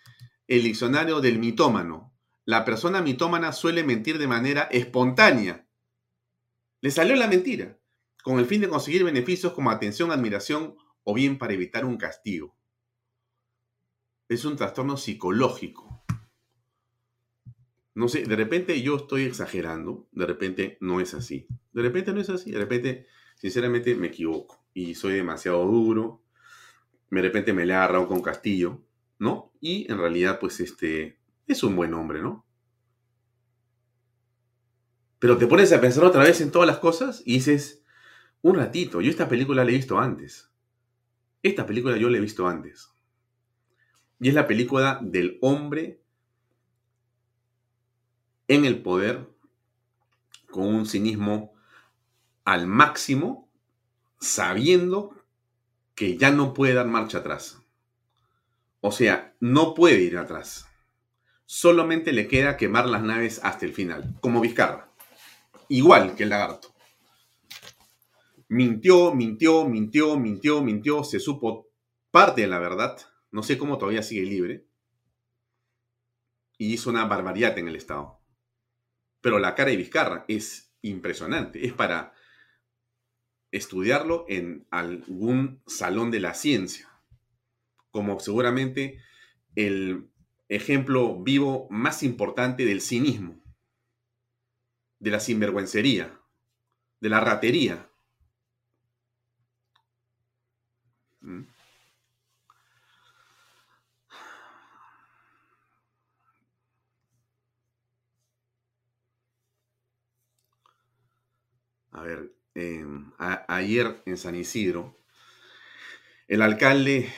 el 0.46 0.64
diccionario 0.64 1.22
del 1.22 1.40
mitómano. 1.40 2.14
La 2.44 2.66
persona 2.66 3.02
mitómana 3.02 3.54
suele 3.54 3.86
mentir 3.86 4.18
de 4.18 4.28
manera 4.28 4.64
espontánea. 4.64 5.70
Le 6.82 6.92
salió 6.92 7.16
la 7.16 7.28
mentira, 7.28 7.80
con 8.24 8.40
el 8.40 8.46
fin 8.46 8.60
de 8.60 8.68
conseguir 8.68 9.06
beneficios 9.06 9.54
como 9.54 9.72
atención, 9.72 10.12
admiración 10.12 10.76
o 11.04 11.14
bien 11.14 11.38
para 11.38 11.54
evitar 11.54 11.86
un 11.86 11.96
castigo. 11.96 12.58
Es 14.28 14.44
un 14.44 14.58
trastorno 14.58 14.98
psicológico. 14.98 16.04
No 17.98 18.08
sé, 18.10 18.26
de 18.26 18.36
repente 18.36 18.80
yo 18.84 18.96
estoy 18.98 19.24
exagerando, 19.24 20.08
de 20.12 20.28
repente 20.28 20.78
no 20.82 21.02
es 21.02 21.16
así. 21.16 21.48
De 21.74 21.82
repente 21.82 22.14
no 22.14 22.22
es 22.22 22.30
así, 22.30 22.52
de 22.52 22.60
repente, 22.60 23.08
sinceramente, 23.38 23.96
me 23.96 24.06
equivoco 24.06 24.64
y 24.72 24.94
soy 24.94 25.16
demasiado 25.16 25.66
duro. 25.66 26.22
De 27.10 27.24
repente 27.24 27.54
me 27.54 27.66
le 27.66 27.74
ha 27.74 27.78
agarrado 27.78 28.08
con 28.08 28.22
Castillo, 28.22 28.84
¿no? 29.18 29.52
Y 29.60 29.92
en 29.92 29.98
realidad, 29.98 30.38
pues 30.40 30.60
este, 30.60 31.18
es 31.48 31.64
un 31.64 31.76
buen 31.76 31.96
hombre, 31.96 32.22
¿no? 32.22 32.46
Pero 35.18 35.40
te 35.40 35.48
pones 35.48 35.74
a 35.74 35.82
pensar 35.82 36.04
otra 36.04 36.22
vez 36.22 36.40
en 36.42 36.52
todas 36.52 36.68
las 36.68 36.78
cosas 36.78 37.24
y 37.26 37.34
dices, 37.34 37.84
un 38.44 38.58
ratito, 38.58 39.02
yo 39.02 39.10
esta 39.10 39.28
película 39.28 39.66
la 39.66 39.72
he 39.72 39.74
visto 39.74 39.98
antes. 39.98 40.52
Esta 41.42 41.66
película 41.66 41.98
yo 41.98 42.12
la 42.12 42.18
he 42.20 42.22
visto 42.22 42.48
antes. 42.48 42.92
Y 44.20 44.30
es 44.30 44.36
la 44.36 44.46
película 44.46 45.00
del 45.02 45.40
hombre 45.42 46.04
en 48.48 48.66
el 48.66 48.82
poder 48.82 49.30
con 50.50 50.68
un 50.68 50.86
cinismo 50.86 51.54
al 52.46 52.68
máximo, 52.68 53.52
sabiendo 54.20 55.16
que 55.96 56.18
ya 56.18 56.32
no 56.32 56.54
puede 56.54 56.74
dar 56.74 56.88
marcha 56.88 57.20
atrás. 57.20 57.60
O 58.82 58.92
sea, 58.92 59.36
no 59.40 59.74
puede 59.74 60.02
ir 60.02 60.18
atrás. 60.18 60.68
Solamente 61.46 62.14
le 62.14 62.28
queda 62.28 62.58
quemar 62.58 62.88
las 62.88 63.02
naves 63.02 63.42
hasta 63.44 63.66
el 63.66 63.74
final, 63.74 64.16
como 64.22 64.42
Vizcarra 64.42 64.88
igual 65.70 66.16
que 66.16 66.24
el 66.24 66.30
lagarto. 66.30 66.74
Mintió, 68.50 69.14
mintió, 69.14 69.68
mintió, 69.68 70.18
mintió, 70.18 70.62
mintió, 70.62 71.04
se 71.04 71.20
supo 71.20 71.68
parte 72.12 72.42
de 72.42 72.48
la 72.48 72.60
verdad, 72.60 72.98
no 73.32 73.44
sé 73.44 73.58
cómo 73.58 73.78
todavía 73.78 74.04
sigue 74.04 74.24
libre, 74.24 74.66
y 76.58 76.74
hizo 76.74 76.90
una 76.90 77.06
barbaridad 77.06 77.58
en 77.58 77.68
el 77.68 77.76
Estado. 77.76 78.17
Pero 79.22 79.40
la 79.40 79.56
cara 79.56 79.72
de 79.72 79.78
Vizcarra 79.78 80.26
es 80.28 80.74
impresionante, 80.82 81.66
es 81.66 81.74
para 81.74 82.14
estudiarlo 83.52 84.26
en 84.28 84.68
algún 84.72 85.62
salón 85.66 86.12
de 86.12 86.20
la 86.20 86.34
ciencia, 86.34 86.90
como 87.92 88.20
seguramente 88.20 89.02
el 89.56 90.10
ejemplo 90.50 91.22
vivo 91.22 91.68
más 91.70 92.04
importante 92.04 92.66
del 92.66 92.82
cinismo 92.82 93.42
de 95.00 95.12
la 95.12 95.20
sinvergüencería, 95.20 96.20
de 97.00 97.10
la 97.10 97.20
ratería. 97.20 97.90
Ver, 112.08 112.34
em, 112.56 113.12
ayer 113.50 114.02
en 114.06 114.18
San 114.18 114.34
Isidro, 114.34 114.98
el 116.30 116.42
alcalde 116.42 117.14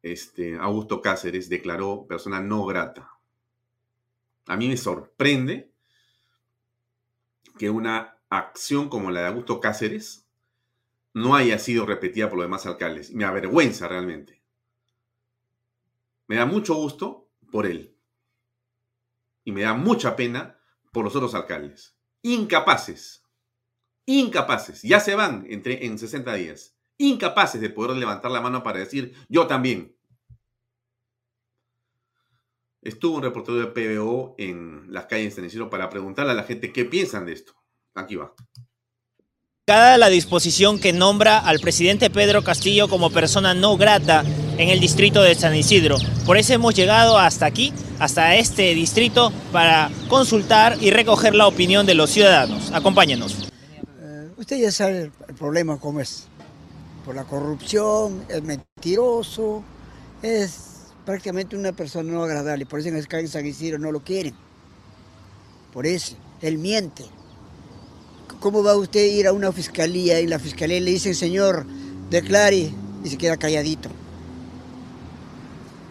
este, 0.00 0.56
Augusto 0.58 1.02
Cáceres 1.02 1.48
declaró 1.48 2.06
persona 2.06 2.40
no 2.40 2.64
grata. 2.64 3.18
A 4.46 4.56
mí 4.56 4.68
me 4.68 4.76
sorprende 4.76 5.72
que 7.58 7.68
una 7.68 8.16
acción 8.28 8.88
como 8.88 9.10
la 9.10 9.22
de 9.22 9.26
Augusto 9.26 9.58
Cáceres 9.58 10.24
no 11.14 11.34
haya 11.34 11.58
sido 11.58 11.84
repetida 11.84 12.28
por 12.28 12.38
los 12.38 12.46
demás 12.46 12.64
alcaldes. 12.64 13.10
Me 13.12 13.24
avergüenza 13.24 13.88
realmente. 13.88 14.40
Me 16.28 16.36
da 16.36 16.46
mucho 16.46 16.76
gusto 16.76 17.28
por 17.50 17.66
él. 17.66 17.96
Y 19.42 19.50
me 19.50 19.62
da 19.62 19.74
mucha 19.74 20.14
pena 20.14 20.60
por 20.92 21.02
los 21.02 21.16
otros 21.16 21.34
alcaldes. 21.34 21.96
Incapaces. 22.22 23.21
Incapaces. 24.06 24.82
Ya 24.82 25.00
se 25.00 25.14
van 25.14 25.44
entre, 25.48 25.86
en 25.86 25.98
60 25.98 26.34
días. 26.34 26.76
Incapaces 26.98 27.60
de 27.60 27.70
poder 27.70 27.96
levantar 27.96 28.30
la 28.30 28.40
mano 28.40 28.62
para 28.62 28.80
decir, 28.80 29.14
yo 29.28 29.46
también. 29.46 29.96
Estuvo 32.82 33.16
un 33.16 33.22
reportero 33.22 33.58
de 33.58 33.66
PBO 33.68 34.34
en 34.38 34.92
las 34.92 35.06
calles 35.06 35.36
de 35.36 35.46
Isidro 35.46 35.70
para 35.70 35.88
preguntarle 35.88 36.32
a 36.32 36.34
la 36.34 36.42
gente 36.42 36.72
qué 36.72 36.84
piensan 36.84 37.26
de 37.26 37.32
esto. 37.32 37.54
Aquí 37.94 38.16
va. 38.16 38.34
Cada 39.64 39.96
la 39.96 40.08
disposición 40.08 40.80
que 40.80 40.92
nombra 40.92 41.38
al 41.38 41.60
presidente 41.60 42.10
Pedro 42.10 42.42
Castillo 42.42 42.88
como 42.88 43.10
persona 43.10 43.54
no 43.54 43.76
grata 43.76 44.24
en 44.58 44.68
el 44.68 44.80
distrito 44.80 45.22
de 45.22 45.36
San 45.36 45.54
Isidro. 45.54 45.98
Por 46.26 46.36
eso 46.36 46.54
hemos 46.54 46.74
llegado 46.74 47.16
hasta 47.16 47.46
aquí, 47.46 47.72
hasta 48.00 48.34
este 48.34 48.74
distrito, 48.74 49.32
para 49.52 49.88
consultar 50.08 50.76
y 50.80 50.90
recoger 50.90 51.36
la 51.36 51.46
opinión 51.46 51.86
de 51.86 51.94
los 51.94 52.10
ciudadanos. 52.10 52.72
Acompáñenos. 52.72 53.51
Usted 54.42 54.56
ya 54.56 54.72
sabe 54.72 55.12
el 55.28 55.34
problema 55.36 55.78
cómo 55.78 56.00
es. 56.00 56.24
Por 57.04 57.14
la 57.14 57.22
corrupción, 57.22 58.24
es 58.28 58.42
mentiroso, 58.42 59.62
es 60.20 60.88
prácticamente 61.06 61.56
una 61.56 61.70
persona 61.70 62.12
no 62.12 62.24
agradable. 62.24 62.66
Por 62.66 62.80
eso 62.80 62.88
en 62.88 62.96
en 62.96 63.28
San 63.28 63.46
Isidro 63.46 63.78
no 63.78 63.92
lo 63.92 64.02
quieren. 64.02 64.34
Por 65.72 65.86
eso, 65.86 66.16
él 66.40 66.58
miente. 66.58 67.04
¿Cómo 68.40 68.64
va 68.64 68.74
usted 68.74 69.04
a 69.04 69.06
ir 69.06 69.28
a 69.28 69.32
una 69.32 69.52
fiscalía 69.52 70.18
y 70.18 70.26
la 70.26 70.40
fiscalía 70.40 70.80
le 70.80 70.90
dice, 70.90 71.14
señor, 71.14 71.64
declare 72.10 72.72
y 73.04 73.08
se 73.08 73.16
queda 73.16 73.36
calladito? 73.36 73.90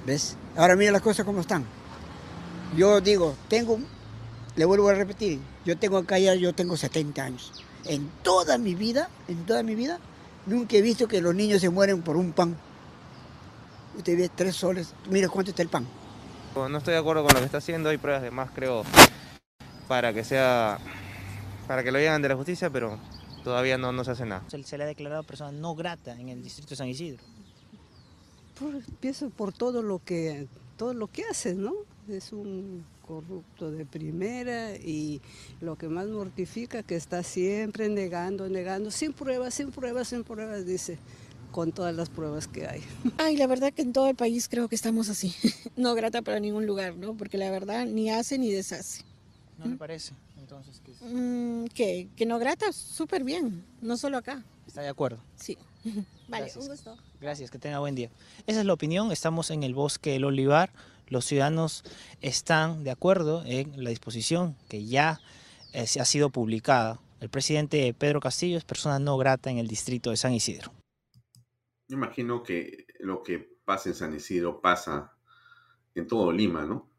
¿Ves? 0.06 0.36
Ahora 0.58 0.76
mira 0.76 0.92
las 0.92 1.02
cosas 1.02 1.26
como 1.26 1.40
están. 1.40 1.64
Yo 2.76 3.00
digo, 3.00 3.34
tengo, 3.48 3.80
le 4.58 4.66
vuelvo 4.66 4.90
a 4.90 4.94
repetir, 4.94 5.40
yo 5.64 5.78
tengo 5.78 5.98
acá 5.98 6.20
ya, 6.20 6.36
yo 6.36 6.54
tengo 6.54 6.76
70 6.76 7.24
años. 7.24 7.64
En 7.86 8.10
toda 8.24 8.58
mi 8.58 8.76
vida, 8.76 9.10
en 9.28 9.46
toda 9.46 9.64
mi 9.64 9.76
vida, 9.76 10.00
nunca 10.46 10.78
he 10.78 10.82
visto 10.82 11.08
que 11.08 11.22
los 11.22 11.34
niños 11.34 11.62
se 11.62 11.70
mueren 11.70 12.02
por 12.02 12.18
un 12.18 12.32
pan. 12.32 12.56
Usted 13.98 14.18
ve 14.18 14.30
tres 14.34 14.56
soles, 14.56 14.94
mira 15.10 15.28
cuánto 15.30 15.52
está 15.52 15.62
el 15.62 15.70
pan. 15.70 15.88
No 16.56 16.78
estoy 16.78 16.94
de 16.94 17.00
acuerdo 17.00 17.24
con 17.24 17.34
lo 17.34 17.40
que 17.40 17.46
está 17.46 17.58
haciendo, 17.58 17.90
hay 17.90 17.98
pruebas 17.98 18.22
de 18.22 18.32
más, 18.32 18.52
creo, 18.52 18.84
para 19.88 20.14
que 20.14 20.24
sea, 20.24 20.80
para 21.68 21.84
que 21.84 21.92
lo 21.92 22.00
lleven 22.00 22.22
de 22.22 22.30
la 22.30 22.36
justicia, 22.36 22.70
pero 22.70 23.00
todavía 23.44 23.78
no, 23.78 23.92
no 23.92 24.04
se 24.04 24.12
hace 24.12 24.26
nada. 24.26 24.44
Se 24.50 24.78
le 24.78 24.84
ha 24.84 24.88
declarado 24.88 25.24
persona 25.24 25.52
no 25.52 25.76
grata 25.76 26.14
en 26.14 26.30
el 26.30 26.44
distrito 26.44 26.72
de 26.72 26.76
San 26.76 26.88
Isidro. 26.88 27.24
Por, 28.60 28.84
pienso 29.00 29.30
por 29.30 29.54
todo 29.54 29.82
lo 29.82 30.00
que 30.04 30.48
todo 30.78 30.94
lo 30.94 31.08
que 31.08 31.24
hace, 31.26 31.54
¿no? 31.54 31.74
Es 32.10 32.34
un 32.34 32.84
corrupto 33.12 33.70
de 33.72 33.86
primera 33.86 34.74
y 34.78 35.22
lo 35.60 35.78
que 35.78 35.90
más 35.90 36.08
mortifica 36.08 36.82
que 36.82 36.96
está 36.96 37.24
siempre 37.24 37.90
negando, 37.90 38.48
negando, 38.48 38.90
sin 38.90 39.12
pruebas, 39.12 39.54
sin 39.54 39.70
pruebas, 39.70 40.08
sin 40.08 40.24
pruebas, 40.24 40.66
dice 40.66 40.98
con 41.52 41.74
todas 41.74 41.94
las 41.94 42.10
pruebas 42.10 42.48
que 42.48 42.68
hay. 42.68 42.82
Ay, 43.18 43.36
la 43.36 43.48
verdad 43.48 43.74
que 43.74 43.82
en 43.82 43.92
todo 43.92 44.08
el 44.08 44.16
país 44.16 44.48
creo 44.48 44.70
que 44.70 44.76
estamos 44.76 45.10
así. 45.10 45.36
No 45.76 45.94
grata 45.94 46.22
para 46.22 46.40
ningún 46.40 46.66
lugar, 46.66 46.96
¿no? 46.96 47.18
Porque 47.18 47.38
la 47.38 47.52
verdad 47.52 47.86
ni 47.86 48.10
hace 48.10 48.38
ni 48.38 48.50
deshace. 48.50 49.04
¿No 49.58 49.66
le 49.66 49.76
parece? 49.76 50.14
Entonces, 50.40 50.82
¿qué, 50.86 50.94
mm, 51.06 51.66
¿qué? 51.74 52.08
Que 52.16 52.26
no 52.26 52.40
grata 52.40 52.72
súper 52.72 53.26
bien, 53.26 53.66
no 53.82 53.98
solo 53.98 54.18
acá. 54.18 54.42
¿Está 54.68 54.82
de 54.82 54.88
acuerdo? 54.88 55.20
Sí. 55.36 55.58
Vale, 56.30 56.50
un 56.56 56.68
gusto. 56.68 56.98
Gracias, 57.20 57.52
que 57.52 57.60
tenga 57.60 57.80
buen 57.80 57.94
día. 57.94 58.10
Esa 58.48 58.62
es 58.62 58.66
la 58.66 58.72
opinión. 58.72 59.12
Estamos 59.12 59.52
en 59.52 59.64
el 59.64 59.74
bosque 59.74 60.12
del 60.12 60.24
Olivar. 60.24 60.72
Los 61.12 61.26
ciudadanos 61.26 61.84
están 62.22 62.86
de 62.86 62.90
acuerdo 62.90 63.44
en 63.46 63.84
la 63.84 63.90
disposición 63.90 64.56
que 64.70 64.86
ya 64.86 65.20
eh, 65.74 65.86
ha 66.00 66.06
sido 66.06 66.30
publicada. 66.30 67.02
El 67.20 67.28
presidente 67.28 67.94
Pedro 67.94 68.22
Castillo 68.22 68.58
es 68.58 68.64
persona 68.64 68.98
no 68.98 69.18
grata 69.18 69.52
en 69.52 69.58
el 69.58 69.68
distrito 69.68 70.10
de 70.10 70.16
San 70.16 70.34
Isidro. 70.34 70.72
Yo 71.90 71.98
imagino 71.98 72.42
que 72.44 72.86
lo 73.02 73.24
que 73.24 73.40
pasa 73.66 73.90
en 73.90 73.96
San 73.96 74.16
Isidro 74.16 74.62
pasa 74.62 75.12
en 75.96 76.08
todo 76.08 76.32
Lima, 76.32 76.66
¿no? 76.66 76.90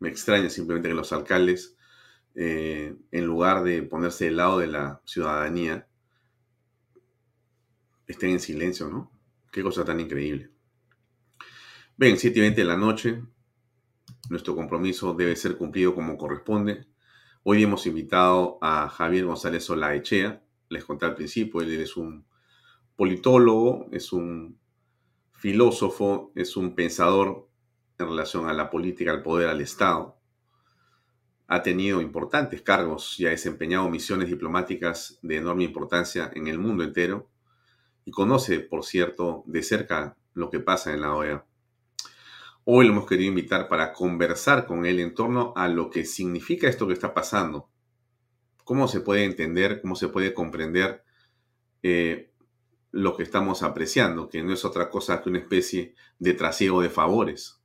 Me 0.00 0.08
extraña 0.08 0.50
simplemente 0.50 0.88
que 0.88 0.94
los 0.96 1.12
alcaldes, 1.12 1.76
eh, 2.34 2.96
en 3.12 3.24
lugar 3.24 3.62
de 3.62 3.84
ponerse 3.84 4.24
del 4.24 4.38
lado 4.38 4.58
de 4.58 4.66
la 4.66 5.00
ciudadanía, 5.04 5.86
estén 8.08 8.30
en 8.30 8.40
silencio, 8.40 8.88
¿no? 8.88 9.12
Qué 9.52 9.62
cosa 9.62 9.84
tan 9.84 10.00
increíble. 10.00 10.50
Ven, 11.96 12.18
7 12.18 12.36
y 12.36 12.42
20 12.42 12.60
de 12.62 12.66
la 12.66 12.76
noche, 12.76 13.22
nuestro 14.30 14.54
compromiso 14.54 15.12
debe 15.12 15.34
ser 15.34 15.58
cumplido 15.58 15.92
como 15.92 16.16
corresponde. 16.16 16.86
Hoy 17.42 17.64
hemos 17.64 17.84
invitado 17.86 18.58
a 18.62 18.88
Javier 18.88 19.26
González 19.26 19.64
Solaechea. 19.64 20.40
Les 20.68 20.84
conté 20.84 21.04
al 21.04 21.16
principio, 21.16 21.60
él 21.60 21.72
es 21.80 21.96
un 21.96 22.24
politólogo, 22.94 23.88
es 23.90 24.12
un 24.12 24.56
filósofo, 25.32 26.30
es 26.36 26.56
un 26.56 26.76
pensador 26.76 27.48
en 27.98 28.06
relación 28.06 28.48
a 28.48 28.52
la 28.52 28.70
política, 28.70 29.10
al 29.10 29.22
poder, 29.24 29.48
al 29.48 29.60
Estado. 29.60 30.16
Ha 31.48 31.62
tenido 31.64 32.00
importantes 32.00 32.62
cargos 32.62 33.18
y 33.18 33.26
ha 33.26 33.30
desempeñado 33.30 33.90
misiones 33.90 34.28
diplomáticas 34.28 35.18
de 35.22 35.38
enorme 35.38 35.64
importancia 35.64 36.30
en 36.32 36.46
el 36.46 36.60
mundo 36.60 36.84
entero 36.84 37.28
y 38.04 38.12
conoce, 38.12 38.60
por 38.60 38.84
cierto, 38.84 39.42
de 39.46 39.64
cerca 39.64 40.16
lo 40.34 40.50
que 40.50 40.60
pasa 40.60 40.94
en 40.94 41.00
la 41.00 41.16
OEA. 41.16 41.49
Hoy 42.64 42.86
lo 42.86 42.92
hemos 42.92 43.06
querido 43.06 43.30
invitar 43.30 43.68
para 43.68 43.92
conversar 43.92 44.66
con 44.66 44.84
él 44.84 45.00
en 45.00 45.14
torno 45.14 45.54
a 45.56 45.66
lo 45.66 45.88
que 45.88 46.04
significa 46.04 46.68
esto 46.68 46.86
que 46.86 46.92
está 46.92 47.14
pasando. 47.14 47.70
Cómo 48.64 48.86
se 48.86 49.00
puede 49.00 49.24
entender, 49.24 49.80
cómo 49.80 49.96
se 49.96 50.08
puede 50.08 50.34
comprender 50.34 51.02
eh, 51.82 52.32
lo 52.92 53.16
que 53.16 53.22
estamos 53.22 53.62
apreciando, 53.62 54.28
que 54.28 54.42
no 54.42 54.52
es 54.52 54.64
otra 54.66 54.90
cosa 54.90 55.22
que 55.22 55.30
una 55.30 55.38
especie 55.38 55.94
de 56.18 56.34
trasiego 56.34 56.82
de 56.82 56.90
favores, 56.90 57.62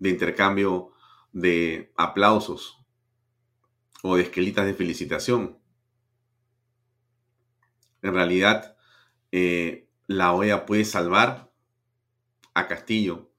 de 0.00 0.10
intercambio 0.10 0.90
de 1.32 1.92
aplausos 1.96 2.84
o 4.02 4.16
de 4.16 4.22
esquelitas 4.22 4.66
de 4.66 4.74
felicitación. 4.74 5.58
En 8.02 8.14
realidad, 8.14 8.76
eh, 9.30 9.88
la 10.08 10.32
OEA 10.32 10.66
puede 10.66 10.84
salvar 10.84 11.51
a 12.54 12.68
Castillo 12.68 13.30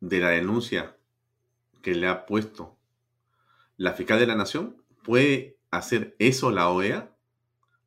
de 0.00 0.20
la 0.20 0.30
denuncia 0.30 0.96
que 1.82 1.94
le 1.94 2.08
ha 2.08 2.26
puesto 2.26 2.76
la 3.76 3.92
fiscal 3.92 4.18
de 4.18 4.26
la 4.26 4.34
Nación? 4.34 4.82
¿Puede 5.02 5.58
hacer 5.70 6.16
eso 6.18 6.50
la 6.50 6.68
OEA? 6.68 7.10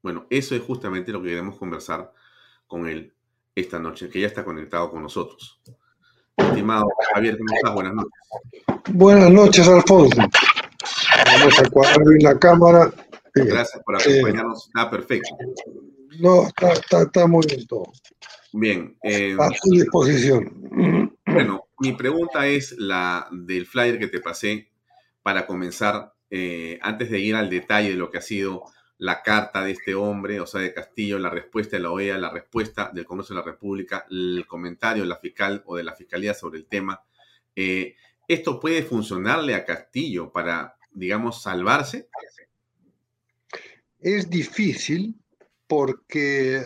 Bueno, 0.02 0.26
eso 0.30 0.56
es 0.56 0.62
justamente 0.62 1.12
lo 1.12 1.22
que 1.22 1.30
queremos 1.30 1.58
conversar 1.58 2.14
con 2.68 2.88
él 2.88 3.14
esta 3.56 3.80
noche, 3.80 4.10
que 4.10 4.22
ya 4.22 4.28
está 4.28 4.46
conectado 4.46 4.90
con 4.90 5.04
nosotros. 5.04 5.62
Estimado 6.38 6.88
Javier, 7.14 7.38
¿cómo 7.38 7.56
estás? 7.56 7.74
Buenas 7.74 7.94
noches. 7.94 8.12
Buenas 8.94 9.32
noches, 9.32 9.68
Alfonso. 9.68 10.22
Vamos 11.26 11.60
a 11.60 11.70
cuadrar 11.70 12.06
la 12.22 12.40
cámara. 12.40 12.94
Gracias 13.34 13.84
por 13.84 13.96
acompañarnos. 13.96 14.68
Está 14.68 14.90
perfecto. 14.90 15.30
No, 16.20 16.48
está, 16.48 17.02
está 17.02 17.28
muy 17.28 17.46
bien 17.46 17.68
todo. 17.68 17.92
Bien. 18.54 18.98
Eh, 19.04 19.36
a 19.40 19.50
su 19.50 19.72
disposición. 19.72 21.16
Bueno, 21.26 21.68
mi 21.80 21.94
pregunta 21.94 22.48
es 22.48 22.76
la 22.78 23.28
del 23.32 23.66
flyer 23.66 24.00
que 24.00 24.08
te 24.08 24.20
pasé 24.20 24.72
para 25.22 25.46
comenzar, 25.46 26.14
eh, 26.30 26.80
antes 26.82 27.10
de 27.10 27.20
ir 27.20 27.36
al 27.36 27.50
detalle 27.50 27.90
de 27.90 27.96
lo 27.96 28.10
que 28.10 28.18
ha 28.18 28.22
sido 28.22 28.64
la 28.98 29.22
carta 29.24 29.64
de 29.64 29.72
este 29.72 29.96
hombre, 29.96 30.42
o 30.42 30.46
sea, 30.46 30.62
de 30.62 30.74
Castillo, 30.74 31.20
la 31.20 31.30
respuesta 31.30 31.78
de 31.78 31.84
la 31.84 31.92
OEA, 31.92 32.18
la 32.18 32.32
respuesta 32.32 32.92
del 32.94 33.06
Congreso 33.06 33.34
de 33.34 33.40
la 33.40 33.46
República, 33.46 34.06
el 34.10 34.46
comentario 34.48 35.04
de 35.04 35.10
la 35.10 35.16
fiscal 35.16 35.64
o 35.66 35.78
de 35.78 35.84
la 35.84 35.96
fiscalía 35.96 36.34
sobre 36.34 36.60
el 36.60 36.66
tema. 36.66 37.02
Eh, 37.56 37.96
¿Esto 38.28 38.60
puede 38.60 38.84
funcionarle 38.84 39.56
a 39.56 39.66
Castillo 39.66 40.32
para, 40.32 40.76
digamos, 40.92 41.42
salvarse? 41.42 42.10
Es 44.00 44.30
difícil 44.30 45.16
porque 45.70 46.64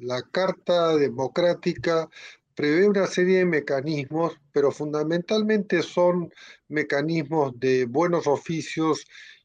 la 0.00 0.22
Carta 0.22 0.96
Democrática 0.96 2.08
prevé 2.54 2.88
una 2.88 3.06
serie 3.06 3.40
de 3.40 3.44
mecanismos, 3.44 4.32
pero 4.50 4.72
fundamentalmente 4.72 5.82
son 5.82 6.32
mecanismos 6.68 7.52
de 7.60 7.84
buenos 7.84 8.26
oficios 8.26 9.04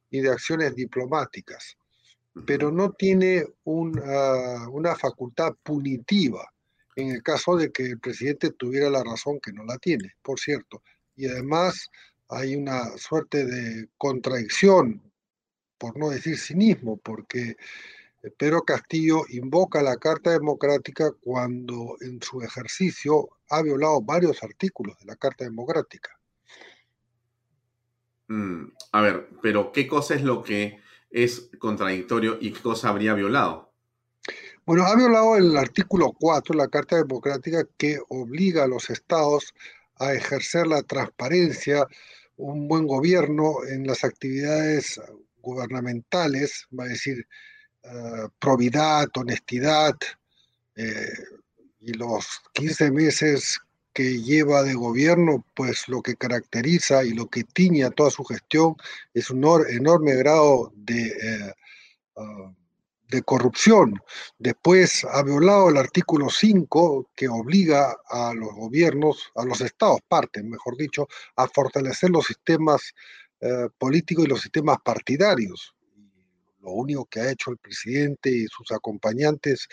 y 0.10 0.22
de 0.22 0.32
acciones 0.32 0.76
diplomáticas, 0.76 1.76
pero 2.46 2.72
no 2.72 2.94
tiene 2.94 3.46
una, 3.66 4.70
una 4.70 4.96
facultad 4.96 5.54
punitiva 5.62 6.50
en 6.96 7.10
el 7.10 7.22
caso 7.22 7.58
de 7.58 7.70
que 7.70 7.84
el 7.84 8.00
presidente 8.00 8.52
tuviera 8.52 8.90
la 8.90 9.04
razón 9.04 9.42
que 9.42 9.52
no 9.52 9.66
la 9.66 9.78
tiene, 9.78 10.14
por 10.22 10.40
cierto. 10.40 10.82
Y 11.18 11.28
además 11.28 11.90
hay 12.30 12.56
una 12.56 12.98
suerte 12.98 13.46
de 13.46 13.90
contradicción, 13.98 15.02
por 15.78 15.98
no 15.98 16.12
decir 16.12 16.38
cinismo, 16.38 16.96
porque 16.96 17.58
Pedro 18.32 18.62
Castillo 18.62 19.24
invoca 19.30 19.82
la 19.82 19.98
Carta 19.98 20.32
Democrática 20.32 21.12
cuando 21.22 21.96
en 22.00 22.22
su 22.22 22.42
ejercicio 22.42 23.30
ha 23.50 23.62
violado 23.62 24.02
varios 24.02 24.42
artículos 24.44 24.98
de 25.00 25.06
la 25.06 25.16
Carta 25.16 25.44
Democrática. 25.44 26.18
Mm, 28.28 28.68
a 28.94 29.02
ver, 29.02 29.30
pero 29.42 29.72
¿qué 29.72 29.88
cosa 29.88 30.16
es 30.16 30.24
lo 30.24 30.42
que 30.42 30.80
es 31.10 31.50
contradictorio 31.60 32.38
y 32.40 32.54
qué 32.54 32.62
cosa 32.62 32.90
habría 32.90 33.14
violado? 33.14 33.74
Bueno, 34.66 34.86
ha 34.86 34.96
violado 34.96 35.36
el 35.36 35.58
artículo 35.58 36.14
4 36.18 36.54
de 36.54 36.58
la 36.58 36.70
Carta 36.70 36.96
Democrática 36.96 37.68
que 37.78 38.00
obliga 38.08 38.64
a 38.64 38.68
los 38.68 38.90
estados 38.90 39.54
a 39.98 40.14
ejercer 40.14 40.68
la 40.68 40.82
transparencia, 40.84 41.86
un 42.38 42.70
buen 42.70 42.88
gobierno 42.88 43.58
en 43.70 43.86
las 43.86 44.06
actividades 44.06 45.02
gubernamentales, 45.42 46.68
va 46.78 46.86
a 46.86 46.88
decir, 46.88 47.28
eh, 47.84 48.30
probidad, 48.40 49.10
honestidad, 49.16 49.94
eh, 50.76 51.14
y 51.82 51.94
los 51.94 52.26
15 52.54 52.92
meses 52.92 53.60
que 53.92 54.22
lleva 54.22 54.64
de 54.64 54.74
gobierno, 54.74 55.46
pues 55.54 55.90
lo 55.90 56.02
que 56.02 56.16
caracteriza 56.16 57.04
y 57.04 57.12
lo 57.12 57.28
que 57.28 57.44
tiña 57.44 57.92
toda 57.92 58.10
su 58.10 58.24
gestión 58.24 58.76
es 59.14 59.30
un 59.30 59.44
enorme 59.70 60.16
grado 60.16 60.72
de, 60.76 61.08
eh, 61.08 61.54
ah, 62.16 62.54
de 63.10 63.22
corrupción. 63.24 64.02
Después 64.40 65.06
ha 65.12 65.22
violado 65.22 65.70
el 65.70 65.78
artículo 65.78 66.30
5 66.30 67.10
que 67.14 67.28
obliga 67.28 67.98
a 68.10 68.34
los 68.34 68.54
gobiernos, 68.56 69.30
a 69.36 69.44
los 69.44 69.60
estados, 69.60 70.00
partes, 70.08 70.44
mejor 70.44 70.78
dicho, 70.78 71.08
a 71.36 71.48
fortalecer 71.48 72.10
los 72.10 72.26
sistemas 72.26 72.94
políticos 73.78 74.24
y 74.24 74.30
los 74.30 74.42
sistemas 74.42 74.78
partidarios 74.86 75.76
lo 76.64 76.72
único 76.72 77.06
que 77.06 77.20
ha 77.20 77.32
hecho 77.32 77.52
el 77.52 77.58
presidente 77.58 78.30
y 78.30 78.48
sus 78.48 78.72
acompañantes 78.72 79.68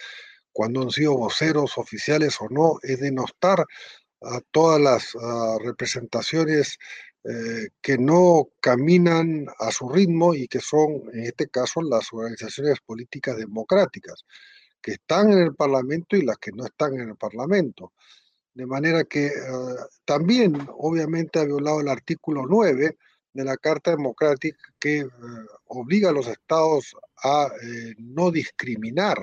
cuando 0.52 0.82
han 0.82 0.90
sido 0.90 1.16
voceros 1.16 1.78
oficiales 1.78 2.36
o 2.40 2.48
no 2.50 2.78
es 2.82 3.00
denostar 3.00 3.64
a 4.22 4.40
todas 4.50 4.80
las 4.80 5.16
ah, 5.22 5.56
representaciones 5.62 6.78
eh, 7.24 7.68
que 7.80 7.98
no 7.98 8.48
caminan 8.60 9.46
a 9.58 9.70
su 9.70 9.88
ritmo 9.88 10.34
y 10.34 10.48
que 10.48 10.60
son, 10.60 11.02
en 11.12 11.24
este 11.24 11.48
caso, 11.48 11.82
las 11.82 12.12
organizaciones 12.12 12.80
políticas 12.84 13.36
democráticas, 13.36 14.24
que 14.82 14.92
están 14.92 15.32
en 15.32 15.38
el 15.40 15.54
Parlamento 15.54 16.16
y 16.16 16.22
las 16.22 16.38
que 16.38 16.52
no 16.52 16.64
están 16.64 16.94
en 16.94 17.10
el 17.10 17.16
Parlamento. 17.16 17.92
De 18.54 18.66
manera 18.66 19.04
que 19.04 19.30
ah, 19.48 19.86
también, 20.04 20.56
obviamente, 20.76 21.38
ha 21.38 21.44
violado 21.44 21.80
el 21.80 21.88
artículo 21.88 22.44
9 22.48 22.96
de 23.32 23.44
la 23.44 23.56
Carta 23.56 23.92
Democrática 23.92 24.58
que 24.78 24.98
eh, 25.00 25.08
obliga 25.66 26.10
a 26.10 26.12
los 26.12 26.26
estados 26.26 26.96
a 27.22 27.48
eh, 27.62 27.94
no 27.98 28.30
discriminar 28.30 29.18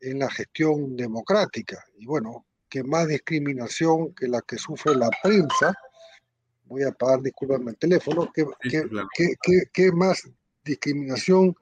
en 0.00 0.18
la 0.18 0.30
gestión 0.30 0.96
democrática. 0.96 1.84
Y 1.98 2.06
bueno, 2.06 2.46
que 2.68 2.82
más 2.82 3.08
discriminación 3.08 4.14
que 4.14 4.28
la 4.28 4.40
que 4.42 4.56
sufre 4.56 4.94
la 4.94 5.10
prensa, 5.22 5.74
voy 6.64 6.84
a 6.84 6.88
apagar, 6.88 7.20
discúlpame 7.20 7.72
el 7.72 7.76
teléfono, 7.76 8.32
que, 8.32 9.92
más 9.92 10.22
discriminación 10.64 11.54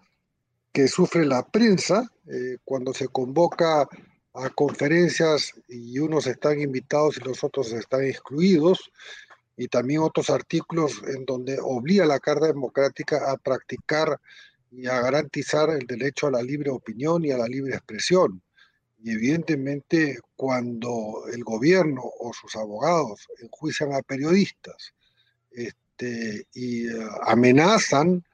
que 0.73 0.87
sufre 0.87 1.25
la 1.25 1.47
prensa 1.47 2.07
eh, 2.27 2.59
cuando 2.65 2.93
se 2.93 3.09
convoca 3.09 3.89
a 4.35 4.51
conferencias 4.51 5.55
y 5.67 5.99
unos 5.99 6.27
están 6.27 6.61
invitados 6.61 7.17
y 7.17 7.21
los 7.25 7.43
otros 7.43 7.73
están 7.73 8.05
excluidos, 8.05 8.93
y 9.59 9.67
también 9.67 10.01
otros 10.01 10.31
artículos 10.31 11.03
en 11.07 11.25
donde 11.27 11.59
obliga 11.61 12.05
a 12.05 12.07
la 12.07 12.21
Carta 12.21 12.47
Democrática 12.47 13.31
a 13.31 13.37
practicar 13.37 14.21
y 14.71 14.87
a 14.87 15.01
garantizar 15.01 15.69
el 15.71 15.85
derecho 15.85 16.29
a 16.29 16.31
la 16.31 16.43
libre 16.43 16.71
opinión 16.71 17.25
y 17.25 17.33
a 17.33 17.39
la 17.39 17.47
libre 17.47 17.75
expresión. 17.75 18.41
Y 19.03 19.11
evidentemente 19.11 20.19
cuando 20.37 21.25
el 21.33 21.43
gobierno 21.43 22.03
o 22.05 22.33
sus 22.33 22.55
abogados 22.55 23.27
enjuician 23.43 23.93
a 23.93 24.03
periodistas 24.03 24.95
este, 25.51 26.47
y 26.55 26.87
eh, 26.87 27.09
amenazan 27.27 28.25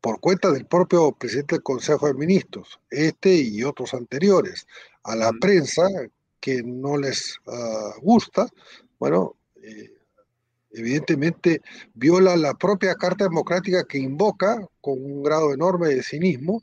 por 0.00 0.18
cuenta 0.18 0.50
del 0.50 0.66
propio 0.66 1.12
presidente 1.12 1.56
del 1.56 1.62
Consejo 1.62 2.08
de 2.08 2.14
Ministros, 2.14 2.80
este 2.90 3.34
y 3.34 3.62
otros 3.62 3.94
anteriores, 3.94 4.66
a 5.04 5.14
la 5.14 5.32
prensa 5.40 5.84
que 6.40 6.62
no 6.64 6.96
les 6.96 7.38
ah, 7.46 7.92
gusta, 8.02 8.48
bueno, 8.98 9.36
eh, 9.62 9.95
evidentemente 10.76 11.62
viola 11.94 12.36
la 12.36 12.54
propia 12.54 12.94
Carta 12.94 13.24
Democrática 13.24 13.84
que 13.84 13.98
invoca 13.98 14.58
con 14.80 15.02
un 15.02 15.22
grado 15.22 15.52
enorme 15.52 15.88
de 15.88 16.02
cinismo 16.02 16.62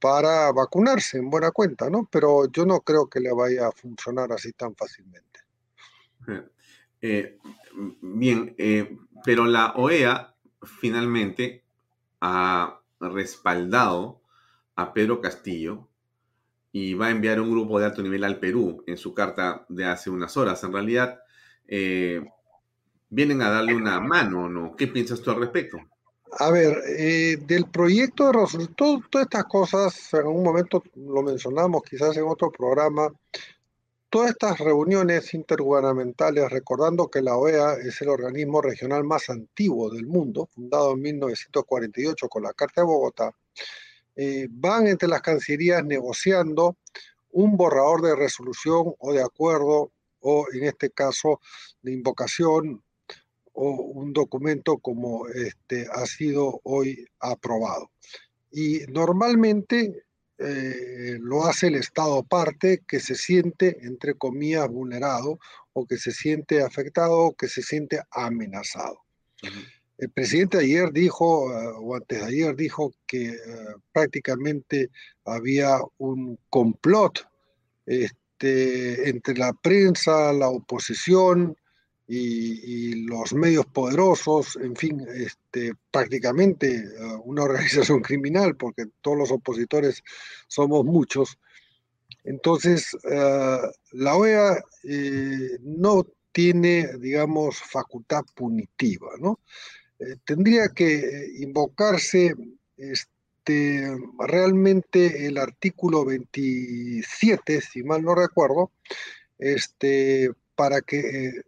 para 0.00 0.52
vacunarse 0.52 1.18
en 1.18 1.30
buena 1.30 1.50
cuenta, 1.50 1.90
¿no? 1.90 2.08
Pero 2.10 2.50
yo 2.50 2.64
no 2.64 2.80
creo 2.80 3.08
que 3.08 3.20
le 3.20 3.32
vaya 3.32 3.68
a 3.68 3.72
funcionar 3.72 4.32
así 4.32 4.52
tan 4.52 4.74
fácilmente. 4.74 5.40
Eh, 7.02 7.38
bien, 8.00 8.54
eh, 8.56 8.96
pero 9.22 9.44
la 9.44 9.74
OEA 9.76 10.34
finalmente 10.80 11.62
ha 12.22 12.80
respaldado 12.98 14.22
a 14.76 14.94
Pedro 14.94 15.20
Castillo 15.20 15.88
y 16.72 16.94
va 16.94 17.06
a 17.06 17.10
enviar 17.10 17.40
un 17.40 17.50
grupo 17.50 17.78
de 17.78 17.86
alto 17.86 18.02
nivel 18.02 18.24
al 18.24 18.38
Perú 18.38 18.82
en 18.86 18.96
su 18.96 19.14
carta 19.14 19.66
de 19.68 19.84
hace 19.84 20.10
unas 20.10 20.36
horas. 20.36 20.64
En 20.64 20.72
realidad, 20.72 21.20
eh, 21.68 22.24
vienen 23.08 23.42
a 23.42 23.50
darle 23.50 23.74
una 23.74 24.00
mano, 24.00 24.48
¿no? 24.48 24.74
¿Qué 24.76 24.88
piensas 24.88 25.20
tú 25.20 25.30
al 25.30 25.40
respecto? 25.40 25.78
A 26.38 26.50
ver, 26.50 26.82
eh, 26.98 27.38
del 27.46 27.66
proyecto 27.70 28.26
de 28.26 28.32
resolución, 28.32 28.74
todas 28.76 29.24
estas 29.26 29.44
cosas, 29.44 30.14
en 30.14 30.26
un 30.26 30.42
momento 30.42 30.82
lo 30.96 31.22
mencionamos, 31.22 31.82
quizás 31.82 32.16
en 32.16 32.24
otro 32.24 32.50
programa, 32.50 33.10
todas 34.10 34.30
estas 34.30 34.58
reuniones 34.58 35.32
intergubernamentales, 35.34 36.50
recordando 36.50 37.08
que 37.08 37.22
la 37.22 37.36
OEA 37.36 37.74
es 37.74 38.00
el 38.02 38.08
organismo 38.08 38.60
regional 38.60 39.04
más 39.04 39.30
antiguo 39.30 39.90
del 39.90 40.06
mundo, 40.06 40.48
fundado 40.52 40.94
en 40.94 41.02
1948 41.02 42.28
con 42.28 42.42
la 42.42 42.52
Carta 42.52 42.82
de 42.82 42.86
Bogotá, 42.86 43.32
eh, 44.16 44.48
van 44.50 44.86
entre 44.88 45.08
las 45.08 45.22
cancillerías 45.22 45.84
negociando 45.84 46.76
un 47.30 47.56
borrador 47.56 48.02
de 48.02 48.16
resolución 48.16 48.94
o 48.98 49.12
de 49.12 49.22
acuerdo, 49.22 49.92
o 50.20 50.46
en 50.52 50.64
este 50.64 50.90
caso 50.90 51.40
de 51.82 51.92
invocación 51.92 52.82
o 53.56 53.70
un 53.70 54.12
documento 54.12 54.78
como 54.78 55.26
este 55.28 55.86
ha 55.92 56.06
sido 56.06 56.60
hoy 56.62 57.06
aprobado. 57.18 57.90
Y 58.52 58.80
normalmente 58.88 60.04
eh, 60.38 61.16
lo 61.20 61.44
hace 61.46 61.68
el 61.68 61.76
Estado 61.76 62.22
parte 62.22 62.82
que 62.86 63.00
se 63.00 63.14
siente, 63.14 63.78
entre 63.82 64.14
comillas, 64.14 64.68
vulnerado 64.68 65.38
o 65.72 65.86
que 65.86 65.96
se 65.96 66.12
siente 66.12 66.62
afectado 66.62 67.18
o 67.18 67.34
que 67.34 67.48
se 67.48 67.62
siente 67.62 68.00
amenazado. 68.10 69.00
El 69.98 70.10
presidente 70.10 70.58
ayer 70.58 70.92
dijo, 70.92 71.50
eh, 71.50 71.72
o 71.78 71.96
antes 71.96 72.20
de 72.20 72.26
ayer 72.26 72.54
dijo, 72.54 72.92
que 73.06 73.28
eh, 73.28 73.36
prácticamente 73.92 74.90
había 75.24 75.78
un 75.96 76.38
complot 76.50 77.26
este, 77.86 79.08
entre 79.08 79.34
la 79.36 79.54
prensa, 79.54 80.34
la 80.34 80.50
oposición, 80.50 81.56
y, 82.08 83.06
los 83.06 83.32
medios 83.32 83.66
poderosos, 83.66 84.56
en 84.56 84.76
fin, 84.76 85.04
este, 85.14 85.72
prácticamente 85.90 86.76
eh, 86.76 86.88
una 87.24 87.42
organización 87.44 88.00
criminal, 88.00 88.56
porque 88.56 88.84
todos 89.00 89.18
los 89.18 89.30
opositores 89.30 90.02
somos 90.46 90.84
muchos. 90.84 91.38
Entonces, 92.24 92.96
eh, 93.10 93.58
la 93.92 94.16
OEA 94.16 94.62
eh, 94.84 95.58
no 95.62 96.06
tiene, 96.32 96.98
digamos, 96.98 97.58
facultad 97.58 98.24
punitiva, 98.34 99.10
¿no? 99.18 99.40
tendría 100.26 100.68
que 100.68 101.30
invocarse 101.38 102.34
este, 102.76 103.96
realmente 104.18 105.26
el 105.26 105.38
artículo 105.38 106.04
27, 106.04 107.62
si 107.62 107.82
mal 107.82 108.02
no 108.02 108.14
recuerdo, 108.14 108.72
este, 109.38 110.30
para 110.54 110.82
que 110.82 111.40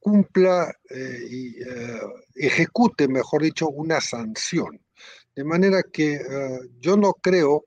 cumpla 0.00 0.74
eh, 0.88 1.26
y 1.30 1.62
eh, 1.62 2.00
ejecute, 2.34 3.06
mejor 3.06 3.42
dicho, 3.42 3.68
una 3.68 4.00
sanción. 4.00 4.80
De 5.36 5.44
manera 5.44 5.82
que 5.82 6.14
eh, 6.14 6.60
yo 6.80 6.96
no 6.96 7.12
creo 7.14 7.66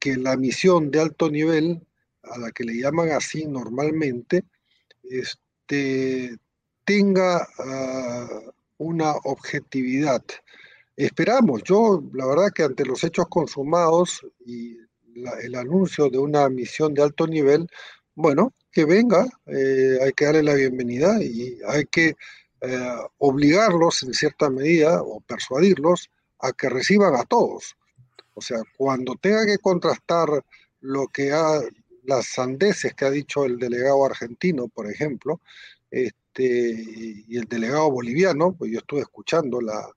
que 0.00 0.16
la 0.16 0.36
misión 0.36 0.90
de 0.90 1.00
alto 1.00 1.30
nivel, 1.30 1.86
a 2.24 2.38
la 2.38 2.50
que 2.50 2.64
le 2.64 2.74
llaman 2.74 3.10
así 3.10 3.46
normalmente, 3.46 4.42
este, 5.04 6.36
tenga 6.84 7.46
una 8.78 9.12
objetividad. 9.12 10.24
Esperamos, 10.96 11.62
yo 11.62 12.02
la 12.14 12.26
verdad 12.26 12.50
que 12.52 12.64
ante 12.64 12.84
los 12.84 13.04
hechos 13.04 13.26
consumados 13.28 14.26
y 14.44 14.76
el 15.44 15.54
anuncio 15.54 16.10
de 16.10 16.18
una 16.18 16.48
misión 16.48 16.92
de 16.92 17.04
alto 17.04 17.28
nivel, 17.28 17.68
bueno, 18.16 18.54
que 18.76 18.84
venga, 18.84 19.26
eh, 19.46 19.98
hay 20.02 20.12
que 20.12 20.26
darle 20.26 20.42
la 20.42 20.52
bienvenida 20.52 21.16
y 21.22 21.58
hay 21.66 21.86
que 21.86 22.14
eh, 22.60 22.96
obligarlos 23.16 24.02
en 24.02 24.12
cierta 24.12 24.50
medida 24.50 25.00
o 25.02 25.20
persuadirlos 25.20 26.10
a 26.40 26.52
que 26.52 26.68
reciban 26.68 27.14
a 27.14 27.24
todos. 27.24 27.74
O 28.34 28.42
sea, 28.42 28.58
cuando 28.76 29.14
tenga 29.14 29.46
que 29.46 29.56
contrastar 29.56 30.28
lo 30.82 31.06
que 31.08 31.32
ha, 31.32 31.58
las 32.04 32.26
sandeces 32.26 32.92
que 32.92 33.06
ha 33.06 33.10
dicho 33.10 33.46
el 33.46 33.58
delegado 33.58 34.04
argentino, 34.04 34.68
por 34.68 34.90
ejemplo, 34.90 35.40
este, 35.90 37.24
y 37.28 37.34
el 37.34 37.46
delegado 37.48 37.90
boliviano, 37.90 38.52
pues 38.52 38.72
yo 38.72 38.80
estuve 38.80 39.00
escuchando 39.00 39.62
la, 39.62 39.88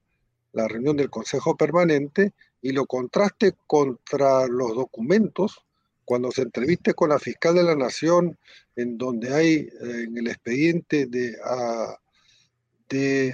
la 0.54 0.70
reunión 0.70 0.96
del 0.96 1.10
Consejo 1.10 1.58
Permanente, 1.58 2.32
y 2.62 2.72
lo 2.72 2.86
contraste 2.86 3.56
contra 3.68 4.48
los 4.48 4.74
documentos 4.74 5.66
cuando 6.10 6.32
se 6.32 6.42
entreviste 6.42 6.96
con 6.96 7.10
la 7.10 7.20
fiscal 7.20 7.54
de 7.54 7.62
la 7.62 7.76
Nación, 7.76 8.36
en 8.76 8.98
donde 8.98 9.32
hay 9.32 9.54
eh, 9.58 10.06
en 10.08 10.18
el 10.18 10.28
expediente 10.28 11.06
de, 11.06 11.38
ah, 11.46 11.96
de, 12.90 13.32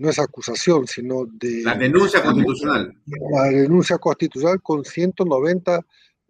no 0.00 0.10
es 0.10 0.18
acusación, 0.18 0.88
sino 0.88 1.26
de... 1.26 1.62
La 1.62 1.76
denuncia 1.76 2.24
constitucional. 2.24 2.92
La 3.06 3.44
denuncia 3.50 3.98
constitucional 3.98 4.60
con 4.60 4.84
190 4.84 5.80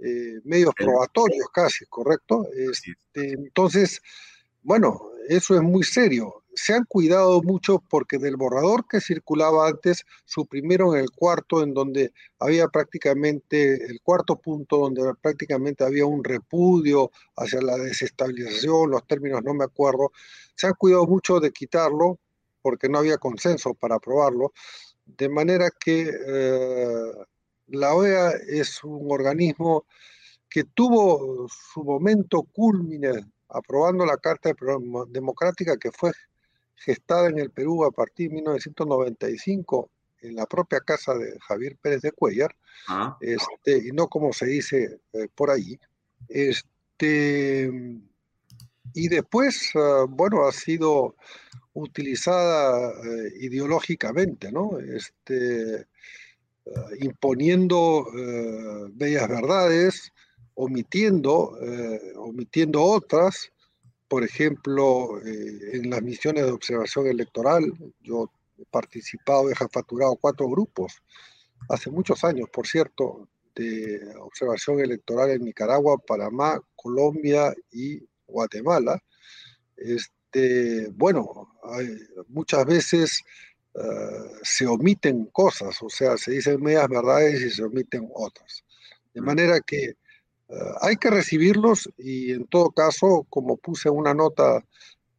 eh, 0.00 0.40
medios 0.44 0.74
probatorios 0.74 1.48
casi, 1.50 1.86
¿correcto? 1.86 2.46
Este, 2.54 2.92
entonces, 3.14 4.02
bueno, 4.62 5.00
eso 5.26 5.54
es 5.54 5.62
muy 5.62 5.84
serio 5.84 6.43
se 6.56 6.74
han 6.74 6.84
cuidado 6.84 7.42
mucho 7.42 7.82
porque 7.88 8.18
del 8.18 8.36
borrador 8.36 8.86
que 8.88 9.00
circulaba 9.00 9.68
antes 9.68 10.04
suprimieron 10.24 10.96
el 10.96 11.10
cuarto 11.10 11.62
en 11.62 11.74
donde 11.74 12.12
había 12.38 12.68
prácticamente, 12.68 13.74
el 13.86 14.00
cuarto 14.02 14.36
punto 14.36 14.78
donde 14.78 15.14
prácticamente 15.20 15.84
había 15.84 16.06
un 16.06 16.22
repudio 16.24 17.10
hacia 17.36 17.60
la 17.60 17.76
desestabilización, 17.76 18.90
los 18.90 19.06
términos 19.06 19.42
no 19.42 19.54
me 19.54 19.64
acuerdo. 19.64 20.12
Se 20.54 20.66
han 20.66 20.74
cuidado 20.74 21.06
mucho 21.06 21.40
de 21.40 21.50
quitarlo 21.50 22.18
porque 22.62 22.88
no 22.88 22.98
había 22.98 23.18
consenso 23.18 23.74
para 23.74 23.96
aprobarlo. 23.96 24.52
De 25.04 25.28
manera 25.28 25.70
que 25.70 26.10
eh, 26.10 27.12
la 27.68 27.94
OEA 27.94 28.30
es 28.48 28.82
un 28.84 29.10
organismo 29.10 29.86
que 30.48 30.64
tuvo 30.64 31.48
su 31.48 31.82
momento 31.82 32.42
culmine 32.42 33.26
aprobando 33.48 34.06
la 34.06 34.16
Carta 34.16 34.52
Democrática 35.08 35.76
que 35.76 35.90
fue 35.92 36.12
gestada 36.76 37.28
en 37.28 37.38
el 37.38 37.50
Perú 37.50 37.84
a 37.84 37.90
partir 37.90 38.28
de 38.28 38.36
1995 38.36 39.90
en 40.24 40.36
la 40.36 40.46
propia 40.46 40.80
casa 40.80 41.14
de 41.14 41.38
Javier 41.40 41.76
Pérez 41.80 42.02
de 42.02 42.12
Cuellar, 42.12 42.54
ah. 42.88 43.16
este, 43.20 43.88
y 43.88 43.92
no 43.92 44.08
como 44.08 44.32
se 44.32 44.46
dice 44.46 45.00
eh, 45.12 45.28
por 45.34 45.50
ahí. 45.50 45.78
Este, 46.28 47.70
y 48.94 49.08
después, 49.08 49.70
ah, 49.74 50.06
bueno, 50.08 50.46
ha 50.46 50.52
sido 50.52 51.14
utilizada 51.74 52.90
eh, 52.90 53.32
ideológicamente, 53.40 54.50
¿no? 54.50 54.78
Este, 54.78 55.86
ah, 56.74 56.88
imponiendo 57.00 58.06
eh, 58.16 58.90
bellas 58.92 59.28
verdades, 59.28 60.12
omitiendo, 60.54 61.58
omitiendo 62.14 62.80
otras, 62.80 63.50
por 64.08 64.24
ejemplo, 64.24 65.20
eh, 65.24 65.76
en 65.76 65.90
las 65.90 66.02
misiones 66.02 66.44
de 66.44 66.52
observación 66.52 67.06
electoral, 67.06 67.72
yo 68.00 68.30
he 68.58 68.64
participado, 68.66 69.50
he 69.50 69.56
jefaturado 69.56 70.16
cuatro 70.16 70.48
grupos, 70.48 71.02
hace 71.68 71.90
muchos 71.90 72.22
años, 72.24 72.48
por 72.50 72.66
cierto, 72.66 73.28
de 73.54 74.00
observación 74.20 74.80
electoral 74.80 75.30
en 75.30 75.44
Nicaragua, 75.44 75.98
Panamá, 75.98 76.60
Colombia 76.74 77.54
y 77.70 78.02
Guatemala. 78.26 79.02
Este, 79.76 80.88
bueno, 80.88 81.54
muchas 82.28 82.66
veces 82.66 83.22
eh, 83.74 84.30
se 84.42 84.66
omiten 84.66 85.26
cosas, 85.26 85.80
o 85.82 85.88
sea, 85.88 86.16
se 86.16 86.32
dicen 86.32 86.62
medias 86.62 86.88
verdades 86.88 87.42
y 87.42 87.50
se 87.50 87.64
omiten 87.64 88.08
otras. 88.14 88.64
De 89.12 89.20
mm. 89.20 89.24
manera 89.24 89.60
que 89.60 89.94
hay 90.80 90.96
que 90.96 91.10
recibirlos 91.10 91.90
y 91.96 92.32
en 92.32 92.46
todo 92.46 92.70
caso, 92.70 93.26
como 93.30 93.56
puse 93.56 93.88
una 93.88 94.14
nota 94.14 94.62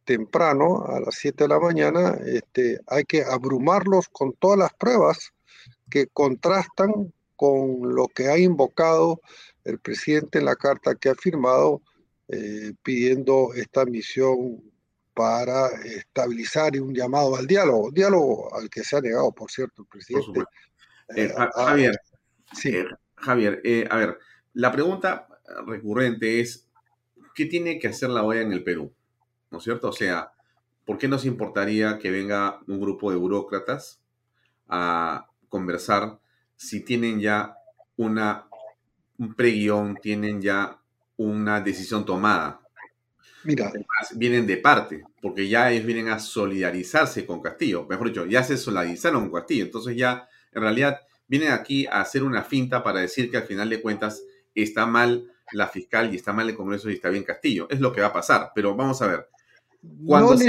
temprano, 0.06 0.84
a 0.86 1.00
las 1.00 1.16
7 1.16 1.44
de 1.44 1.48
la 1.48 1.58
mañana, 1.58 2.16
este, 2.24 2.80
hay 2.86 3.04
que 3.04 3.22
abrumarlos 3.22 4.08
con 4.08 4.32
todas 4.34 4.58
las 4.58 4.72
pruebas 4.72 5.32
que 5.90 6.06
contrastan 6.06 7.12
con 7.34 7.94
lo 7.94 8.06
que 8.06 8.28
ha 8.28 8.38
invocado 8.38 9.20
el 9.64 9.78
presidente 9.80 10.38
en 10.38 10.46
la 10.46 10.56
carta 10.56 10.94
que 10.94 11.10
ha 11.10 11.14
firmado 11.14 11.82
eh, 12.28 12.72
pidiendo 12.82 13.52
esta 13.54 13.84
misión 13.84 14.62
para 15.12 15.68
estabilizar 15.84 16.76
y 16.76 16.78
un 16.78 16.94
llamado 16.94 17.36
al 17.36 17.46
diálogo, 17.46 17.90
diálogo 17.90 18.54
al 18.54 18.70
que 18.70 18.84
se 18.84 18.96
ha 18.96 19.00
negado, 19.00 19.32
por 19.32 19.50
cierto, 19.50 19.82
el 19.82 19.88
presidente. 19.88 20.44
Eh, 21.16 21.32
Javier, 21.54 21.98
sí. 22.52 22.74
Javier, 23.16 23.60
a 23.90 23.96
ver, 23.96 24.18
la 24.56 24.72
pregunta 24.72 25.28
recurrente 25.66 26.40
es, 26.40 26.66
¿qué 27.34 27.44
tiene 27.44 27.78
que 27.78 27.88
hacer 27.88 28.08
la 28.08 28.22
OEA 28.22 28.40
en 28.40 28.52
el 28.52 28.64
Perú? 28.64 28.90
¿No 29.50 29.58
es 29.58 29.64
cierto? 29.64 29.90
O 29.90 29.92
sea, 29.92 30.32
¿por 30.86 30.96
qué 30.96 31.08
nos 31.08 31.26
importaría 31.26 31.98
que 31.98 32.10
venga 32.10 32.60
un 32.66 32.80
grupo 32.80 33.10
de 33.10 33.18
burócratas 33.18 34.00
a 34.66 35.26
conversar 35.50 36.20
si 36.56 36.80
tienen 36.80 37.20
ya 37.20 37.58
una, 37.98 38.46
un 39.18 39.34
preguión, 39.34 39.98
tienen 40.00 40.40
ya 40.40 40.80
una 41.18 41.60
decisión 41.60 42.06
tomada? 42.06 42.62
Mira. 43.44 43.70
vienen 44.14 44.46
de 44.46 44.56
parte, 44.56 45.04
porque 45.20 45.48
ya 45.48 45.70
ellos 45.70 45.84
vienen 45.84 46.08
a 46.08 46.18
solidarizarse 46.18 47.26
con 47.26 47.42
Castillo. 47.42 47.86
Mejor 47.86 48.08
dicho, 48.08 48.24
ya 48.24 48.42
se 48.42 48.56
solidarizaron 48.56 49.28
con 49.28 49.40
Castillo. 49.40 49.66
Entonces 49.66 49.98
ya, 49.98 50.26
en 50.50 50.62
realidad, 50.62 51.02
vienen 51.28 51.50
aquí 51.50 51.86
a 51.86 52.00
hacer 52.00 52.22
una 52.22 52.42
finta 52.42 52.82
para 52.82 53.00
decir 53.00 53.30
que 53.30 53.36
al 53.36 53.42
final 53.42 53.68
de 53.68 53.82
cuentas 53.82 54.22
está 54.62 54.86
mal 54.86 55.32
la 55.52 55.68
fiscal 55.68 56.12
y 56.12 56.16
está 56.16 56.32
mal 56.32 56.48
el 56.48 56.56
Congreso 56.56 56.90
y 56.90 56.94
está 56.94 57.08
bien 57.10 57.24
Castillo. 57.24 57.66
Es 57.70 57.80
lo 57.80 57.92
que 57.92 58.00
va 58.00 58.08
a 58.08 58.12
pasar. 58.12 58.52
Pero 58.54 58.74
vamos 58.74 59.00
a 59.02 59.06
ver. 59.06 59.28
Cuando 60.04 60.34
no 60.34 60.40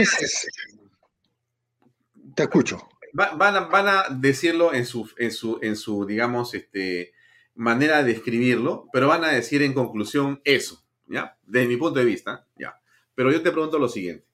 Te 2.35 2.43
escucho. 2.43 2.87
van, 3.13 3.55
a, 3.55 3.59
van, 3.61 3.87
a, 3.87 4.03
decirlo 4.09 4.73
en 4.73 4.85
su, 4.85 5.09
en 5.17 5.31
su, 5.31 5.59
en 5.61 5.75
su, 5.75 6.05
digamos, 6.05 6.53
este, 6.53 7.13
manera 7.57 8.03
de 8.03 8.11
escribirlo, 8.11 8.87
pero 8.93 9.07
van 9.07 9.23
a 9.23 9.29
decir 9.29 9.61
en 9.63 9.73
conclusión 9.73 10.41
eso, 10.43 10.83
¿ya? 11.07 11.37
Desde 11.43 11.67
mi 11.67 11.77
punto 11.77 11.99
de 11.99 12.05
vista, 12.05 12.47
¿ya? 12.55 12.79
Pero 13.15 13.31
yo 13.31 13.41
te 13.41 13.51
pregunto 13.51 13.79
lo 13.79 13.89
siguiente. 13.89 14.25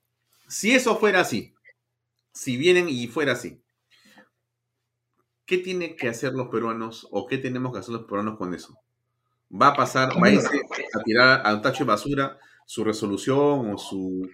Si 0.47 0.74
eso 0.74 0.97
fuera 0.97 1.21
así, 1.21 1.53
si 2.34 2.57
vienen 2.57 2.89
y 2.89 3.07
fuera 3.07 3.32
así, 3.32 3.61
¿qué 5.45 5.57
tienen 5.57 5.95
que 5.95 6.09
hacer 6.09 6.34
los 6.34 6.49
peruanos 6.49 7.07
o 7.11 7.26
qué 7.26 7.38
tenemos 7.38 7.71
que 7.71 7.80
hacer 7.80 7.93
los 7.93 8.03
peruanos 8.03 8.38
con 8.38 8.53
eso? 8.53 8.78
¿Va 9.54 9.68
a 9.68 9.74
pasar, 9.74 10.10
va 10.22 10.28
a 10.28 10.32
irse 10.32 10.47
a 10.93 11.04
tirar 11.04 11.41
a 11.45 11.54
un 11.54 11.62
tacho 11.62 11.84
de 11.84 11.89
basura 11.89 12.38
su 12.66 12.84
resolución 12.84 13.74
o 13.74 13.78
su 13.78 14.28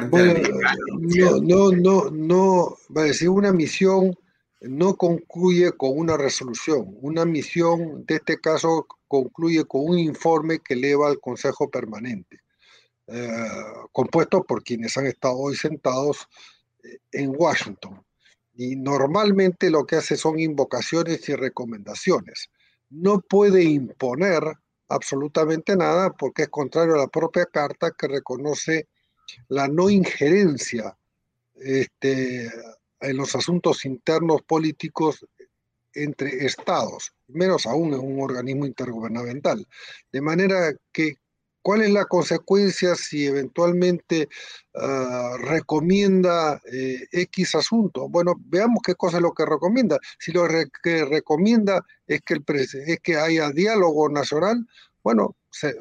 no, 0.00 1.40
no, 1.42 1.70
no, 1.70 2.10
no, 2.10 2.76
va 2.96 3.02
a 3.02 3.06
decir, 3.06 3.28
una 3.28 3.52
misión 3.52 4.16
no 4.62 4.96
concluye 4.96 5.72
con 5.72 5.90
una 5.98 6.16
resolución. 6.16 6.96
Una 7.02 7.24
misión, 7.24 8.04
de 8.06 8.16
este 8.16 8.40
caso, 8.40 8.86
concluye 9.06 9.64
con 9.66 9.82
un 9.84 9.98
informe 9.98 10.60
que 10.60 10.74
eleva 10.74 11.08
al 11.08 11.20
Consejo 11.20 11.68
Permanente, 11.68 12.40
eh, 13.08 13.28
compuesto 13.92 14.44
por 14.44 14.62
quienes 14.62 14.96
han 14.96 15.06
estado 15.06 15.36
hoy 15.36 15.56
sentados 15.56 16.28
eh, 16.84 16.98
en 17.12 17.34
Washington. 17.36 18.02
Y 18.54 18.76
normalmente 18.76 19.70
lo 19.70 19.84
que 19.84 19.96
hace 19.96 20.16
son 20.16 20.38
invocaciones 20.38 21.28
y 21.28 21.34
recomendaciones. 21.34 22.50
No 22.88 23.20
puede 23.20 23.64
imponer 23.64 24.42
absolutamente 24.92 25.76
nada 25.76 26.12
porque 26.12 26.42
es 26.42 26.48
contrario 26.48 26.94
a 26.94 26.98
la 26.98 27.08
propia 27.08 27.46
carta 27.46 27.92
que 27.92 28.08
reconoce 28.08 28.88
la 29.48 29.68
no 29.68 29.88
injerencia 29.88 30.96
este, 31.54 32.50
en 33.00 33.16
los 33.16 33.34
asuntos 33.34 33.84
internos 33.84 34.42
políticos 34.42 35.26
entre 35.94 36.46
estados, 36.46 37.12
menos 37.28 37.66
aún 37.66 37.92
en 37.92 38.00
un 38.00 38.22
organismo 38.22 38.66
intergubernamental. 38.66 39.66
De 40.10 40.20
manera 40.20 40.74
que, 40.90 41.16
¿cuál 41.62 41.82
es 41.82 41.90
la 41.90 42.04
consecuencia 42.04 42.94
si 42.94 43.26
eventualmente 43.26 44.28
ah, 44.74 45.36
recomienda 45.40 46.60
eh, 46.70 47.06
X 47.12 47.54
asunto? 47.54 48.08
Bueno, 48.08 48.34
veamos 48.38 48.80
qué 48.84 48.94
cosa 48.94 49.18
es 49.18 49.22
lo 49.22 49.32
que 49.32 49.46
recomienda. 49.46 49.98
Si 50.18 50.32
lo 50.32 50.46
que 50.82 51.04
recomienda 51.04 51.84
es 52.06 52.20
que, 52.22 52.34
el 52.34 52.44
es 52.48 53.00
que 53.00 53.16
haya 53.16 53.50
diálogo 53.50 54.08
nacional, 54.08 54.66
bueno, 55.02 55.36
se, 55.50 55.74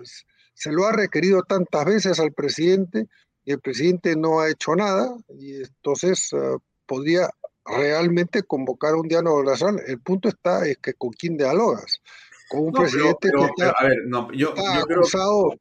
se 0.53 0.71
lo 0.71 0.85
ha 0.85 0.91
requerido 0.91 1.43
tantas 1.43 1.85
veces 1.85 2.19
al 2.19 2.33
presidente 2.33 3.07
y 3.43 3.51
el 3.51 3.59
presidente 3.59 4.15
no 4.15 4.39
ha 4.39 4.49
hecho 4.49 4.75
nada 4.75 5.15
y 5.29 5.55
entonces 5.63 6.29
ah, 6.33 6.57
podría 6.85 7.29
realmente 7.65 8.43
convocar 8.43 8.95
un 8.95 9.07
diálogo 9.07 9.43
nacional. 9.43 9.83
El 9.87 9.99
punto 10.01 10.29
está 10.29 10.67
es 10.67 10.77
que 10.77 10.93
con 10.93 11.11
quién 11.11 11.37
dialogas, 11.37 12.01
con 12.49 12.65
un 12.65 12.71
presidente 12.71 13.29
que 13.31 13.45
está, 13.45 13.71
a 13.77 13.87
ver, 13.87 13.97
no, 14.07 14.31
yo, 14.33 14.53
acusado 14.57 15.55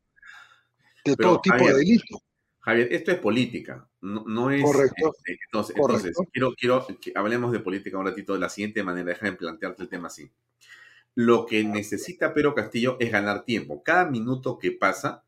de 1.05 1.17
todo 1.17 1.41
tipo 1.41 1.67
de 1.67 1.75
delitos. 1.75 2.21
Javier, 2.61 2.89
esto 2.93 3.11
es 3.11 3.19
política, 3.19 3.89
no, 4.03 4.51
es... 4.51 4.63
Correcto. 4.63 5.13
Este, 5.17 5.39
entonces, 5.47 5.77
entonces, 5.77 6.17
quiero, 6.31 6.55
quiero 6.55 6.87
que 7.01 7.13
hablemos 7.15 7.53
de 7.53 7.61
política 7.61 7.97
un 7.97 8.05
ratito 8.05 8.35
de 8.35 8.39
la 8.39 8.51
siguiente 8.51 8.83
manera, 8.83 9.09
déjame 9.09 9.33
plantearte 9.33 9.83
el 9.83 9.89
tema 9.89 10.09
así. 10.09 10.31
Lo 11.15 11.47
que 11.47 11.65
necesita 11.65 12.35
Pedro 12.35 12.55
Castillo 12.55 12.97
es 13.01 13.11
ganar 13.11 13.45
tiempo. 13.45 13.83
Cada 13.83 14.05
minuto 14.05 14.59
que 14.59 14.73
pasa 14.73 15.25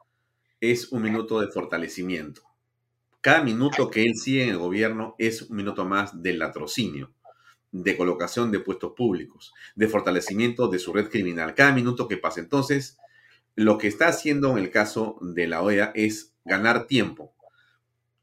es 0.61 0.93
un 0.93 1.03
minuto 1.03 1.41
de 1.41 1.49
fortalecimiento. 1.49 2.43
Cada 3.20 3.43
minuto 3.43 3.91
que 3.91 4.03
él 4.03 4.16
sigue 4.16 4.45
en 4.45 4.51
el 4.51 4.59
gobierno 4.59 5.14
es 5.18 5.43
un 5.43 5.57
minuto 5.57 5.85
más 5.85 6.23
de 6.23 6.35
latrocinio, 6.35 7.12
de 7.70 7.97
colocación 7.97 8.51
de 8.51 8.61
puestos 8.61 8.93
públicos, 8.97 9.53
de 9.75 9.89
fortalecimiento 9.89 10.68
de 10.68 10.79
su 10.79 10.93
red 10.93 11.09
criminal. 11.09 11.55
Cada 11.55 11.73
minuto 11.73 12.07
que 12.09 12.16
pasa. 12.16 12.41
Entonces, 12.41 12.99
lo 13.55 13.79
que 13.79 13.89
está 13.89 14.09
haciendo 14.09 14.53
en 14.53 14.59
el 14.59 14.71
caso 14.71 15.19
de 15.21 15.47
la 15.47 15.63
OEA 15.63 15.93
es 15.95 16.33
ganar 16.45 16.87
tiempo. 16.87 17.35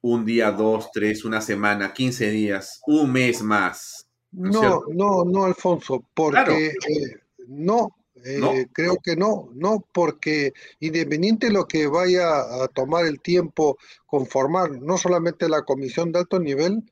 Un 0.02 0.26
día, 0.26 0.52
dos, 0.52 0.92
tres, 0.94 1.26
una 1.26 1.42
semana, 1.42 1.94
quince 1.94 2.30
días, 2.30 2.82
un 2.88 3.12
mes 3.12 3.42
más. 3.42 4.08
No, 4.32 4.84
no, 4.94 5.26
no, 5.26 5.46
Alfonso, 5.46 6.06
porque 6.14 6.68
eh, 6.68 7.20
no, 7.48 7.90
eh, 8.24 8.68
creo 8.72 8.98
que 9.04 9.16
no, 9.16 9.50
no, 9.54 9.86
porque 9.94 10.54
independiente 10.80 11.48
de 11.48 11.54
lo 11.54 11.66
que 11.66 11.88
vaya 11.88 12.40
a 12.64 12.68
tomar 12.68 13.06
el 13.06 13.20
tiempo 13.22 13.78
conformar 14.06 14.72
no 14.72 14.98
solamente 14.98 15.50
la 15.50 15.64
comisión 15.64 16.12
de 16.12 16.20
alto 16.20 16.40
nivel, 16.40 16.84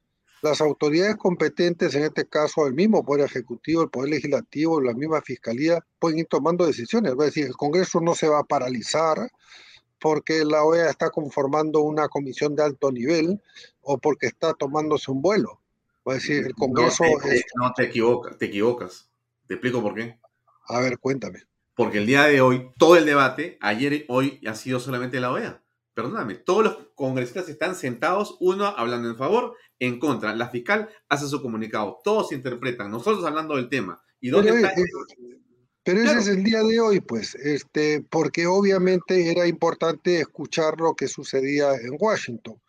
las 0.42 0.62
autoridades 0.62 1.16
competentes, 1.16 1.96
en 1.96 2.04
este 2.04 2.28
caso 2.28 2.68
el 2.68 2.74
mismo 2.74 3.04
Poder 3.04 3.26
Ejecutivo, 3.26 3.84
el 3.84 3.90
Poder 3.90 4.12
Legislativo, 4.12 4.82
la 4.82 4.94
misma 4.94 5.22
Fiscalía, 5.22 5.80
pueden 6.00 6.20
ir 6.20 6.28
tomando 6.28 6.66
decisiones. 6.66 7.14
A 7.14 7.24
decir, 7.24 7.46
el 7.46 7.56
Congreso 7.56 8.00
no 8.02 8.16
se 8.16 8.28
va 8.28 8.40
a 8.40 8.44
paralizar 8.44 9.32
porque 10.00 10.46
la 10.46 10.64
OEA 10.64 10.90
está 10.90 11.10
conformando 11.10 11.82
una 11.82 12.08
comisión 12.08 12.56
de 12.56 12.64
alto 12.64 12.92
nivel 12.92 13.42
o 13.82 13.98
porque 13.98 14.28
está 14.28 14.54
tomándose 14.54 15.12
un 15.12 15.22
vuelo. 15.22 15.60
A 16.06 16.14
decir, 16.14 16.46
el 16.46 16.54
Congreso... 16.54 17.04
No 17.04 17.20
te, 17.20 17.46
no 17.56 17.74
te 17.74 17.84
equivocas, 17.84 18.38
te 18.38 18.46
equivocas. 18.46 19.10
Te 19.48 19.56
explico 19.56 19.82
por 19.82 19.96
qué. 19.96 20.20
A 20.68 20.80
ver, 20.80 21.00
cuéntame. 21.00 21.44
Porque 21.76 22.00
el 22.00 22.06
día 22.06 22.24
de 22.24 22.42
hoy, 22.42 22.72
todo 22.78 22.96
el 22.96 23.06
debate, 23.06 23.58
ayer 23.62 23.94
y 23.94 24.06
hoy, 24.08 24.42
ha 24.48 24.56
sido 24.56 24.80
solamente 24.80 25.20
la 25.20 25.32
OEA. 25.32 25.64
Perdóname, 25.94 26.36
todos 26.36 26.64
los 26.64 26.78
congresistas 26.96 27.50
están 27.50 27.76
sentados, 27.76 28.38
uno 28.40 28.66
hablando 28.66 29.10
en 29.10 29.18
favor, 29.18 29.56
en 29.80 30.00
contra. 30.00 30.36
La 30.36 30.50
fiscal 30.50 30.90
hace 31.10 31.28
su 31.28 31.42
comunicado, 31.42 32.00
todos 32.04 32.32
interpretan, 32.32 32.92
nosotros 32.92 33.26
hablando 33.26 33.56
del 33.56 33.70
tema. 33.70 34.02
¿Y 34.20 34.30
dónde 34.30 34.52
pero, 34.52 34.68
está? 34.68 34.82
pero 35.84 36.02
ese 36.02 36.20
es 36.20 36.28
el 36.28 36.44
día 36.44 36.64
de 36.64 36.80
hoy, 36.80 37.00
pues, 37.02 37.36
este, 37.36 38.04
porque 38.10 38.48
obviamente 38.48 39.32
era 39.32 39.48
importante 39.48 40.20
escuchar 40.20 40.80
lo 40.80 40.96
que 40.96 41.08
sucedía 41.08 41.74
en 41.76 41.96
Washington. 42.00 42.60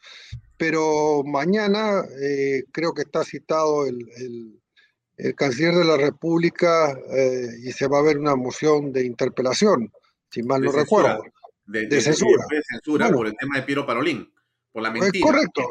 Pero 0.57 1.23
mañana 1.25 2.03
eh, 2.21 2.65
creo 2.73 2.93
que 2.93 3.03
está 3.03 3.25
citado 3.25 3.87
el 3.87 4.59
el 5.19 5.35
canciller 5.35 5.75
de 5.75 5.85
la 5.85 5.97
República 5.97 6.97
eh, 7.13 7.49
y 7.65 7.73
se 7.73 7.89
va 7.89 7.99
a 7.99 8.03
ver 8.03 8.19
una 8.19 8.37
moción 8.37 8.93
de 8.93 9.05
interpelación, 9.05 9.93
si 10.31 10.43
mal 10.43 10.63
no 10.63 10.73
recuerdo. 10.73 11.25
De, 11.67 12.01
censura. 12.01 12.47
De 12.49 12.63
censura 12.63 13.11
por 13.11 13.27
el 13.27 13.37
tema 13.37 13.57
de 13.57 13.63
Piero 13.65 13.85
Parolín, 13.85 14.33
por 14.73 14.83
la 14.83 14.91
mentira. 14.91 15.27
correcto. 15.27 15.69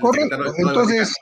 correcto. 0.00 0.54
Entonces, 0.56 1.14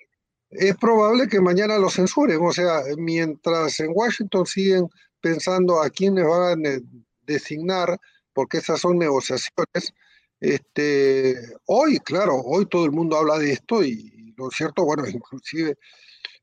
es 0.51 0.77
probable 0.77 1.29
que 1.29 1.41
mañana 1.41 1.79
lo 1.79 1.91
censuren. 1.91 2.39
O 2.43 2.53
sea, 2.53 2.83
mientras 2.97 3.81
en 3.81 3.91
Washington 3.95 4.47
siguen 4.47 4.89
pensando 5.21 5.83
a 5.83 5.91
quiénes 5.91 6.25
van 6.25 6.67
a 6.67 6.79
designar, 7.23 7.99
porque 8.33 8.59
esas 8.59 8.81
son 8.81 8.99
negociaciones, 8.99 9.93
este, 10.41 11.35
hoy, 11.67 11.99
claro, 12.01 12.37
hoy 12.45 12.67
todo 12.67 12.85
el 12.85 12.93
mundo 12.93 13.17
habla 13.17 13.39
de 13.39 13.53
esto 13.53 13.83
y 13.83 14.35
lo 14.37 14.51
cierto, 14.51 14.85
bueno, 14.85 15.05
inclusive 15.09 15.77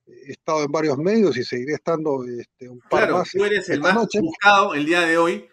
he 0.06 0.32
estado 0.32 0.64
en 0.64 0.72
varios 0.72 0.98
medios 0.98 1.38
y 1.38 1.44
seguiré 1.44 1.76
estando 1.76 2.26
este, 2.26 2.68
un 2.68 2.80
par 2.90 3.08
claro, 3.08 3.24
tú 3.32 3.46
eres 3.46 3.70
el 3.70 3.80
más 3.80 3.96
buscado 3.96 4.74
el 4.74 4.86
día 4.86 5.02
de 5.02 5.18
hoy. 5.18 5.50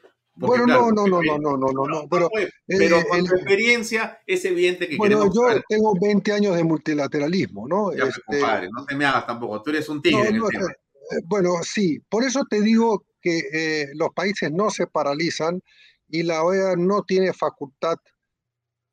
Bueno, 0.46 0.64
claro, 0.64 0.90
no, 0.92 1.06
no, 1.06 1.22
no, 1.22 1.38
no, 1.38 1.56
no, 1.58 1.72
no, 1.72 1.86
no, 1.86 2.08
pero, 2.08 2.30
pues, 2.30 2.46
eh, 2.46 2.76
pero 2.78 2.96
eh, 2.96 3.24
tu 3.26 3.34
experiencia 3.34 4.18
es 4.26 4.42
evidente 4.46 4.88
que 4.88 4.96
Bueno, 4.96 5.30
yo 5.32 5.60
tengo 5.68 5.94
20 6.00 6.32
años 6.32 6.56
de 6.56 6.64
multilateralismo, 6.64 7.68
¿no? 7.68 7.92
Ya, 7.92 8.04
pues, 8.04 8.20
este, 8.26 8.68
no 8.70 8.86
te 8.86 8.94
me 8.94 9.04
hagas 9.04 9.26
tampoco, 9.26 9.62
tú 9.62 9.70
eres 9.70 9.88
un 9.90 10.00
tigre. 10.00 10.30
Eh, 10.30 10.32
eh, 10.32 11.16
bueno, 11.26 11.62
sí, 11.62 12.00
por 12.08 12.24
eso 12.24 12.44
te 12.48 12.62
digo 12.62 13.04
que 13.20 13.86
los 13.94 14.10
países 14.14 14.50
no 14.50 14.70
se 14.70 14.86
paralizan 14.86 15.60
y 16.08 16.22
la 16.22 16.42
OEA 16.42 16.74
no 16.76 17.02
tiene 17.02 17.34
facultad 17.34 17.98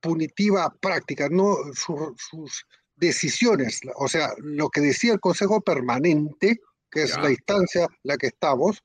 punitiva 0.01 0.75
práctica, 0.81 1.29
no 1.31 1.55
sus 1.73 2.65
decisiones, 2.97 3.79
o 3.95 4.09
sea, 4.09 4.31
lo 4.39 4.67
que 4.69 4.81
decía 4.81 5.13
el 5.13 5.21
Consejo 5.21 5.61
Permanente, 5.61 6.57
que 6.91 7.03
es 7.03 7.17
la 7.17 7.31
instancia 7.31 7.83
en 7.83 7.99
la 8.03 8.17
que 8.17 8.27
estamos, 8.27 8.83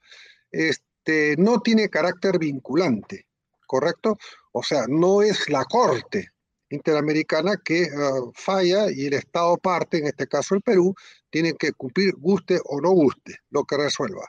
este 0.52 0.91
no 1.38 1.60
tiene 1.60 1.88
carácter 1.88 2.38
vinculante, 2.38 3.26
¿correcto? 3.66 4.18
O 4.52 4.62
sea, 4.62 4.86
no 4.88 5.22
es 5.22 5.48
la 5.48 5.64
Corte 5.64 6.28
Interamericana 6.70 7.56
que 7.62 7.88
ah, 7.94 8.20
falla 8.34 8.90
y 8.90 9.06
el 9.06 9.14
Estado 9.14 9.56
parte, 9.58 9.98
en 9.98 10.06
este 10.06 10.26
caso 10.26 10.54
el 10.54 10.62
Perú, 10.62 10.94
tiene 11.30 11.54
que 11.54 11.72
cumplir, 11.72 12.14
guste 12.16 12.60
o 12.64 12.80
no 12.80 12.90
guste, 12.90 13.36
lo 13.50 13.64
que 13.64 13.76
resuelva. 13.76 14.28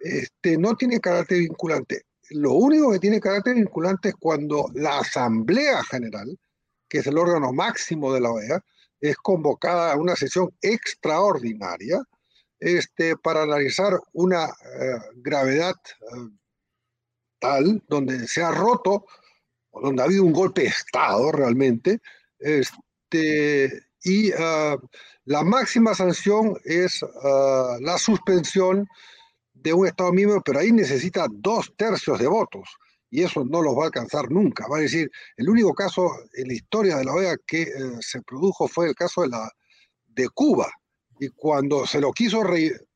Este, 0.00 0.56
no 0.58 0.76
tiene 0.76 1.00
carácter 1.00 1.38
vinculante. 1.38 2.02
Lo 2.30 2.52
único 2.52 2.92
que 2.92 2.98
tiene 2.98 3.20
carácter 3.20 3.54
vinculante 3.54 4.10
es 4.10 4.14
cuando 4.14 4.66
la 4.74 4.98
Asamblea 4.98 5.82
General, 5.84 6.38
que 6.88 6.98
es 6.98 7.06
el 7.06 7.18
órgano 7.18 7.52
máximo 7.52 8.12
de 8.12 8.20
la 8.20 8.30
OEA, 8.30 8.64
es 9.00 9.16
convocada 9.16 9.92
a 9.92 9.96
una 9.96 10.16
sesión 10.16 10.50
extraordinaria 10.62 12.02
este, 12.60 13.16
para 13.16 13.42
analizar 13.42 13.98
una 14.12 14.46
eh, 14.46 14.98
gravedad 15.16 15.74
eh, 16.00 16.28
tal, 17.38 17.82
donde 17.88 18.26
se 18.26 18.42
ha 18.42 18.50
roto, 18.50 19.06
o 19.70 19.80
donde 19.80 20.02
ha 20.02 20.06
habido 20.06 20.24
un 20.24 20.32
golpe 20.32 20.62
de 20.62 20.68
Estado 20.68 21.32
realmente, 21.32 22.00
este, 22.38 23.82
y 24.02 24.32
ah, 24.32 24.76
la 25.24 25.42
máxima 25.42 25.94
sanción 25.94 26.56
es 26.64 27.02
ah, 27.22 27.76
la 27.80 27.98
suspensión 27.98 28.86
de 29.52 29.72
un 29.72 29.86
Estado 29.86 30.12
miembro, 30.12 30.42
pero 30.44 30.60
ahí 30.60 30.72
necesita 30.72 31.26
dos 31.30 31.72
tercios 31.76 32.18
de 32.18 32.26
votos 32.26 32.68
y 33.10 33.22
eso 33.22 33.44
no 33.44 33.62
los 33.62 33.76
va 33.76 33.84
a 33.84 33.86
alcanzar 33.86 34.30
nunca. 34.30 34.66
Va 34.68 34.78
a 34.78 34.80
decir, 34.80 35.10
el 35.36 35.48
único 35.48 35.72
caso 35.72 36.10
en 36.34 36.48
la 36.48 36.54
historia 36.54 36.96
de 36.96 37.04
la 37.04 37.14
OEA 37.14 37.36
que 37.46 37.66
se 38.00 38.20
produjo 38.22 38.66
fue 38.66 38.88
el 38.88 38.94
caso 38.96 39.22
de, 39.22 39.28
la, 39.28 39.50
de 40.06 40.28
Cuba. 40.30 40.68
Y 41.24 41.28
cuando 41.30 41.86
se 41.86 42.00
lo 42.00 42.12
quiso, 42.12 42.42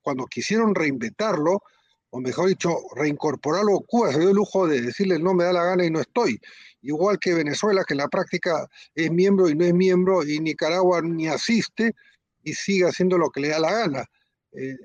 cuando 0.02 0.26
quisieron 0.26 0.74
reinventarlo, 0.74 1.62
o 2.10 2.20
mejor 2.20 2.48
dicho, 2.48 2.76
reincorporarlo, 2.94 3.80
Cuba 3.86 4.12
se 4.12 4.18
dio 4.18 4.30
el 4.30 4.36
lujo 4.36 4.66
de 4.66 4.82
decirle 4.82 5.18
no 5.18 5.32
me 5.32 5.44
da 5.44 5.52
la 5.52 5.64
gana 5.64 5.84
y 5.84 5.90
no 5.90 6.00
estoy. 6.00 6.38
Igual 6.82 7.18
que 7.18 7.32
Venezuela, 7.32 7.84
que 7.86 7.94
en 7.94 7.98
la 7.98 8.08
práctica 8.08 8.66
es 8.94 9.10
miembro 9.10 9.48
y 9.48 9.54
no 9.54 9.64
es 9.64 9.72
miembro, 9.72 10.24
y 10.24 10.40
Nicaragua 10.40 11.00
ni 11.00 11.26
asiste 11.26 11.94
y 12.42 12.52
sigue 12.52 12.86
haciendo 12.86 13.16
lo 13.16 13.30
que 13.30 13.40
le 13.40 13.48
da 13.48 13.60
la 13.60 13.72
gana. 13.72 14.04
Eh, 14.52 14.76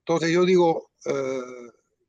entonces 0.00 0.30
yo 0.30 0.44
digo, 0.44 0.90
eh, 1.06 1.40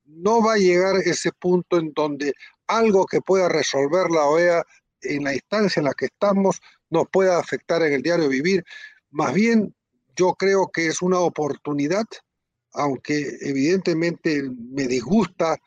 no 0.06 0.44
va 0.44 0.54
a 0.54 0.58
llegar 0.58 0.98
ese 0.98 1.32
punto 1.32 1.80
en 1.80 1.94
donde 1.94 2.34
algo 2.68 3.06
que 3.06 3.22
pueda 3.22 3.48
resolver 3.48 4.12
la 4.12 4.26
OEA 4.26 4.64
en 5.04 5.24
la 5.24 5.34
instancia 5.34 5.80
en 5.80 5.86
la 5.86 5.94
que 5.94 6.06
estamos 6.06 6.60
nos 6.89 7.08
pueda 7.10 7.39
afectar 7.39 7.82
en 7.82 7.94
el 7.94 8.02
diario 8.02 8.28
vivir. 8.28 8.66
Más 9.10 9.34
bien, 9.34 9.74
yo 10.16 10.34
creo 10.36 10.70
que 10.72 10.88
es 10.88 11.01
una 11.01 11.20
oportunidad, 11.20 12.05
aunque 12.74 13.38
evidentemente 13.41 14.43
me 14.43 14.88
disgusta 14.88 15.57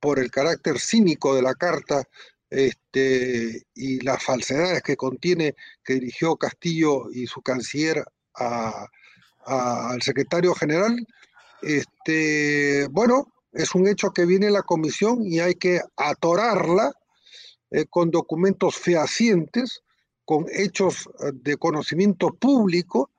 por 0.00 0.18
el 0.18 0.30
carácter 0.30 0.78
cínico 0.78 1.34
de 1.34 1.42
la 1.42 1.54
carta 1.54 2.04
este, 2.50 3.62
y 3.74 4.00
las 4.00 4.22
falsedades 4.22 4.82
que 4.82 4.96
contiene 4.96 5.54
que 5.84 5.94
dirigió 5.94 6.36
Castillo 6.36 7.10
y 7.10 7.26
su 7.26 7.40
canciller 7.40 8.04
al 8.34 10.02
secretario 10.02 10.54
general. 10.54 11.06
Este, 11.62 12.86
bueno, 12.90 13.32
es 13.52 13.74
un 13.74 13.86
hecho 13.86 14.10
que 14.10 14.26
viene 14.26 14.50
la 14.50 14.62
comisión 14.62 15.24
y 15.24 15.40
hay 15.40 15.54
que 15.54 15.80
atorarla 15.96 16.92
eh, 17.70 17.86
con 17.88 18.10
documentos 18.10 18.76
fehacientes, 18.76 19.82
con 20.24 20.46
hechos 20.52 21.08
eh, 21.20 21.30
de 21.32 21.56
conocimiento 21.56 22.34
público, 22.34 23.10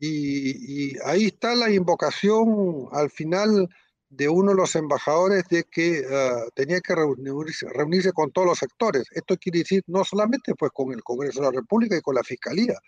y, 0.00 0.98
ahí 1.04 1.26
está 1.26 1.54
la 1.54 1.70
invocación 1.70 2.88
al 2.92 3.10
final 3.10 3.68
de 4.10 4.28
uno 4.28 4.52
de 4.52 4.56
los 4.56 4.74
embajadores 4.74 5.44
de 5.50 5.64
que 5.64 5.98
eh, 5.98 6.30
tenía 6.54 6.80
que 6.80 6.94
reunirse, 6.94 7.68
reunirse, 7.68 8.12
con 8.12 8.30
todos 8.30 8.48
los 8.48 8.58
sectores. 8.58 9.04
Esto 9.10 9.36
quiere 9.36 9.60
decir 9.60 9.82
no 9.86 10.02
solamente 10.04 10.54
pues 10.54 10.72
con 10.72 10.92
el 10.92 11.02
Congreso 11.02 11.40
de 11.40 11.46
la 11.46 11.60
República 11.60 11.96
y 11.96 12.00
con 12.00 12.14
la 12.14 12.22
Fiscalía, 12.22 12.78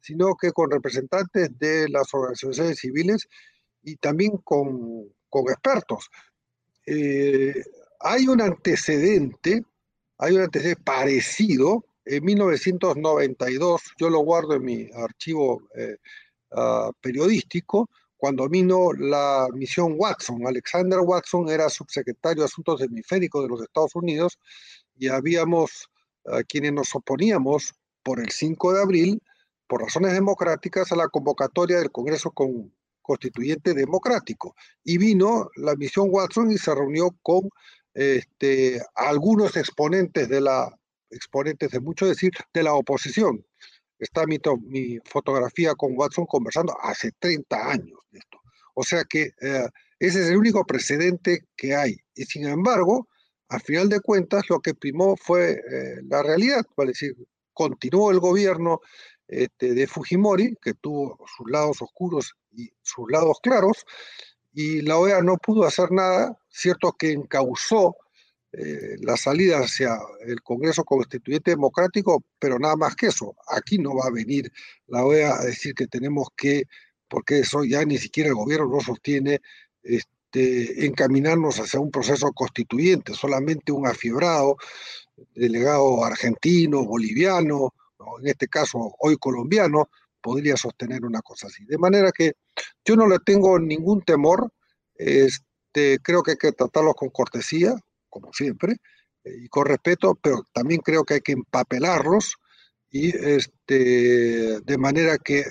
sino 0.00 0.36
que 0.36 0.52
con 0.52 0.70
representantes 0.70 1.50
de 1.58 1.88
las 1.88 2.14
organizaciones 2.14 2.78
civiles 2.78 3.28
y 3.82 3.96
también 3.96 4.36
con, 4.44 5.12
con 5.28 5.50
expertos. 5.50 6.10
Eh, 6.86 7.62
hay 8.00 8.28
un 8.28 8.40
antecedente, 8.40 9.64
hay 10.18 10.34
un 10.34 10.42
antecedente 10.42 10.82
parecido. 10.82 11.84
En 12.04 12.24
1992, 12.24 13.82
yo 13.98 14.08
lo 14.08 14.20
guardo 14.20 14.54
en 14.54 14.64
mi 14.64 14.88
archivo 14.94 15.68
eh, 15.74 15.96
ah, 16.52 16.90
periodístico, 17.00 17.88
cuando 18.16 18.48
vino 18.48 18.92
la 18.92 19.46
misión 19.54 19.94
Watson. 19.96 20.46
Alexander 20.46 21.00
Watson 21.00 21.48
era 21.48 21.68
subsecretario 21.68 22.42
de 22.42 22.46
Asuntos 22.46 22.80
Hemisféricos 22.80 23.42
de 23.42 23.48
los 23.48 23.62
Estados 23.62 23.94
Unidos 23.94 24.38
y 24.96 25.08
habíamos 25.08 25.88
ah, 26.26 26.42
quienes 26.48 26.72
nos 26.72 26.94
oponíamos 26.94 27.74
por 28.02 28.20
el 28.20 28.30
5 28.30 28.72
de 28.72 28.82
abril, 28.82 29.22
por 29.66 29.82
razones 29.82 30.12
democráticas, 30.12 30.90
a 30.92 30.96
la 30.96 31.08
convocatoria 31.08 31.78
del 31.78 31.92
Congreso 31.92 32.30
con, 32.32 32.72
constituyente 33.02 33.74
democrático. 33.74 34.54
Y 34.84 34.98
vino 34.98 35.50
la 35.56 35.74
misión 35.76 36.08
Watson 36.10 36.50
y 36.50 36.58
se 36.58 36.74
reunió 36.74 37.16
con 37.22 37.48
este, 37.94 38.82
algunos 38.94 39.56
exponentes 39.56 40.28
de 40.28 40.40
la, 40.40 40.78
exponentes 41.10 41.70
de 41.70 41.80
mucho 41.80 42.06
decir, 42.06 42.32
de 42.52 42.62
la 42.62 42.74
oposición. 42.74 43.44
Está 43.98 44.24
mi, 44.26 44.38
fotografía 45.04 45.74
con 45.74 45.96
Watson 45.96 46.26
conversando 46.26 46.76
hace 46.80 47.10
30 47.18 47.70
años 47.70 47.98
de 48.10 48.18
esto. 48.18 48.38
O 48.74 48.84
sea 48.84 49.04
que 49.04 49.32
eh, 49.40 49.68
ese 49.98 50.22
es 50.22 50.30
el 50.30 50.36
único 50.36 50.64
precedente 50.64 51.46
que 51.56 51.74
hay. 51.74 51.96
Y 52.14 52.24
sin 52.24 52.46
embargo, 52.46 53.08
a 53.48 53.58
final 53.58 53.88
de 53.88 54.00
cuentas, 54.00 54.44
lo 54.48 54.60
que 54.60 54.74
primó 54.74 55.16
fue 55.16 55.52
eh, 55.52 56.00
la 56.08 56.22
realidad, 56.22 56.64
es 56.76 56.86
decir, 56.86 57.16
continuó 57.52 58.10
el 58.10 58.20
gobierno 58.20 58.80
este, 59.26 59.74
de 59.74 59.86
Fujimori, 59.86 60.54
que 60.62 60.74
tuvo 60.74 61.18
sus 61.36 61.50
lados 61.50 61.82
oscuros 61.82 62.34
y 62.52 62.70
sus 62.82 63.10
lados 63.10 63.38
claros, 63.42 63.84
y 64.52 64.82
la 64.82 64.98
OEA 64.98 65.22
no 65.22 65.36
pudo 65.36 65.64
hacer 65.64 65.90
nada, 65.90 66.38
cierto 66.48 66.92
que 66.92 67.12
encausó 67.12 67.96
eh, 68.60 68.96
la 69.02 69.16
salida 69.16 69.58
hacia 69.58 69.96
el 70.26 70.42
Congreso 70.42 70.82
Constituyente 70.82 71.52
Democrático, 71.52 72.24
pero 72.40 72.58
nada 72.58 72.74
más 72.74 72.96
que 72.96 73.06
eso. 73.06 73.36
Aquí 73.48 73.78
no 73.78 73.94
va 73.94 74.06
a 74.06 74.10
venir 74.10 74.50
la 74.88 75.04
OEA 75.04 75.36
a 75.36 75.44
decir 75.44 75.74
que 75.74 75.86
tenemos 75.86 76.26
que, 76.36 76.64
porque 77.06 77.38
eso 77.38 77.62
ya 77.62 77.84
ni 77.84 77.98
siquiera 77.98 78.30
el 78.30 78.34
gobierno 78.34 78.66
lo 78.66 78.80
sostiene, 78.80 79.40
este, 79.84 80.86
encaminarnos 80.86 81.60
hacia 81.60 81.78
un 81.78 81.92
proceso 81.92 82.32
constituyente, 82.32 83.14
solamente 83.14 83.70
un 83.70 83.86
afiebrado 83.86 84.56
delegado 85.36 86.04
argentino, 86.04 86.84
boliviano, 86.84 87.72
en 88.20 88.26
este 88.26 88.48
caso 88.48 88.92
hoy 88.98 89.16
colombiano, 89.18 89.88
podría 90.20 90.56
sostener 90.56 91.04
una 91.04 91.22
cosa 91.22 91.46
así. 91.46 91.64
De 91.64 91.78
manera 91.78 92.10
que 92.10 92.32
yo 92.84 92.96
no 92.96 93.06
le 93.06 93.20
tengo 93.20 93.56
ningún 93.60 94.02
temor, 94.02 94.52
este, 94.96 96.00
creo 96.02 96.24
que 96.24 96.32
hay 96.32 96.36
que 96.38 96.50
tratarlos 96.50 96.96
con 96.96 97.10
cortesía, 97.10 97.76
como 98.20 98.32
siempre, 98.32 98.76
eh, 99.24 99.44
y 99.44 99.48
con 99.48 99.66
respeto, 99.66 100.18
pero 100.20 100.44
también 100.52 100.80
creo 100.80 101.04
que 101.04 101.14
hay 101.14 101.20
que 101.20 101.32
empapelarlos 101.32 102.36
y 102.90 103.14
este, 103.16 104.60
de 104.60 104.78
manera 104.78 105.18
que 105.18 105.40
eh, 105.40 105.46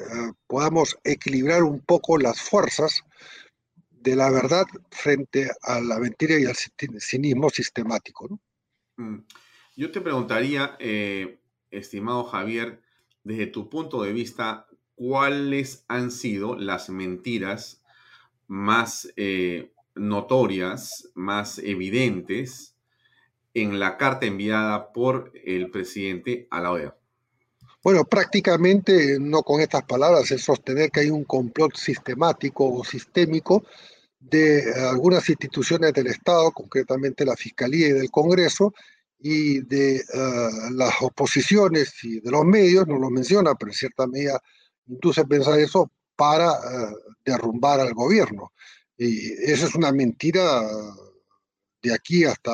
podamos 0.47 0.97
equilibrar 1.03 1.63
un 1.63 1.79
poco 1.81 2.17
las 2.17 2.41
fuerzas 2.41 3.03
de 3.89 4.15
la 4.15 4.29
verdad 4.31 4.65
frente 4.89 5.49
a 5.61 5.79
la 5.79 5.99
mentira 5.99 6.39
y 6.39 6.45
al 6.45 6.55
cinismo 6.99 7.49
sistemático. 7.49 8.27
¿no? 8.29 8.39
Mm. 8.97 9.25
Yo 9.75 9.91
te 9.91 10.01
preguntaría, 10.01 10.75
eh, 10.79 11.39
estimado 11.69 12.23
Javier, 12.23 12.81
desde 13.23 13.47
tu 13.47 13.69
punto 13.69 14.01
de 14.01 14.13
vista, 14.13 14.65
¿cuáles 14.95 15.85
han 15.87 16.09
sido 16.09 16.55
las 16.55 16.89
mentiras 16.89 17.83
más 18.47 19.13
notorias, 19.99 21.09
más 21.15 21.59
evidentes 21.59 22.75
en 23.53 23.79
la 23.79 23.97
carta 23.97 24.25
enviada 24.25 24.91
por 24.93 25.31
el 25.45 25.71
presidente 25.71 26.47
a 26.51 26.61
la 26.61 26.71
OEA? 26.71 26.95
Bueno, 27.83 28.03
prácticamente 28.03 29.17
no 29.19 29.43
con 29.43 29.61
estas 29.61 29.83
palabras, 29.83 30.29
es 30.31 30.43
sostener 30.43 30.91
que 30.91 31.01
hay 31.01 31.09
un 31.09 31.23
complot 31.23 31.75
sistemático 31.75 32.65
o 32.65 32.83
sistémico 32.83 33.65
de 34.19 34.73
algunas 34.89 35.29
instituciones 35.29 35.93
del 35.93 36.07
Estado, 36.07 36.51
concretamente 36.51 37.25
la 37.25 37.35
Fiscalía 37.35 37.87
y 37.87 37.93
del 37.93 38.11
Congreso, 38.11 38.73
y 39.19 39.61
de 39.61 39.97
eh, 39.97 40.03
las 40.71 40.93
oposiciones 41.01 41.93
y 42.03 42.19
de 42.19 42.31
los 42.31 42.45
medios, 42.45 42.87
no 42.87 42.99
lo 42.99 43.09
menciona, 43.09 43.55
pero 43.55 43.71
en 43.71 43.77
cierta 43.77 44.05
medida 44.05 44.41
induce 44.87 45.21
a 45.21 45.25
pensar 45.25 45.59
eso 45.59 45.91
para 46.15 46.51
eh, 46.51 46.93
derrumbar 47.25 47.79
al 47.79 47.93
gobierno. 47.93 48.51
Y 48.97 49.31
eso 49.51 49.67
es 49.67 49.75
una 49.75 49.91
mentira 49.91 50.63
de 51.81 51.93
aquí 51.93 52.25
hasta, 52.25 52.51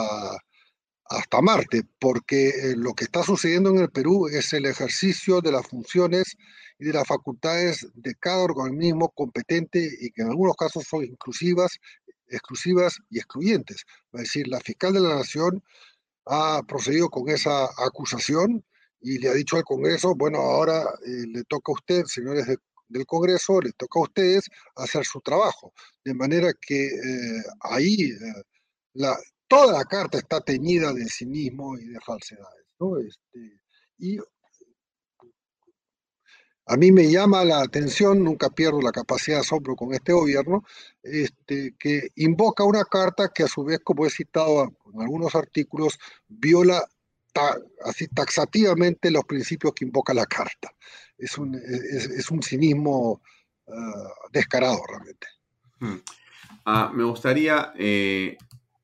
hasta 1.06 1.41
Marte, 1.41 1.84
porque 1.99 2.49
eh, 2.49 2.76
lo 2.76 2.94
que 2.94 3.06
está 3.06 3.24
sucediendo 3.24 3.70
en 3.70 3.80
el 3.80 3.90
Perú 3.90 4.28
es 4.28 4.53
el 4.53 4.65
ejercicio 4.65 5.41
de 5.41 5.52
las 5.52 5.68
funciones 5.68 6.36
y 6.80 6.86
de 6.86 6.94
las 6.94 7.07
facultades 7.07 7.88
de 7.94 8.15
cada 8.15 8.44
organismo 8.44 9.10
competente 9.10 9.90
y 10.02 10.11
que 10.11 10.24
en 10.24 10.30
algunos 10.30 10.56
casos 10.56 10.86
son 10.86 11.03
inclusivas, 11.06 11.80
exclusivas 12.28 12.98
y 13.10 13.20
excluyentes. 13.20 13.86
Es 14.14 14.22
decir, 14.22 14.48
la 14.48 14.60
fiscal 14.60 14.94
de 14.94 15.02
la 15.02 15.15
Nación 15.15 15.64
ha 16.26 16.61
procedido 16.68 17.10
con 17.10 17.30
esa 17.30 17.65
acusación 17.78 18.65
y 19.02 19.20
le 19.20 19.30
ha 19.30 19.34
dicho 19.34 19.57
al 19.57 19.64
Congreso, 19.64 20.15
bueno, 20.15 20.40
ahora 20.40 20.82
eh, 21.06 21.28
le 21.28 21.44
toca 21.44 21.72
a 21.72 21.76
usted, 21.76 22.06
señores 22.06 22.48
del 22.94 23.06
Congreso, 23.06 23.60
le 23.60 23.72
toca 23.74 23.99
a 23.99 24.03
ustedes 24.03 24.45
hacer 24.76 25.03
su 25.06 25.20
trabajo. 25.22 25.74
De 26.03 26.14
manera 26.14 26.53
que 26.53 26.86
eh, 26.86 27.44
ahí 27.61 28.11
eh, 28.11 29.06
toda 29.48 29.74
la 29.74 29.86
carta 29.86 30.18
está 30.18 30.40
teñida 30.41 30.94
de 30.94 31.06
cinismo 31.07 31.78
y 31.78 31.86
de 31.88 31.99
falsedades. 31.99 32.65
¿no? 32.80 32.98
Este, 32.99 33.60
y 33.98 34.18
a 36.65 36.78
mí 36.78 36.91
me 36.94 37.11
llama 37.11 37.44
la 37.44 37.61
atención, 37.61 38.24
nunca 38.24 38.49
pierdo 38.49 38.82
la 38.82 38.94
capacidad 38.94 39.38
de 39.38 39.41
asombro 39.41 39.76
con 39.76 39.94
este 39.94 40.14
gobierno, 40.14 40.64
este, 41.02 41.76
que 41.78 42.10
invoca 42.15 42.64
una 42.64 42.86
carta 42.86 43.32
que 43.34 43.44
a 43.44 43.48
su 43.48 43.65
vez, 43.65 43.80
como 43.84 44.06
he 44.06 44.10
citado 44.10 44.72
en 44.94 45.02
algunos 45.02 45.36
artículos, 45.36 45.99
viola 46.28 46.88
así 47.84 48.07
taxativamente 48.07 49.11
los 49.11 49.26
principios 49.26 49.74
que 49.74 49.86
invoca 49.86 50.14
la 50.14 50.26
carta. 50.26 50.72
Es 51.23 51.37
un, 51.37 51.55
es, 51.55 52.29
un 52.31 52.41
cinismo 52.41 53.21
ah, 53.67 54.09
descarado 54.31 54.79
realmente. 54.87 55.27
Hmm. 55.79 56.01
Ah, 56.65 56.91
me 56.93 57.03
gustaría, 57.03 57.73
eh, 57.77 58.37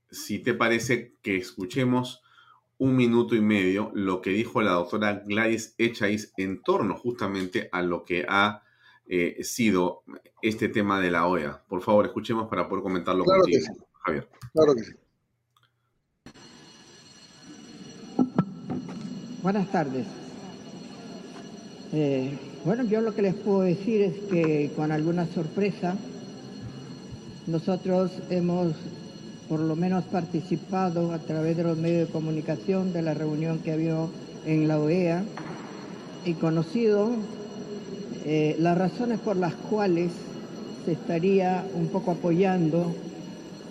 si 0.10 0.40
te 0.40 0.54
parece, 0.54 1.16
que 1.22 1.38
escuchemos 1.38 2.22
un 2.78 2.96
minuto 2.96 3.36
y 3.36 3.42
medio 3.42 3.92
lo 3.94 4.22
que 4.22 4.30
dijo 4.30 4.62
la 4.62 4.72
doctora 4.72 5.22
Gladys 5.26 5.76
Echais 5.78 6.34
en 6.38 6.62
torno 6.62 6.96
justamente 6.96 7.68
a 7.74 7.82
lo 7.82 8.06
que 8.06 8.26
ha 8.28 8.64
eh, 9.06 9.44
sido 9.44 10.04
este 10.42 10.70
tema 10.70 11.02
de 11.02 11.12
la 11.12 11.28
OEA. 11.28 11.64
Por 11.68 11.82
favor, 11.82 12.06
escuchemos 12.06 12.48
para 12.48 12.70
poder 12.70 12.84
comentarlo 12.84 13.26
claro 13.26 13.42
contigo, 13.42 13.66
que 13.66 13.74
sí. 13.74 13.86
Javier. 14.06 14.30
Claro 14.54 14.76
que 14.76 14.84
sí. 14.84 14.94
Buenas 19.42 19.72
tardes. 19.72 20.06
Eh, 21.92 22.38
bueno, 22.66 22.84
yo 22.84 23.02
lo 23.02 23.16
que 23.16 23.24
les 23.24 23.34
puedo 23.34 23.62
decir 23.62 24.02
es 24.02 24.14
que 24.30 24.72
con 24.76 24.92
alguna 24.92 25.26
sorpresa 25.26 25.96
nosotros 27.48 28.12
hemos 28.30 28.76
por 29.48 29.60
lo 29.60 29.76
menos 29.76 30.04
participado 30.06 31.12
a 31.12 31.18
través 31.18 31.58
de 31.58 31.64
los 31.64 31.78
medios 31.78 32.08
de 32.08 32.14
comunicación 32.14 32.94
de 32.94 33.02
la 33.02 33.16
reunión 33.16 33.60
que 33.60 33.72
había 33.72 33.96
en 34.46 34.68
la 34.68 34.78
OEA 34.80 35.24
y 36.26 36.34
conocido 36.34 37.10
eh, 38.26 38.56
las 38.60 38.78
razones 38.78 39.20
por 39.20 39.38
las 39.38 39.56
cuales 39.56 40.12
se 40.86 40.92
estaría 40.92 41.66
un 41.74 41.88
poco 41.88 42.12
apoyando 42.12 42.94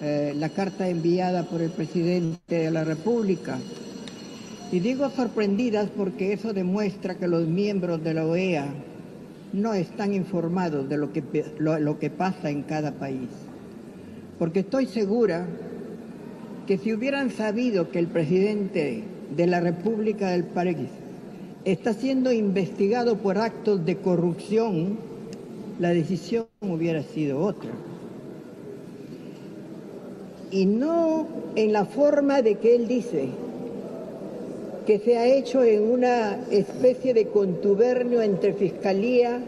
eh, 0.02 0.34
la 0.36 0.48
carta 0.48 0.88
enviada 0.88 1.44
por 1.44 1.60
el 1.60 1.70
presidente 1.70 2.56
de 2.56 2.70
la 2.72 2.82
República. 2.82 3.58
Y 4.70 4.80
digo 4.80 5.08
sorprendidas 5.10 5.88
porque 5.88 6.34
eso 6.34 6.52
demuestra 6.52 7.14
que 7.14 7.26
los 7.26 7.46
miembros 7.46 8.04
de 8.04 8.12
la 8.12 8.26
OEA 8.26 8.66
no 9.54 9.72
están 9.72 10.12
informados 10.12 10.88
de 10.88 10.98
lo 10.98 11.12
que, 11.12 11.22
lo 11.58 11.98
que 11.98 12.10
pasa 12.10 12.50
en 12.50 12.62
cada 12.62 12.92
país. 12.92 13.28
Porque 14.38 14.60
estoy 14.60 14.86
segura 14.86 15.46
que 16.66 16.76
si 16.76 16.92
hubieran 16.92 17.30
sabido 17.30 17.90
que 17.90 17.98
el 17.98 18.08
presidente 18.08 19.04
de 19.34 19.46
la 19.46 19.60
República 19.60 20.28
del 20.28 20.44
país 20.44 20.88
está 21.64 21.94
siendo 21.94 22.30
investigado 22.30 23.16
por 23.16 23.38
actos 23.38 23.86
de 23.86 23.96
corrupción, 23.96 24.98
la 25.78 25.90
decisión 25.90 26.46
hubiera 26.60 27.02
sido 27.02 27.40
otra. 27.40 27.70
Y 30.50 30.66
no 30.66 31.26
en 31.56 31.72
la 31.72 31.86
forma 31.86 32.42
de 32.42 32.56
que 32.56 32.76
él 32.76 32.86
dice, 32.86 33.30
que 34.88 34.98
se 35.00 35.18
ha 35.18 35.26
hecho 35.26 35.62
en 35.62 35.82
una 35.82 36.46
especie 36.50 37.12
de 37.12 37.26
contubernio 37.26 38.22
entre 38.22 38.54
Fiscalía 38.54 39.38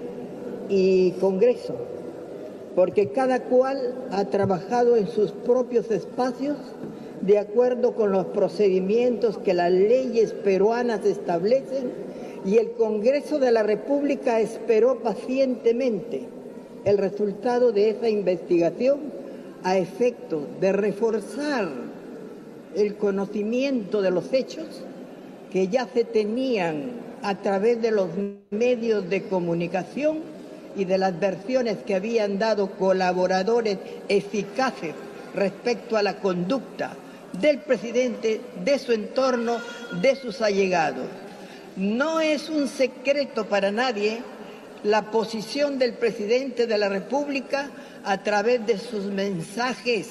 y 0.69 1.13
Congreso, 1.13 1.77
porque 2.77 3.09
cada 3.09 3.45
cual 3.45 3.95
ha 4.11 4.27
trabajado 4.27 4.99
en 4.99 5.09
sus 5.09 5.33
propios 5.33 5.91
espacios 5.91 6.59
de 7.23 7.39
acuerdo 7.39 7.95
con 7.95 8.13
los 8.13 8.27
procedimientos 8.27 9.39
que 9.39 9.55
las 9.55 9.73
leyes 9.73 10.35
peruanas 10.35 11.07
establecen 11.07 11.91
y 12.45 12.59
el 12.59 12.73
Congreso 12.73 13.39
de 13.39 13.51
la 13.51 13.63
República 13.63 14.41
esperó 14.41 14.99
pacientemente 14.99 16.29
el 16.85 16.99
resultado 16.99 17.73
de 17.73 17.89
esa 17.89 18.11
investigación 18.11 18.99
a 19.63 19.79
efecto 19.79 20.43
de 20.61 20.73
reforzar 20.73 21.67
el 22.75 22.97
conocimiento 22.97 24.03
de 24.03 24.11
los 24.11 24.35
hechos 24.35 24.85
que 25.53 25.69
ya 25.69 25.89
se 25.93 26.05
tenían 26.05 26.93
a 27.23 27.35
través 27.37 27.83
de 27.83 27.91
los 27.91 28.09
medios 28.51 29.09
de 29.11 29.25
comunicación 29.25 30.21
y 30.77 30.85
de 30.85 30.99
las 30.99 31.19
versiones 31.19 31.79
que 31.79 31.97
habían 31.97 32.39
dado 32.39 32.71
colaboradores 32.71 33.79
eficaces 34.09 34.95
respecto 35.35 35.97
a 35.97 36.03
la 36.03 36.19
conducta 36.19 36.95
del 37.41 37.59
presidente, 37.61 38.41
de 38.65 38.79
su 38.79 38.93
entorno, 38.93 39.59
de 40.01 40.17
sus 40.17 40.41
allegados. 40.41 41.07
No 41.77 42.21
es 42.21 42.49
un 42.49 42.69
secreto 42.69 43.47
para 43.47 43.71
nadie 43.71 44.19
la 44.83 45.11
posición 45.11 45.79
del 45.79 45.95
presidente 45.95 46.67
de 46.67 46.79
la 46.79 46.89
República 46.89 47.71
a 48.05 48.23
través 48.23 48.67
de 48.67 48.79
sus 48.79 49.05
mensajes 49.05 50.09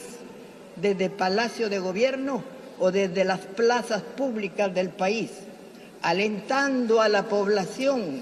desde 0.76 1.10
Palacio 1.10 1.70
de 1.70 1.80
Gobierno 1.80 2.44
o 2.80 2.92
desde 2.92 3.24
las 3.24 3.40
plazas 3.40 4.02
públicas 4.02 4.74
del 4.74 4.90
país, 4.90 5.32
alentando 6.02 7.02
a 7.02 7.10
la 7.10 7.24
población 7.28 8.22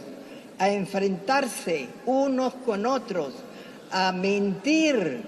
a 0.59 0.69
enfrentarse 0.69 1.87
unos 2.05 2.53
con 2.65 2.85
otros, 2.85 3.33
a 3.91 4.11
mentir 4.11 5.21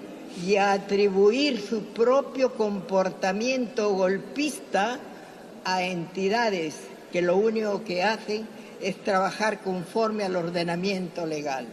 y 0.44 0.56
a 0.56 0.72
atribuir 0.72 1.60
su 1.60 1.84
propio 1.86 2.54
comportamiento 2.54 3.90
golpista 3.94 4.98
a 5.64 5.82
entidades 5.82 6.76
que 7.12 7.22
lo 7.22 7.36
único 7.36 7.84
que 7.84 8.02
hacen 8.02 8.46
es 8.80 8.96
trabajar 9.04 9.60
conforme 9.60 10.24
al 10.24 10.36
ordenamiento 10.36 11.26
legal. 11.26 11.66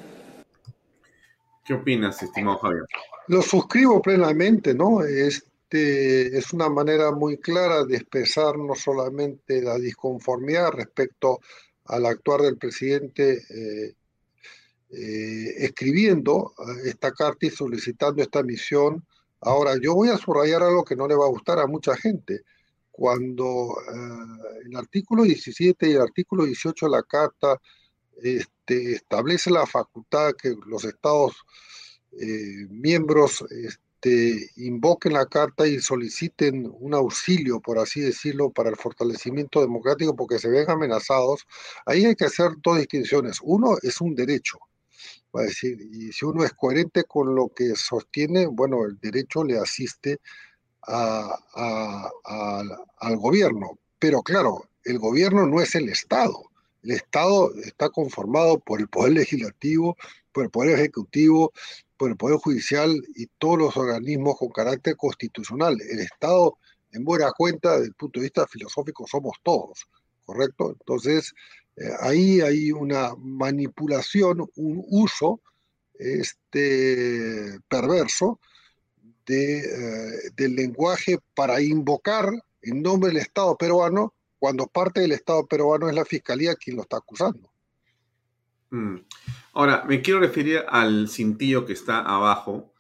¿Qué 1.64 1.74
opinas, 1.74 2.22
estimado 2.22 2.58
Javier? 2.60 2.84
Lo 3.28 3.42
suscribo 3.42 4.02
plenamente, 4.02 4.74
¿no? 4.74 5.04
Este, 5.70 6.38
es 6.38 6.54
una 6.54 6.70
manera 6.70 7.12
muy 7.12 7.40
clara 7.40 7.84
de 7.84 7.98
expresar 7.98 8.58
no 8.58 8.74
solamente 8.74 9.62
la 9.62 9.78
disconformidad 9.78 10.72
respecto 10.72 11.42
al 11.86 12.06
actuar 12.06 12.42
del 12.42 12.58
presidente 12.58 13.44
eh, 13.50 13.96
eh, 14.92 15.66
escribiendo 15.66 16.54
eh, 16.58 16.90
esta 16.90 17.12
carta 17.12 17.48
y 17.48 17.50
solicitando 17.50 18.22
esta 18.22 18.44
misión. 18.44 19.06
Ahora, 19.42 19.74
yo 19.82 19.94
voy 19.94 20.08
a 20.08 20.18
subrayar 20.18 20.64
algo 20.64 20.86
que 20.86 20.96
no 20.96 21.06
le 21.06 21.16
va 21.16 21.26
a 21.26 21.30
gustar 21.30 21.60
a 21.60 21.68
mucha 21.68 21.98
gente. 21.98 22.44
Cuando 22.90 23.76
eh, 23.94 24.68
el 24.68 24.76
artículo 24.78 25.24
17 25.24 25.90
y 25.90 25.94
el 25.96 26.02
artículo 26.02 26.46
18 26.46 26.86
de 26.86 26.92
la 26.92 27.04
carta 27.04 27.60
este, 28.24 28.94
establece 28.94 29.52
la 29.52 29.66
facultad 29.66 30.32
que 30.42 30.56
los 30.66 30.86
estados 30.86 31.36
miembros 32.70 33.46
este, 33.52 33.87
invoquen 34.56 35.14
la 35.14 35.26
carta 35.26 35.68
y 35.68 35.80
soliciten 35.80 36.72
un 36.80 36.94
auxilio, 36.94 37.60
por 37.60 37.80
así 37.80 38.02
decirlo, 38.02 38.50
para 38.52 38.70
el 38.70 38.76
fortalecimiento 38.76 39.62
democrático 39.62 40.16
porque 40.16 40.40
se 40.40 40.50
ven 40.50 40.70
amenazados, 40.70 41.46
ahí 41.86 42.06
hay 42.06 42.16
que 42.16 42.26
hacer 42.26 42.52
dos 42.64 42.78
distinciones. 42.78 43.40
Uno 43.42 43.78
es 43.82 44.02
un 44.02 44.16
derecho, 44.16 44.60
va 45.36 45.42
a 45.42 45.46
decir, 45.46 45.80
y 45.82 46.12
si 46.12 46.26
uno 46.26 46.44
es 46.44 46.54
coherente 46.54 47.04
con 47.04 47.36
lo 47.36 47.50
que 47.50 47.76
sostiene, 47.76 48.48
bueno, 48.48 48.86
el 48.86 49.00
derecho 49.00 49.44
le 49.44 49.58
asiste 49.58 50.20
al 50.82 52.12
gobierno. 53.18 53.78
Pero 54.00 54.22
claro, 54.22 54.70
el 54.84 55.00
gobierno 55.00 55.46
no 55.46 55.62
es 55.62 55.76
el 55.76 55.90
Estado. 55.90 56.44
El 56.84 56.92
Estado 56.92 57.54
está 57.56 57.90
conformado 57.90 58.60
por 58.60 58.80
el 58.80 58.88
Poder 58.88 59.14
Legislativo, 59.14 59.98
por 60.32 60.46
el 60.46 60.52
Poder 60.52 60.80
Ejecutivo, 60.80 61.52
por 61.98 62.10
el 62.10 62.18
Poder 62.18 62.38
Judicial 62.38 62.96
y 63.16 63.28
todos 63.38 63.58
los 63.58 63.78
organismos 63.78 64.38
con 64.38 64.50
carácter 64.50 64.96
constitucional. 64.96 65.78
El 65.82 66.00
Estado, 66.00 66.58
en 66.92 67.04
buena 67.04 67.32
cuenta, 67.32 67.74
desde 67.74 67.88
el 67.88 67.94
punto 67.94 68.20
de 68.20 68.26
vista 68.26 68.48
filosófico, 68.48 69.06
somos 69.08 69.38
todos, 69.44 69.88
¿correcto? 70.26 70.76
Entonces, 70.80 71.34
eh, 71.76 71.90
ahí 72.00 72.42
hay 72.42 72.72
una 72.72 73.16
manipulación, 73.18 74.48
un 74.56 74.84
uso 74.90 75.42
este, 76.00 77.60
perverso 77.68 78.40
de, 79.26 79.60
eh, 79.60 80.32
del 80.36 80.56
lenguaje 80.56 81.20
para 81.36 81.62
invocar 81.62 82.30
en 82.62 82.82
nombre 82.82 83.10
del 83.10 83.22
Estado 83.22 83.58
peruano 83.58 84.14
cuando 84.40 84.68
parte 84.68 85.02
del 85.02 85.12
Estado 85.12 85.46
peruano 85.46 85.90
es 85.90 85.96
la 85.96 86.06
Fiscalía 86.06 86.56
quien 86.56 86.76
lo 86.76 86.84
está 86.84 86.98
acusando. 86.98 87.52
Mm. 88.70 88.98
Ahora, 89.58 89.84
me 89.88 90.04
quiero 90.04 90.20
referir 90.20 90.64
al 90.70 91.10
cintillo 91.10 91.66
que 91.66 91.74
está 91.74 92.02
abajo 92.02 92.76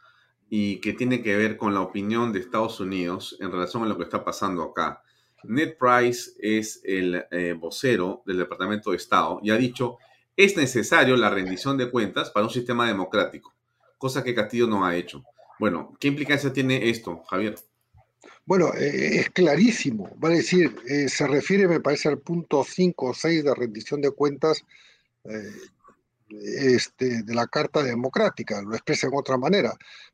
y 0.48 0.80
que 0.80 0.94
tiene 0.94 1.24
que 1.24 1.36
ver 1.36 1.58
con 1.58 1.74
la 1.74 1.82
opinión 1.82 2.32
de 2.32 2.40
Estados 2.40 2.80
Unidos 2.80 3.36
en 3.40 3.52
relación 3.52 3.82
a 3.82 3.88
lo 3.88 3.98
que 3.98 4.04
está 4.04 4.24
pasando 4.24 4.62
acá. 4.62 5.02
Ned 5.44 5.76
Price 5.80 6.34
es 6.40 6.80
el 6.84 7.26
eh, 7.32 7.56
vocero 7.60 8.22
del 8.28 8.38
Departamento 8.38 8.92
de 8.92 8.98
Estado 8.98 9.40
y 9.42 9.50
ha 9.50 9.58
dicho, 9.58 9.98
es 10.36 10.56
necesario 10.56 11.18
la 11.18 11.32
rendición 11.32 11.80
de 11.80 11.90
cuentas 11.90 12.30
para 12.30 12.46
un 12.46 12.52
sistema 12.52 12.86
democrático, 12.86 13.56
cosa 13.98 14.24
que 14.24 14.36
Castillo 14.36 14.68
no 14.68 14.86
ha 14.86 14.96
hecho. 14.96 15.24
Bueno, 15.58 15.98
¿qué 16.00 16.10
implicancia 16.10 16.54
tiene 16.54 16.92
esto, 16.92 17.24
Javier? 17.28 17.56
Bueno, 18.46 18.72
eh, 18.76 19.22
es 19.22 19.32
clarísimo. 19.32 20.16
Va 20.24 20.30
decir, 20.30 20.76
eh, 20.88 21.10
se 21.10 21.26
refiere, 21.26 21.68
me 21.68 21.80
parece, 21.80 22.08
al 22.08 22.20
punto 22.20 22.64
5 22.64 23.04
o 23.08 23.14
6 23.16 23.46
de 23.46 23.56
rendición 23.56 24.00
de 24.00 24.12
cuentas 24.12 24.64
este, 26.30 27.24
de 27.24 27.36
la 27.36 27.48
Carta 27.48 27.84
Democrática, 27.84 28.62
lo 28.62 28.76
expresa 28.76 29.08
en 29.08 29.14
otra 29.16 29.38
manera. 29.38 29.70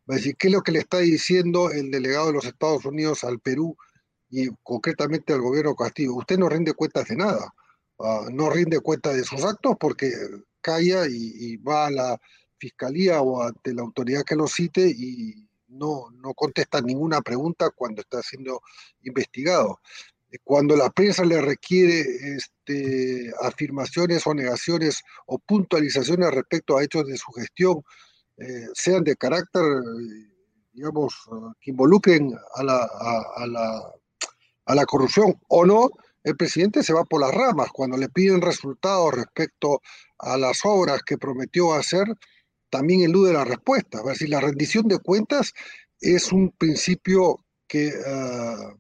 Va 0.10 0.16
a 0.16 0.18
decir, 0.18 0.36
¿qué 0.38 0.48
es 0.48 0.54
lo 0.54 0.62
que 0.62 0.72
le 0.72 0.80
está 0.80 1.00
diciendo 1.00 1.72
el 1.72 1.92
delegado 1.92 2.28
de 2.28 2.34
los 2.34 2.46
Estados 2.46 2.86
Unidos 2.86 3.24
al 3.24 3.40
Perú 3.40 3.76
y 4.30 4.50
concretamente 4.64 5.34
al 5.34 5.42
gobierno 5.42 5.76
Castillo? 5.76 6.16
Usted 6.16 6.38
no 6.38 6.50
rinde 6.50 6.74
cuentas 6.74 7.08
de 7.08 7.16
nada, 7.16 7.54
ah, 8.00 8.28
no 8.32 8.50
rinde 8.50 8.80
cuentas 8.80 9.16
de 9.16 9.24
sus 9.24 9.44
actos 9.44 9.76
porque 9.80 10.12
calla 10.62 11.06
y, 11.08 11.58
va 11.58 11.88
a 11.88 11.92
la 11.92 12.22
fiscalía 12.58 13.22
o 13.22 13.44
ante 13.44 13.74
la 13.74 13.82
autoridad 13.82 14.24
que 14.24 14.36
lo 14.36 14.48
cite 14.48 14.88
y 14.88 15.50
no, 15.68 16.10
no 16.12 16.34
contesta 16.34 16.82
ninguna 16.82 17.22
pregunta 17.22 17.70
cuando 17.72 18.02
está 18.02 18.22
siendo 18.22 18.62
investigado 19.02 19.80
cuando 20.44 20.76
la 20.76 20.90
prensa 20.90 21.24
le 21.24 21.42
requiere 21.42 22.02
este, 22.36 23.32
afirmaciones 23.42 24.26
o 24.26 24.34
negaciones 24.34 25.02
o 25.28 25.40
puntualizaciones 25.40 26.32
respecto 26.32 26.78
a 26.78 26.84
hechos 26.84 27.06
de 27.06 27.18
su 27.18 27.32
gestión, 27.34 27.82
eh, 28.38 28.68
sean 28.74 29.04
de 29.04 29.16
carácter, 29.16 29.64
digamos, 30.72 31.14
que 31.62 31.72
involucren 31.72 32.34
a 32.56 32.64
la, 32.64 32.90
a, 33.36 33.48
la, 33.48 33.94
a 34.66 34.76
la 34.76 34.86
corrupción 34.86 35.40
o 35.50 35.66
no, 35.66 35.90
el 36.24 36.38
presidente 36.38 36.84
se 36.84 36.94
va 36.94 37.04
por 37.04 37.22
las 37.22 37.34
ramas. 37.34 37.70
Cuando 37.72 37.98
le 37.98 38.10
piden 38.10 38.42
resultados 38.42 39.14
respecto 39.14 39.82
a 40.18 40.38
las 40.38 40.62
obras 40.64 41.02
que 41.06 41.18
prometió 41.18 41.74
hacer, 41.74 42.08
también 42.70 43.02
elude 43.02 43.34
la 43.34 43.44
respuesta. 43.44 44.00
Es 44.00 44.06
decir, 44.06 44.30
la 44.30 44.40
rendición 44.40 44.88
de 44.88 45.00
cuentas 45.00 45.54
es 46.00 46.32
un 46.32 46.52
principio 46.52 47.46
que 47.68 47.92
ah, 48.08 48.74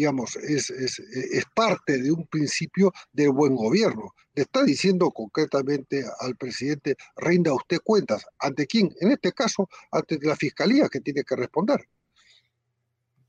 digamos, 0.00 0.34
es, 0.36 0.70
es, 0.70 1.44
parte 1.54 2.00
de 2.00 2.10
un 2.10 2.26
principio 2.26 2.90
de 3.12 3.28
buen 3.28 3.54
gobierno. 3.54 4.14
Le 4.34 4.44
está 4.44 4.64
diciendo 4.64 5.10
concretamente 5.10 6.02
al 6.20 6.36
presidente, 6.36 6.96
rinda 7.16 7.52
usted 7.52 7.80
cuentas. 7.84 8.24
¿Ante 8.38 8.66
quién? 8.66 8.94
En 9.02 9.10
este 9.12 9.32
caso, 9.32 9.68
ante 9.92 10.18
la 10.22 10.36
fiscalía 10.36 10.88
que 10.88 11.00
tiene 11.00 11.22
que 11.22 11.36
responder. 11.36 11.86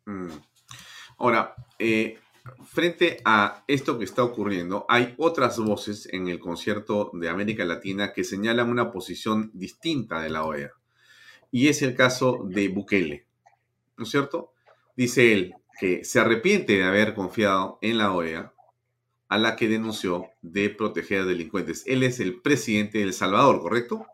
Mm. 0.06 0.30
Ahora, 1.18 1.56
eh, 1.78 2.18
frente 2.64 3.18
a 3.26 3.66
esto 3.68 4.00
que 4.00 4.06
está 4.06 4.24
ocurriendo, 4.24 4.86
hay 4.88 5.14
otras 5.18 5.60
voces 5.60 6.08
en 6.14 6.30
el 6.30 6.40
concierto 6.40 7.12
de 7.12 7.28
América 7.28 7.66
Latina 7.66 8.14
que 8.14 8.24
señalan 8.24 8.70
una 8.70 8.94
posición 8.94 9.52
distinta 9.54 10.22
de 10.22 10.30
la 10.30 10.46
OEA. 10.46 10.72
Y 11.52 11.68
es 11.68 11.82
el 11.82 11.98
caso 11.98 12.46
de 12.46 12.70
Bukele, 12.70 13.26
¿no 13.98 14.06
es 14.06 14.10
cierto? 14.10 14.54
Dice 14.96 15.34
él, 15.34 15.56
que 15.80 16.04
se 16.04 16.20
arrepiente 16.20 16.74
de 16.74 16.84
haber 16.84 17.14
confiado 17.14 17.80
en 17.82 17.98
la 17.98 18.14
OEA, 18.14 18.54
a 19.30 19.38
la 19.38 19.56
que 19.56 19.68
denunció 19.68 20.30
de 20.42 20.70
proteger 20.70 21.22
a 21.22 21.26
delincuentes. 21.26 21.84
Él 21.86 22.04
es 22.04 22.20
el 22.20 22.42
presidente 22.42 22.98
de 22.98 23.06
El 23.06 23.14
Salvador, 23.14 23.62
¿correcto? 23.62 24.06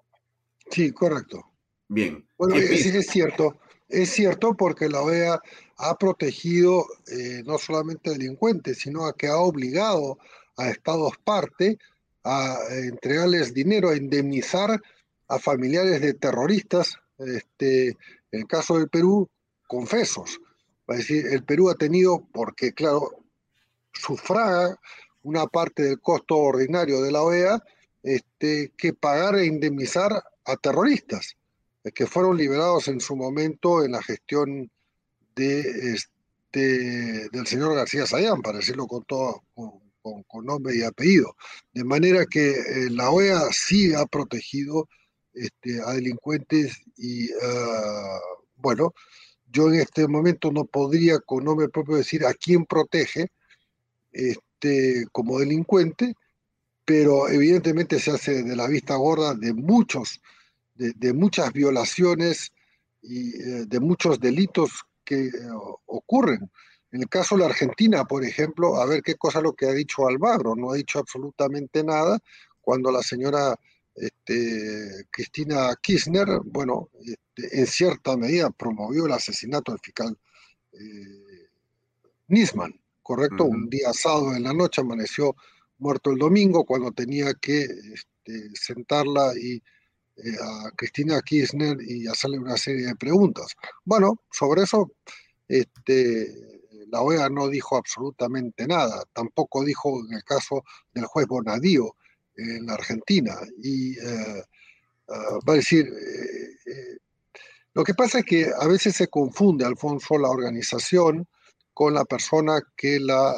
Sí, 0.69 0.91
correcto. 0.91 1.51
Bien. 1.88 2.27
Bueno, 2.38 2.55
es, 2.55 2.85
es, 2.85 3.07
cierto, 3.07 3.57
es 3.89 4.11
cierto 4.11 4.53
porque 4.53 4.89
la 4.89 5.01
OEA 5.01 5.41
ha 5.77 5.97
protegido 5.97 6.85
eh, 7.07 7.41
no 7.45 7.57
solamente 7.57 8.09
a 8.09 8.13
delincuentes, 8.13 8.79
sino 8.79 9.05
a 9.05 9.15
que 9.15 9.27
ha 9.27 9.38
obligado 9.38 10.19
a 10.57 10.69
estados 10.69 11.13
parte 11.23 11.77
a 12.23 12.57
entregarles 12.71 13.53
dinero, 13.53 13.89
a 13.89 13.95
indemnizar 13.95 14.81
a 15.29 15.39
familiares 15.39 16.01
de 16.01 16.13
terroristas, 16.13 16.97
este, 17.17 17.88
en 17.88 17.97
el 18.31 18.47
caso 18.47 18.77
del 18.77 18.89
Perú, 18.89 19.29
confesos. 19.67 20.39
Va 20.89 20.95
decir, 20.95 21.26
el 21.27 21.43
Perú 21.43 21.69
ha 21.69 21.76
tenido, 21.76 22.26
porque 22.31 22.73
claro, 22.73 23.23
sufraga 23.93 24.80
una 25.23 25.47
parte 25.47 25.84
del 25.84 25.99
costo 25.99 26.38
ordinario 26.38 27.01
de 27.01 27.11
la 27.11 27.23
OEA, 27.23 27.64
este, 28.03 28.72
que 28.77 28.93
pagar 28.93 29.35
e 29.35 29.45
indemnizar 29.45 30.23
a 30.45 30.55
terroristas 30.55 31.35
eh, 31.84 31.91
que 31.91 32.07
fueron 32.07 32.38
liberados 32.38 32.88
en 32.88 33.01
su 33.01 33.15
momento 33.15 33.84
en 33.84 33.91
la 33.91 34.01
gestión 34.01 34.72
de, 35.35 35.93
este, 35.93 37.30
del 37.30 37.45
señor 37.45 37.76
García 37.76 38.05
Sayán, 38.05 38.41
para 38.41 38.59
decirlo 38.59 38.88
con 38.88 39.03
todo, 39.03 39.43
con, 39.53 40.45
nombre 40.45 40.77
y 40.77 40.84
apellido. 40.84 41.35
De 41.73 41.84
manera 41.84 42.26
que 42.26 42.51
eh, 42.51 42.89
la 42.89 43.09
OEA 43.09 43.41
sí 43.51 43.93
ha 43.93 44.05
protegido 44.05 44.88
este, 45.34 45.81
a 45.85 45.91
delincuentes 45.91 46.77
y, 46.95 47.30
ah, 47.43 48.19
bueno, 48.55 48.93
yo 49.52 49.68
en 49.69 49.76
este 49.76 50.07
momento 50.07 50.52
no 50.52 50.65
podría 50.65 51.19
con 51.19 51.45
nombre 51.45 51.69
propio 51.69 51.95
decir 51.95 52.26
a 52.26 52.34
quién 52.34 52.65
protege 52.65 53.32
este, 54.11 55.06
como 55.11 55.40
delincuente, 55.40 56.15
pero 56.86 57.28
evidentemente 57.30 57.99
se 57.99 58.11
hace 58.11 58.44
de 58.44 58.56
la 58.56 58.68
vista 58.68 58.95
gorda 58.95 59.34
de 59.34 59.53
muchos, 59.53 60.22
de, 60.76 61.14
muchas 61.14 61.52
violaciones 61.53 62.53
y 63.02 63.36
eh, 63.41 63.65
de 63.68 63.80
muchos 63.80 64.19
delitos 64.19 64.86
que 65.03 65.26
eh, 65.26 65.32
ocurren. 65.86 66.49
En 66.91 67.02
el 67.02 67.10
caso 67.10 67.36
de 67.36 67.41
la 67.41 67.48
Argentina, 67.48 68.06
por 68.06 68.24
ejemplo, 68.24 68.78
a 68.78 68.86
ver 68.86 69.02
qué 69.03 69.15
cosa 69.15 69.41
lo 69.41 69.53
que 69.53 69.65
ha 69.65 69.74
dicho 69.74 70.07
Alvaro, 70.07 70.56
no 70.56 70.72
ha 70.72 70.76
dicho 70.76 70.99
absolutamente 70.99 71.84
nada 71.84 72.19
cuando 72.61 72.91
la 72.91 73.02
señora 73.02 73.60
este, 73.98 75.07
Cristina 75.10 75.76
Kirchner, 75.82 76.28
bueno, 76.45 76.90
este, 77.03 77.60
en 77.60 77.68
cierta 77.68 78.15
medida 78.15 78.49
promovió 78.52 79.06
el 79.06 79.11
asesinato 79.11 79.72
del 79.72 79.82
fiscal 79.82 80.18
eh, 80.74 81.49
Nisman, 82.28 82.80
¿correcto? 83.02 83.45
Un 83.45 83.69
día 83.69 83.91
sábado 83.94 84.36
en 84.36 84.44
la 84.44 84.53
noche 84.53 84.82
amaneció 84.82 85.36
muerto 85.80 86.11
el 86.11 86.19
domingo 86.19 86.65
cuando 86.65 86.91
tenía 86.91 87.34
que 87.36 87.61
este, 87.64 88.49
sentarla 88.53 89.34
y 89.40 89.56
eh, 90.18 90.36
a 90.41 90.72
Cristina 90.72 91.22
Kirchner 91.22 91.78
y 91.82 92.07
hacerle 92.07 92.40
una 92.40 92.57
serie 92.57 92.88
de 92.88 92.95
preguntas. 92.95 93.56
Bueno, 93.84 94.22
sobre 94.32 94.64
eso 94.64 94.91
este, 95.48 96.57
la 96.90 97.02
OEA 97.02 97.30
no 97.30 97.48
dijo 97.48 97.78
absolutamente 97.78 98.68
nada, 98.68 99.03
tampoco 99.14 99.64
dijo 99.64 99.99
en 100.06 100.14
el 100.14 100.24
caso 100.24 100.64
del 100.94 101.06
juez 101.06 101.28
Bonadío, 101.28 101.95
en 102.38 102.69
Argentina. 102.69 103.35
Y 103.61 103.97
eh, 103.99 104.43
ah, 105.09 105.39
va 105.47 105.53
a 105.53 105.57
decir, 105.57 105.85
eh, 105.85 106.72
eh, 106.72 106.97
lo 107.73 107.84
que 107.84 107.93
pasa 107.93 108.19
es 108.19 108.26
que 108.26 108.49
a 108.59 108.68
veces 108.68 108.95
se 108.95 109.07
confunde, 109.07 109.65
Alfonso, 109.65 110.18
la 110.18 110.30
organización 110.30 111.27
con 111.73 111.93
la 111.93 112.05
persona 112.05 112.59
que 112.76 112.99
la 112.99 113.35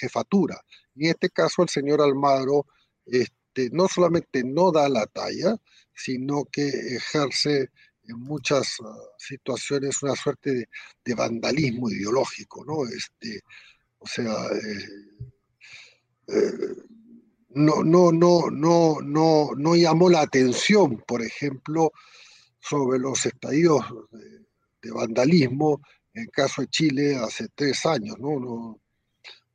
jefatura. 0.00 0.60
Y 0.96 1.04
en 1.04 1.10
este 1.12 1.30
caso 1.30 1.62
el 1.62 1.68
señor 1.68 2.02
Almagro 2.02 2.66
este, 3.06 3.70
no 3.70 3.86
solamente 3.86 4.42
no 4.42 4.72
da 4.72 4.88
la 4.88 5.06
talla, 5.06 5.56
sino 5.94 6.44
que 6.50 6.66
ejerce 6.68 7.70
en 8.02 8.18
muchas 8.18 8.78
situaciones 9.16 10.02
una 10.02 10.16
suerte 10.16 10.66
de, 11.04 11.14
vandalismo 11.14 11.88
ideológico, 11.88 12.64
¿no? 12.64 12.84
Este, 12.84 13.40
o 13.98 14.08
sea, 14.08 14.34
no, 17.54 17.82
no, 17.82 18.12
no, 18.12 18.50
no, 18.50 19.00
no, 19.02 19.50
no 19.56 19.76
llamó 19.76 20.08
la 20.08 20.20
atención, 20.22 21.02
por 21.06 21.22
ejemplo, 21.22 21.92
sobre 22.60 22.98
los 22.98 23.26
estadios 23.26 23.84
de, 24.10 24.90
vandalismo 24.92 25.80
en 26.14 26.22
el 26.22 26.30
caso 26.30 26.62
de 26.62 26.68
Chile 26.68 27.16
hace 27.16 27.48
tres 27.54 27.84
años, 27.86 28.18
¿no? 28.18 28.40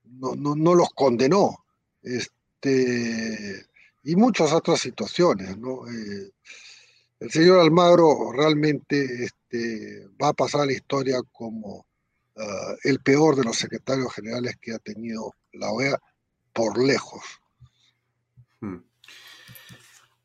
No, 0.03 0.35
no, 0.35 0.55
no, 0.55 0.75
los 0.75 0.89
condenó. 0.93 1.65
Este, 2.01 3.65
y 4.03 4.15
muchas 4.15 4.53
otras 4.53 4.79
situaciones, 4.79 5.57
¿no? 5.57 5.87
Eh, 5.87 6.31
el 7.19 7.31
señor 7.31 7.59
Almagro 7.59 8.31
realmente 8.31 9.25
este, 9.25 10.07
va 10.21 10.29
a 10.29 10.33
pasar 10.33 10.61
a 10.61 10.65
la 10.65 10.73
historia 10.73 11.21
como 11.31 11.85
ah, 12.37 12.75
el 12.83 12.99
peor 12.99 13.35
de 13.35 13.43
los 13.43 13.57
secretarios 13.57 14.13
generales 14.13 14.55
que 14.61 14.73
ha 14.73 14.79
tenido 14.79 15.33
la 15.53 15.71
OEA 15.71 15.99
por 16.53 16.77
lejos. 16.77 17.23
Hmm. 18.65 18.83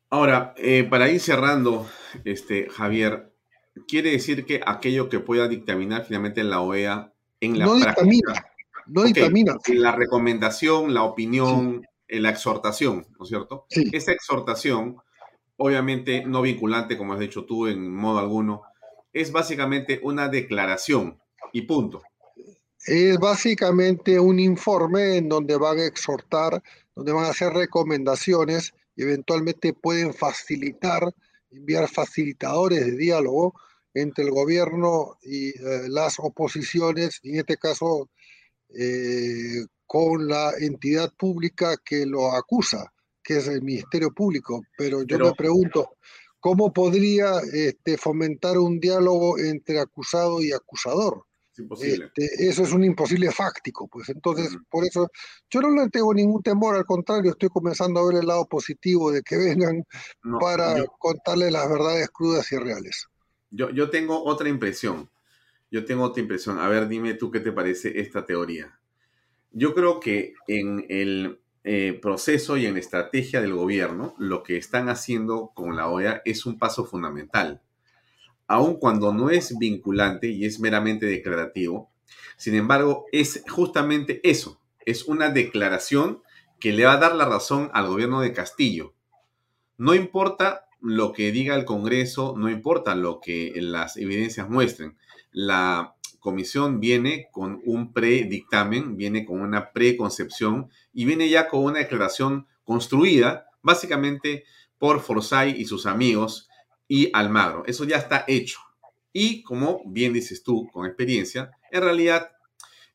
Ahora, 0.09 0.53
eh, 0.57 0.83
para 0.83 1.09
ir 1.09 1.19
cerrando, 1.19 1.87
este, 2.25 2.69
Javier, 2.69 3.33
quiere 3.87 4.11
decir 4.11 4.45
que 4.45 4.61
aquello 4.65 5.09
que 5.09 5.19
pueda 5.19 5.47
dictaminar 5.47 6.05
finalmente 6.05 6.43
la 6.43 6.61
OEA 6.61 7.13
en 7.39 7.57
la 7.57 7.65
no 7.65 7.75
Dictamina, 7.75 8.45
no 8.87 9.03
dictamina. 9.03 9.57
La 9.67 9.93
recomendación, 9.93 10.93
la 10.93 11.03
opinión, 11.03 11.87
la 12.07 12.29
exhortación, 12.29 13.07
¿no 13.17 13.23
es 13.23 13.29
cierto? 13.29 13.65
Esa 13.69 14.11
exhortación, 14.11 14.97
obviamente 15.57 16.25
no 16.25 16.41
vinculante, 16.41 16.97
como 16.97 17.13
has 17.13 17.19
dicho 17.19 17.45
tú, 17.45 17.67
en 17.67 17.93
modo 17.93 18.19
alguno, 18.19 18.63
es 19.13 19.31
básicamente 19.31 19.99
una 20.03 20.27
declaración 20.27 21.19
y 21.53 21.61
punto. 21.61 22.01
Es 22.85 23.17
básicamente 23.19 24.19
un 24.19 24.39
informe 24.39 25.17
en 25.17 25.29
donde 25.29 25.55
van 25.55 25.77
a 25.77 25.85
exhortar, 25.85 26.61
donde 26.95 27.11
van 27.11 27.25
a 27.25 27.29
hacer 27.29 27.53
recomendaciones 27.53 28.73
y 28.95 29.03
eventualmente 29.03 29.73
pueden 29.73 30.13
facilitar, 30.13 31.13
enviar 31.49 31.87
facilitadores 31.89 32.85
de 32.85 32.97
diálogo 32.97 33.53
entre 33.93 34.25
el 34.25 34.31
gobierno 34.31 35.17
y 35.21 35.49
eh, 35.49 35.89
las 35.89 36.15
oposiciones, 36.19 37.19
en 37.23 37.39
este 37.39 37.57
caso 37.57 38.09
eh, 38.69 39.65
con 39.85 40.27
la 40.27 40.53
entidad 40.57 41.11
pública 41.17 41.75
que 41.83 42.05
lo 42.05 42.31
acusa, 42.31 42.93
que 43.21 43.37
es 43.37 43.47
el 43.47 43.61
Ministerio 43.61 44.11
Público. 44.13 44.61
Pero 44.77 45.03
yo 45.03 45.19
me 45.19 45.33
pregunto, 45.33 45.97
¿cómo 46.39 46.71
podría 46.71 47.39
este, 47.51 47.97
fomentar 47.97 48.57
un 48.57 48.79
diálogo 48.79 49.37
entre 49.37 49.79
acusado 49.79 50.41
y 50.41 50.53
acusador? 50.53 51.25
Este, 51.57 52.47
eso 52.47 52.63
es 52.63 52.71
un 52.71 52.83
imposible 52.83 53.29
fáctico, 53.31 53.87
pues 53.87 54.07
entonces, 54.09 54.55
por 54.69 54.85
eso 54.85 55.09
yo 55.49 55.59
no 55.59 55.69
le 55.69 55.89
tengo 55.89 56.13
ningún 56.13 56.41
temor, 56.41 56.75
al 56.75 56.85
contrario, 56.85 57.31
estoy 57.31 57.49
comenzando 57.49 57.99
a 57.99 58.05
ver 58.07 58.21
el 58.21 58.27
lado 58.27 58.45
positivo 58.45 59.11
de 59.11 59.21
que 59.21 59.35
vengan 59.35 59.83
para 60.39 60.85
contarle 60.97 61.51
las 61.51 61.69
verdades 61.69 62.09
crudas 62.09 62.49
y 62.53 62.57
reales. 62.57 63.07
Yo, 63.49 63.69
yo 63.69 63.89
tengo 63.89 64.23
otra 64.23 64.47
impresión. 64.47 65.09
Yo 65.69 65.85
tengo 65.85 66.03
otra 66.03 66.21
impresión. 66.21 66.59
A 66.59 66.67
ver, 66.69 66.87
dime 66.87 67.13
tú 67.15 67.31
qué 67.31 67.39
te 67.39 67.51
parece 67.51 67.99
esta 67.99 68.25
teoría. 68.25 68.79
Yo 69.51 69.73
creo 69.73 69.99
que 69.99 70.33
en 70.47 70.85
el 70.89 71.41
eh, 71.63 71.99
proceso 72.01 72.57
y 72.57 72.65
en 72.65 72.73
la 72.73 72.79
estrategia 72.79 73.41
del 73.41 73.53
gobierno, 73.53 74.15
lo 74.17 74.43
que 74.43 74.57
están 74.57 74.89
haciendo 74.89 75.51
con 75.53 75.75
la 75.75 75.89
OEA 75.89 76.21
es 76.25 76.45
un 76.45 76.57
paso 76.57 76.85
fundamental. 76.85 77.61
Aun 78.51 78.75
cuando 78.75 79.13
no 79.13 79.29
es 79.29 79.57
vinculante 79.57 80.27
y 80.27 80.43
es 80.43 80.59
meramente 80.59 81.05
declarativo, 81.05 81.89
sin 82.35 82.55
embargo, 82.55 83.05
es 83.13 83.45
justamente 83.49 84.19
eso. 84.29 84.59
Es 84.85 85.05
una 85.05 85.29
declaración 85.29 86.21
que 86.59 86.73
le 86.73 86.83
va 86.83 86.93
a 86.93 86.97
dar 86.97 87.15
la 87.15 87.23
razón 87.23 87.71
al 87.73 87.87
gobierno 87.87 88.19
de 88.19 88.33
Castillo. 88.33 88.93
No 89.77 89.95
importa 89.95 90.65
lo 90.81 91.13
que 91.13 91.31
diga 91.31 91.55
el 91.55 91.63
Congreso, 91.63 92.35
no 92.37 92.49
importa 92.49 92.93
lo 92.93 93.21
que 93.21 93.53
las 93.55 93.95
evidencias 93.95 94.49
muestren. 94.49 94.97
La 95.31 95.95
comisión 96.19 96.81
viene 96.81 97.29
con 97.31 97.61
un 97.63 97.93
predictamen, 97.93 98.97
viene 98.97 99.23
con 99.23 99.39
una 99.39 99.71
preconcepción 99.71 100.69
y 100.91 101.05
viene 101.05 101.29
ya 101.29 101.47
con 101.47 101.63
una 101.63 101.79
declaración 101.79 102.47
construida 102.65 103.45
básicamente 103.61 104.43
por 104.77 104.99
Forsyth 104.99 105.57
y 105.57 105.63
sus 105.63 105.85
amigos 105.85 106.49
y 106.91 107.09
Almagro. 107.13 107.63
Eso 107.67 107.85
ya 107.85 107.95
está 107.95 108.25
hecho. 108.27 108.59
Y 109.13 109.43
como 109.43 109.81
bien 109.85 110.11
dices 110.11 110.43
tú, 110.43 110.67
con 110.73 110.85
experiencia, 110.85 111.51
en 111.71 111.83
realidad 111.83 112.31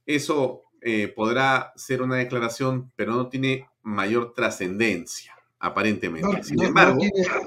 eso 0.05 0.65
eh, 0.83 1.09
podrá 1.09 1.73
ser 1.77 2.03
una 2.03 2.17
declaración, 2.17 2.93
pero 2.95 3.15
no 3.15 3.31
tiene 3.31 3.71
mayor 3.81 4.35
trascendencia 4.35 5.35
aparentemente. 5.61 6.29
No, 6.29 6.43
Sin 6.45 6.63
embargo, 6.63 7.01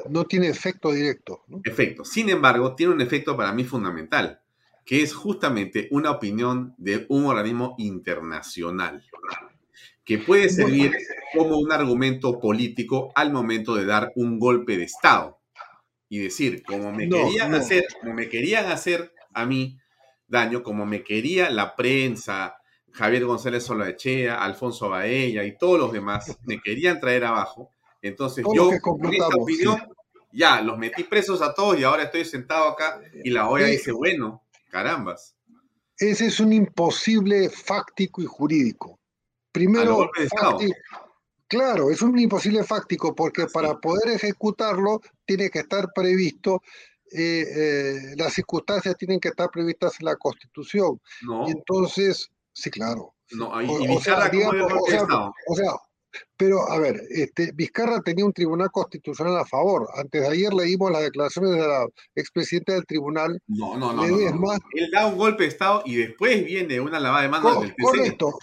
no 0.09 0.25
tiene, 0.25 0.49
efecto 0.49 0.91
directo. 0.91 1.43
Efecto. 1.63 2.03
Sin 2.03 2.29
embargo, 2.29 2.73
tiene 2.73 2.93
un 2.93 3.01
efecto 3.01 3.37
para 3.37 3.53
mí 3.53 3.63
fundamental, 3.63 4.41
que 4.83 5.03
es 5.03 5.13
justamente 5.13 5.87
una 5.91 6.09
opinión 6.09 6.73
de 6.79 7.05
un 7.09 7.27
organismo 7.27 7.75
internacional, 7.77 9.05
que 10.03 10.17
puede 10.17 10.49
servir 10.49 10.93
como 11.37 11.59
un 11.59 11.71
argumento 11.71 12.39
político 12.39 13.11
al 13.13 13.31
momento 13.31 13.75
de 13.75 13.85
dar 13.85 14.11
un 14.15 14.39
golpe 14.39 14.77
de 14.77 14.85
Estado. 14.85 15.38
Y 16.09 16.19
decir, 16.19 16.63
como 16.63 16.91
me 16.91 17.07
querían 17.07 17.53
hacer, 17.53 17.85
como 18.01 18.13
me 18.13 18.27
querían 18.27 18.65
hacer 18.71 19.13
a 19.33 19.45
mí 19.45 19.77
daño, 20.27 20.63
como 20.63 20.85
me 20.85 21.03
quería 21.03 21.49
la 21.49 21.75
prensa, 21.75 22.57
Javier 22.91 23.25
González 23.25 23.63
Solaechea, 23.63 24.43
Alfonso 24.43 24.89
Baella 24.89 25.43
y 25.43 25.57
todos 25.57 25.79
los 25.79 25.91
demás, 25.91 26.37
me 26.43 26.59
querían 26.59 26.99
traer 26.99 27.25
abajo, 27.25 27.71
entonces 28.01 28.45
yo, 28.53 28.71
con 28.81 29.13
esta 29.13 29.27
opinión, 29.27 29.77
ya, 30.31 30.61
los 30.61 30.77
metí 30.77 31.03
presos 31.03 31.41
a 31.41 31.53
todos 31.53 31.79
y 31.79 31.83
ahora 31.83 32.03
estoy 32.03 32.25
sentado 32.25 32.69
acá 32.69 33.01
y 33.23 33.29
la 33.29 33.49
OEA 33.49 33.67
dice, 33.67 33.91
bueno, 33.91 34.43
carambas. 34.69 35.35
Ese 35.97 36.27
es 36.27 36.39
un 36.39 36.53
imposible 36.53 37.49
fáctico 37.49 38.21
y 38.21 38.25
jurídico. 38.25 38.99
Primero, 39.51 40.09
claro, 41.49 41.89
es 41.89 42.01
un 42.01 42.17
imposible 42.17 42.63
fáctico 42.63 43.13
porque 43.13 43.47
para 43.47 43.77
poder 43.77 44.15
ejecutarlo 44.15 45.01
tiene 45.25 45.49
que 45.49 45.59
estar 45.59 45.89
previsto 45.93 46.61
eh, 47.11 47.45
eh, 47.55 48.15
las 48.17 48.33
circunstancias 48.33 48.95
tienen 48.97 49.19
que 49.19 49.29
estar 49.29 49.49
previstas 49.49 49.93
en 49.99 50.05
la 50.05 50.15
Constitución. 50.15 50.99
Y 51.47 51.51
entonces, 51.51 52.29
sí, 52.53 52.69
claro. 52.69 53.15
No, 53.31 53.49
o, 53.49 54.01
sea, 54.01 54.31
o, 55.47 55.55
sea, 55.55 55.71
pero, 56.35 56.67
a 56.71 56.79
ver, 56.79 56.99
este, 57.11 57.51
Vizcarra 57.53 58.01
tenía 58.01 58.25
un 58.25 58.33
tribunal 58.33 58.71
constitucional 58.71 59.37
a 59.37 59.45
favor. 59.45 59.87
Antes 59.95 60.21
de 60.21 60.27
ayer 60.27 60.51
leímos 60.51 60.91
las 60.91 61.03
declaraciones 61.03 61.51
de 61.51 61.59
la 61.59 61.87
expresidenta 62.15 62.73
del 62.73 62.85
tribunal. 62.87 63.39
No, 63.47 63.77
no, 63.77 63.93
no. 63.93 64.03
Él 64.03 64.91
da 64.91 65.05
un 65.05 65.17
golpe 65.17 65.43
de 65.43 65.49
Estado 65.49 65.83
y 65.85 65.95
después 65.97 66.43
viene 66.43 66.79
una 66.79 66.99
lavada 66.99 67.23
de 67.23 67.29
manos 67.29 67.61
del 67.61 67.75
Correcto, 67.79 68.33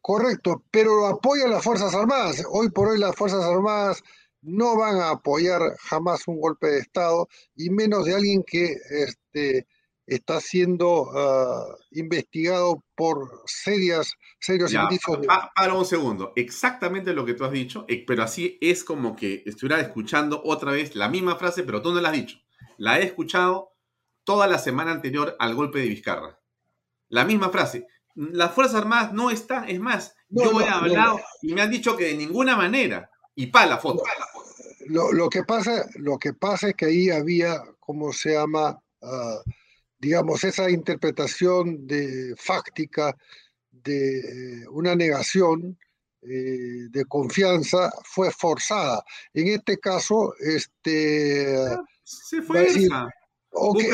correcto, 0.00 0.64
pero 0.70 1.06
apoya 1.06 1.46
a 1.46 1.48
las 1.48 1.64
Fuerzas 1.64 1.94
Armadas. 1.94 2.44
Hoy 2.50 2.70
por 2.70 2.88
hoy 2.88 2.98
las 2.98 3.14
Fuerzas 3.16 3.44
Armadas 3.44 4.02
no 4.42 4.76
van 4.76 4.96
a 4.96 5.10
apoyar 5.10 5.60
jamás 5.78 6.28
un 6.28 6.40
golpe 6.40 6.66
de 6.66 6.78
Estado 6.78 7.28
y 7.56 7.70
menos 7.70 8.04
de 8.04 8.14
alguien 8.14 8.42
que 8.46 8.76
este, 8.90 9.66
está 10.06 10.40
siendo 10.40 11.10
ah, 11.14 11.64
investigado 11.92 12.84
por 12.94 13.42
serias, 13.46 14.12
serios 14.38 14.72
indicios. 14.72 15.18
para 15.54 15.74
un 15.74 15.84
segundo, 15.84 16.32
exactamente 16.36 17.14
lo 17.14 17.24
que 17.24 17.34
tú 17.34 17.44
has 17.44 17.52
dicho, 17.52 17.84
eh, 17.88 18.04
pero 18.06 18.22
así 18.22 18.58
es 18.60 18.84
como 18.84 19.16
que 19.16 19.42
estuviera 19.46 19.80
escuchando 19.80 20.42
otra 20.44 20.72
vez 20.72 20.94
la 20.94 21.08
misma 21.08 21.36
frase, 21.36 21.62
pero 21.62 21.80
tú 21.80 21.92
no 21.92 22.00
la 22.00 22.10
has 22.10 22.16
dicho. 22.16 22.38
La 22.76 22.98
he 22.98 23.04
escuchado 23.04 23.72
toda 24.24 24.46
la 24.46 24.58
semana 24.58 24.92
anterior 24.92 25.36
al 25.38 25.54
golpe 25.54 25.78
de 25.78 25.88
Vizcarra. 25.88 26.40
La 27.08 27.24
misma 27.24 27.50
frase. 27.50 27.86
Las 28.14 28.54
Fuerzas 28.54 28.76
Armadas 28.76 29.12
no 29.12 29.30
están, 29.30 29.68
es 29.68 29.80
más, 29.80 30.14
yo 30.28 30.60
he 30.60 30.68
hablado 30.68 31.20
y 31.42 31.52
me 31.52 31.62
han 31.62 31.70
dicho 31.70 31.96
que 31.96 32.04
de 32.04 32.14
ninguna 32.14 32.56
manera. 32.56 33.10
Y 33.34 33.46
pa 33.46 33.66
la 33.66 33.78
foto. 33.78 34.04
Lo, 34.86 35.12
lo, 35.12 35.28
que 35.28 35.42
pasa, 35.42 35.86
lo 35.96 36.18
que 36.18 36.34
pasa 36.34 36.68
es 36.68 36.74
que 36.74 36.86
ahí 36.86 37.10
había, 37.10 37.60
¿cómo 37.80 38.12
se 38.12 38.34
llama? 38.34 38.80
Ah, 39.02 39.40
digamos, 39.98 40.44
esa 40.44 40.70
interpretación 40.70 41.86
de 41.86 42.34
fáctica 42.36 43.16
de 43.70 44.18
eh, 44.18 44.68
una 44.70 44.94
negación 44.94 45.78
eh, 46.22 46.88
de 46.90 47.04
confianza 47.06 47.92
fue 48.04 48.30
forzada. 48.30 49.02
En 49.32 49.48
este 49.48 49.78
caso, 49.78 50.34
este... 50.38 51.56
Ah, 51.56 51.82
se 52.02 52.42
fue 52.42 52.66
o 53.54 53.72
que, 53.74 53.88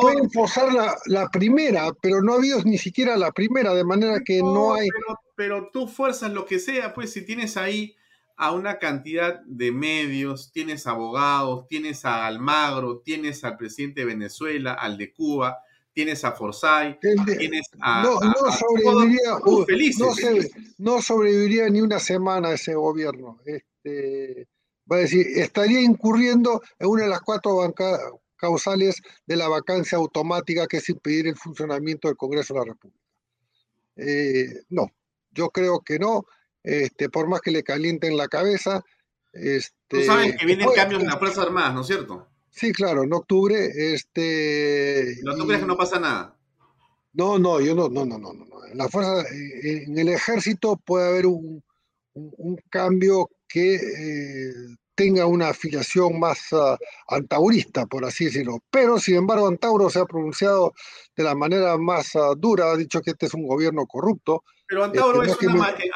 pueden 0.00 0.30
forzar 0.30 0.72
la, 0.72 0.96
la, 1.06 1.28
primera, 1.28 1.92
pero 2.00 2.22
no 2.22 2.32
ha 2.32 2.36
habido 2.36 2.62
ni 2.62 2.78
siquiera 2.78 3.16
la 3.16 3.32
primera, 3.32 3.74
de 3.74 3.84
manera 3.84 4.20
que 4.24 4.40
no, 4.40 4.74
hay... 4.74 4.88
Pero, 4.88 5.20
pero, 5.34 5.70
tú 5.72 5.88
fuerzas 5.88 6.32
lo 6.32 6.46
que 6.46 6.60
sea, 6.60 6.94
pues 6.94 7.12
si 7.12 7.22
tienes 7.22 7.56
ahí 7.56 7.96
a 8.36 8.52
una 8.52 8.78
cantidad 8.78 9.40
de 9.46 9.72
medios, 9.72 10.52
tienes 10.52 10.86
abogados, 10.86 11.66
tienes 11.68 12.04
a 12.04 12.26
Almagro, 12.26 12.98
tienes 12.98 13.44
al 13.44 13.56
presidente 13.56 14.00
de 14.00 14.06
Venezuela, 14.06 14.74
al 14.74 14.96
de 14.96 15.12
Cuba, 15.12 15.58
tienes 15.92 16.24
a 16.24 16.32
Forsyth, 16.32 16.98
tienes 17.00 17.66
a... 17.80 18.02
No, 18.02 18.20
no 18.20 18.52
sobreviviría, 18.52 19.38
no, 20.78 21.00
sobreviviría 21.00 21.68
ni 21.68 21.80
una 21.80 21.98
semana 21.98 22.52
ese 22.52 22.74
gobierno. 22.74 23.38
Este, 23.44 24.48
va 24.90 24.96
a 24.96 25.00
decir, 25.00 25.26
estaría 25.36 25.80
incurriendo 25.80 26.62
en 26.78 26.88
una 26.88 27.04
de 27.04 27.08
las 27.08 27.20
cuatro 27.20 27.56
causales 28.36 29.02
de 29.26 29.36
la 29.36 29.48
vacancia 29.48 29.98
automática 29.98 30.66
que 30.66 30.78
es 30.78 30.88
impedir 30.88 31.26
el 31.26 31.36
funcionamiento 31.36 32.08
del 32.08 32.16
Congreso 32.16 32.54
de 32.54 32.60
la 32.60 32.66
República. 32.66 33.00
Eh, 33.96 34.62
no, 34.70 34.90
yo 35.30 35.50
creo 35.50 35.80
que 35.80 35.98
no 35.98 36.26
este, 36.64 37.10
por 37.10 37.28
más 37.28 37.42
que 37.42 37.50
le 37.50 37.62
calienten 37.62 38.16
la 38.16 38.26
cabeza. 38.26 38.82
Este, 39.32 39.74
Tú 39.88 40.02
sabes 40.02 40.34
que 40.36 40.46
vienen 40.46 40.68
cambios 40.74 41.02
en 41.02 41.08
las 41.08 41.18
Fuerzas 41.18 41.46
Armadas, 41.46 41.74
¿no 41.74 41.82
es 41.82 41.86
cierto? 41.86 42.26
Sí, 42.50 42.72
claro, 42.72 43.02
en 43.02 43.12
octubre. 43.12 43.94
Este, 43.94 45.18
¿No 45.22 45.36
tú 45.36 45.46
crees 45.46 45.60
que 45.60 45.66
no 45.66 45.76
pasa 45.76 46.00
nada? 46.00 46.36
No, 47.12 47.38
no, 47.38 47.60
yo 47.60 47.74
no, 47.74 47.88
no, 47.88 48.04
no, 48.04 48.18
no, 48.18 48.32
no. 48.32 48.44
En 48.66 48.78
la 48.78 48.88
fuerza, 48.88 49.24
en 49.30 49.98
el 49.98 50.08
ejército 50.08 50.76
puede 50.76 51.08
haber 51.08 51.26
un, 51.26 51.62
un, 52.14 52.56
cambio 52.70 53.30
que 53.46 53.74
eh, 53.74 54.52
tenga 54.94 55.26
una 55.26 55.48
afiliación 55.48 56.18
más 56.18 56.52
uh, 56.52 56.76
antaurista, 57.08 57.86
por 57.86 58.04
así 58.04 58.26
decirlo. 58.26 58.58
Pero, 58.70 58.98
sin 58.98 59.16
embargo, 59.16 59.48
Antauro 59.48 59.90
se 59.90 60.00
ha 60.00 60.06
pronunciado 60.06 60.72
de 61.16 61.24
la 61.24 61.34
manera 61.34 61.76
más 61.78 62.14
uh, 62.14 62.34
dura, 62.36 62.72
ha 62.72 62.76
dicho 62.76 63.00
que 63.00 63.12
este 63.12 63.26
es 63.26 63.34
un 63.34 63.46
gobierno 63.46 63.86
corrupto, 63.86 64.42
Pero 64.66 64.84
Antauro, 64.84 65.22
es, 65.22 65.36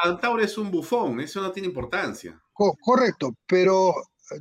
Antauro 0.02 0.42
es 0.42 0.58
un 0.58 0.70
bufón, 0.70 1.20
eso 1.20 1.40
no 1.40 1.52
tiene 1.52 1.68
importancia. 1.68 2.40
correcto, 2.52 3.34
pero 3.46 3.94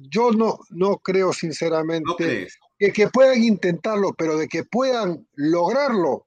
yo 0.10 0.32
no, 0.32 0.60
no 0.70 0.98
creo 0.98 1.34
sinceramente 1.34 2.50
que, 2.78 2.92
que, 2.92 3.08
puedan 3.08 3.44
intentarlo, 3.44 4.14
pero 4.18 4.38
de 4.38 4.48
que 4.48 4.64
puedan 4.64 5.28
lograrlo, 5.34 6.27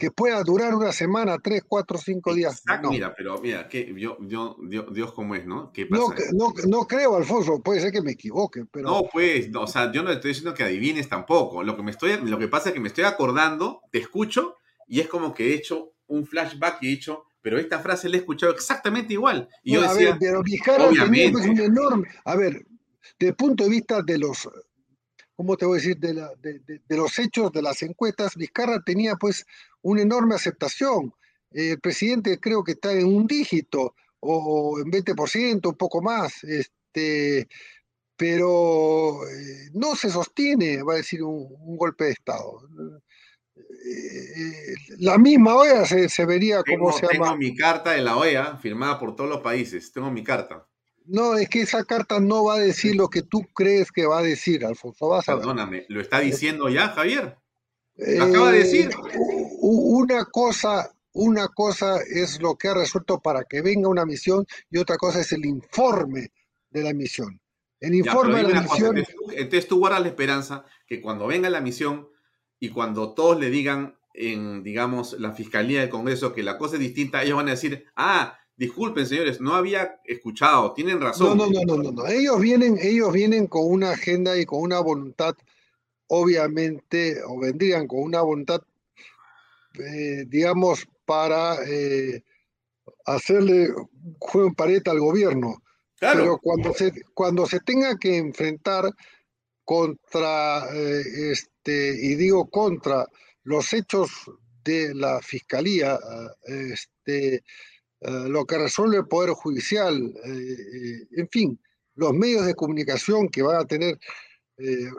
Que 0.00 0.10
pueda 0.10 0.42
durar 0.42 0.74
una 0.74 0.92
semana, 0.92 1.36
tres, 1.38 1.62
cuatro, 1.68 1.98
cinco 1.98 2.34
días. 2.34 2.62
Mira, 2.88 3.14
pero 3.14 3.38
mira, 3.38 3.68
que 3.68 3.94
yo, 3.96 4.16
yo, 4.22 4.56
Dios, 4.62 4.86
Dios 4.94 5.12
cómo 5.12 5.34
es, 5.34 5.44
¿no? 5.44 5.70
¿Qué 5.74 5.84
pasa? 5.84 6.02
No, 6.32 6.48
no, 6.48 6.54
no, 6.68 6.86
creo, 6.86 7.16
Alfonso, 7.16 7.62
puede 7.62 7.80
ser 7.80 7.92
que 7.92 8.00
me 8.00 8.12
equivoque, 8.12 8.64
pero. 8.64 8.88
No, 8.88 9.02
pues, 9.12 9.54
o 9.54 9.66
sea, 9.66 9.92
yo 9.92 10.02
no 10.02 10.10
estoy 10.10 10.30
diciendo 10.30 10.54
que 10.54 10.64
adivines 10.64 11.06
tampoco. 11.06 11.62
Lo 11.62 11.76
que, 11.76 11.82
me 11.82 11.90
estoy, 11.90 12.16
lo 12.16 12.38
que 12.38 12.48
pasa 12.48 12.70
es 12.70 12.74
que 12.74 12.80
me 12.80 12.88
estoy 12.88 13.04
acordando, 13.04 13.82
te 13.92 13.98
escucho, 13.98 14.56
y 14.88 15.00
es 15.00 15.08
como 15.08 15.34
que 15.34 15.50
he 15.50 15.54
hecho 15.54 15.92
un 16.06 16.26
flashback 16.26 16.82
y 16.82 16.86
he 16.86 16.90
dicho, 16.90 17.26
pero 17.42 17.58
esta 17.58 17.78
frase 17.80 18.08
la 18.08 18.16
he 18.16 18.20
escuchado 18.20 18.52
exactamente 18.52 19.12
igual. 19.12 19.48
Y 19.62 19.74
yo 19.74 19.82
decía, 19.82 20.08
a 20.08 20.10
ver, 20.12 20.16
pero 20.18 20.42
Vizcarra 20.42 20.88
tenía 20.88 21.30
pues, 21.30 21.46
un 21.46 21.60
enorme, 21.60 22.08
a 22.24 22.36
ver, 22.36 22.66
desde 23.18 23.30
el 23.30 23.36
punto 23.36 23.64
de 23.64 23.70
vista 23.70 24.02
de 24.02 24.18
los, 24.18 24.48
¿cómo 25.34 25.56
te 25.56 25.64
voy 25.64 25.78
a 25.78 25.80
decir? 25.80 25.98
De, 25.98 26.14
la, 26.14 26.30
de, 26.40 26.60
de, 26.60 26.96
los 26.96 27.18
hechos 27.18 27.52
de 27.52 27.62
las 27.62 27.82
encuestas, 27.82 28.36
Vizcarra 28.36 28.82
tenía 28.82 29.16
pues 29.16 29.46
una 29.82 30.02
enorme 30.02 30.34
aceptación. 30.34 31.12
el 31.52 31.80
presidente 31.80 32.38
creo 32.38 32.62
que 32.62 32.72
está 32.72 32.92
en 32.92 33.06
un 33.06 33.26
dígito 33.26 33.94
o 34.20 34.78
en 34.78 34.90
20%, 34.90 35.68
un 35.68 35.76
poco 35.76 36.02
más, 36.02 36.44
este, 36.44 37.48
pero 38.16 39.26
eh, 39.28 39.70
no 39.74 39.96
se 39.96 40.10
sostiene, 40.10 40.82
va 40.82 40.94
a 40.94 40.96
decir, 40.96 41.22
un 41.22 41.76
golpe 41.76 42.04
de 42.04 42.10
Estado. 42.12 42.62
Eh, 43.56 44.74
la 44.98 45.18
misma 45.18 45.56
OEA 45.56 45.84
se, 45.86 46.26
vería 46.26 46.62
como 46.62 46.92
se 46.92 47.02
llama. 47.02 47.24
Tengo 47.24 47.36
mi 47.36 47.56
carta 47.56 47.92
de 47.92 48.02
la 48.02 48.16
OEA 48.16 48.56
firmada 48.56 48.98
por 48.98 49.16
todos 49.16 49.30
los 49.30 49.40
países. 49.40 49.92
Tengo 49.92 50.10
mi 50.10 50.22
carta. 50.22 50.66
No, 51.06 51.36
es 51.36 51.48
que 51.48 51.62
esa 51.62 51.84
carta 51.84 52.20
no 52.20 52.44
va 52.44 52.54
a 52.54 52.58
decir 52.58 52.94
lo 52.94 53.08
que 53.08 53.22
tú 53.22 53.42
crees 53.54 53.90
que 53.90 54.06
va 54.06 54.18
a 54.18 54.22
decir, 54.22 54.64
Alfonso. 54.64 55.08
Vas 55.08 55.24
Perdóname, 55.24 55.86
¿lo 55.88 56.00
está 56.00 56.20
diciendo 56.20 56.68
ya, 56.68 56.88
Javier? 56.88 57.36
¿Lo 58.00 58.24
acaba 58.24 58.52
de 58.52 58.58
decir? 58.58 58.90
Eh, 58.90 59.58
una 59.60 60.24
cosa, 60.24 60.92
una 61.12 61.48
cosa 61.48 61.98
es 62.02 62.40
lo 62.40 62.56
que 62.56 62.68
ha 62.68 62.74
resuelto 62.74 63.20
para 63.20 63.44
que 63.44 63.60
venga 63.60 63.88
una 63.88 64.06
misión 64.06 64.46
y 64.70 64.78
otra 64.78 64.96
cosa 64.96 65.20
es 65.20 65.32
el 65.32 65.44
informe 65.44 66.32
de 66.70 66.82
la 66.82 66.92
misión. 66.92 67.40
El 67.80 67.94
informe 67.94 68.42
de 68.44 68.54
la 68.54 68.62
misión. 68.62 68.96
entonces 69.32 69.66
tú 69.66 69.78
guardas 69.78 70.02
la 70.02 70.08
esperanza 70.08 70.64
que 70.86 71.00
cuando 71.00 71.26
venga 71.26 71.48
la 71.48 71.60
misión 71.60 72.08
y 72.58 72.68
cuando 72.70 73.14
todos 73.14 73.40
le 73.40 73.50
digan 73.50 73.96
en, 74.12 74.62
digamos, 74.62 75.18
la 75.18 75.32
Fiscalía 75.32 75.80
del 75.80 75.88
Congreso 75.88 76.32
que 76.32 76.42
la 76.42 76.58
cosa 76.58 76.76
es 76.76 76.80
distinta, 76.80 77.22
ellos 77.22 77.36
van 77.36 77.48
a 77.48 77.52
decir, 77.52 77.86
ah, 77.96 78.38
disculpen 78.56 79.06
señores, 79.06 79.40
no 79.40 79.54
había 79.54 80.00
escuchado, 80.04 80.74
tienen 80.74 81.00
razón. 81.00 81.38
No, 81.38 81.46
no, 81.46 81.60
no, 81.64 81.82
no, 81.82 81.92
no, 81.92 82.06
Ellos 82.06 82.38
vienen, 82.40 82.76
ellos 82.80 83.12
vienen 83.12 83.46
con 83.46 83.62
una 83.64 83.92
agenda 83.92 84.38
y 84.38 84.44
con 84.44 84.60
una 84.60 84.80
voluntad, 84.80 85.34
obviamente, 86.10 87.22
o 87.24 87.38
vendrían 87.38 87.86
con 87.86 88.00
una 88.02 88.20
voluntad, 88.20 88.60
eh, 89.78 90.24
digamos, 90.26 90.86
para 91.04 91.56
eh, 91.66 92.24
hacerle 93.06 93.68
juego 94.18 94.48
en 94.48 94.54
pared 94.54 94.82
al 94.88 94.98
gobierno. 94.98 95.62
Claro. 95.98 96.20
Pero 96.20 96.38
cuando 96.38 96.74
se, 96.74 96.92
cuando 97.14 97.46
se 97.46 97.60
tenga 97.60 97.96
que 97.96 98.16
enfrentar 98.16 98.90
contra 99.64 100.66
eh, 100.74 101.30
este, 101.30 101.96
y 102.02 102.16
digo 102.16 102.50
contra 102.50 103.06
los 103.44 103.72
hechos 103.72 104.10
de 104.64 104.92
la 104.94 105.20
fiscalía, 105.20 105.98
este, 106.44 107.42
lo 108.00 108.44
que 108.46 108.58
resuelve 108.58 108.98
el 108.98 109.06
Poder 109.06 109.30
Judicial, 109.30 110.12
en 110.24 111.28
fin, 111.30 111.58
los 111.94 112.12
medios 112.12 112.46
de 112.46 112.54
comunicación 112.54 113.28
que 113.28 113.42
van 113.42 113.56
a 113.56 113.64
tener, 113.64 113.98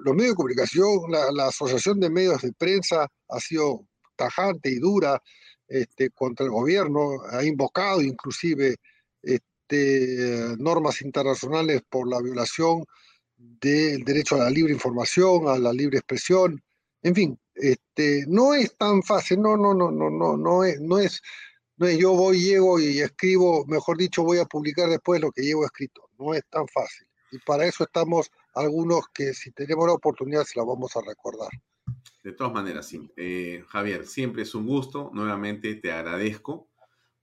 los 0.04 0.16
medios 0.16 0.32
de 0.32 0.36
comunicación, 0.36 1.12
la, 1.12 1.48
Asociación 1.48 2.00
de 2.00 2.10
Medios 2.10 2.42
de 2.42 2.54
Prensa 2.54 3.08
ha 3.30 3.40
sido 3.40 3.86
tajante 4.16 4.70
y 4.70 4.80
dura 4.80 5.22
este, 5.68 6.10
contra 6.10 6.46
el 6.46 6.52
gobierno, 6.52 7.22
ha 7.30 7.44
invocado 7.44 8.02
inclusive 8.02 8.76
este, 9.22 10.56
normas 10.58 11.02
internacionales 11.02 11.82
por 11.90 12.10
la 12.10 12.22
violación 12.22 12.84
del 13.38 14.04
derecho 14.04 14.36
a 14.36 14.46
la 14.46 14.50
libre 14.50 14.74
información, 14.74 15.48
a 15.48 15.58
la 15.58 15.74
libre 15.74 16.00
expresión, 16.00 16.62
en 17.04 17.16
fin, 17.16 17.40
este, 17.56 18.26
no 18.28 18.54
es 18.54 18.76
tan 18.78 19.02
fácil, 19.02 19.42
no, 19.42 19.58
no, 19.58 19.74
no, 19.74 19.92
no, 19.92 20.10
no, 20.10 20.38
no 20.38 20.64
es, 20.64 20.80
no 20.80 21.00
es, 21.00 21.22
no 21.78 21.88
es 21.88 21.98
yo 21.98 22.14
voy, 22.14 22.40
llego 22.40 22.80
y 22.80 23.00
escribo, 23.00 23.66
mejor 23.66 23.98
dicho, 23.98 24.24
voy 24.24 24.38
a 24.38 24.46
publicar 24.46 24.90
después 24.90 25.20
lo 25.22 25.32
que 25.32 25.42
llevo 25.42 25.66
escrito, 25.66 26.10
no 26.20 26.34
es 26.34 26.44
tan 26.50 26.68
fácil. 26.68 27.08
Y 27.32 27.40
para 27.40 27.66
eso 27.66 27.84
estamos 27.84 28.32
algunos 28.54 29.08
que 29.14 29.34
si 29.34 29.52
tenemos 29.52 29.88
la 29.88 29.94
oportunidad 29.94 30.44
se 30.44 30.60
la 30.60 30.66
vamos 30.66 30.96
a 30.96 31.02
recordar. 31.02 31.50
De 32.24 32.34
todas 32.34 32.54
maneras, 32.54 32.88
sí. 32.88 33.12
Eh, 33.16 33.64
Javier, 33.68 34.06
siempre 34.06 34.44
es 34.44 34.54
un 34.54 34.68
gusto, 34.68 35.10
nuevamente 35.14 35.76
te 35.76 35.92
agradezco 35.92 36.68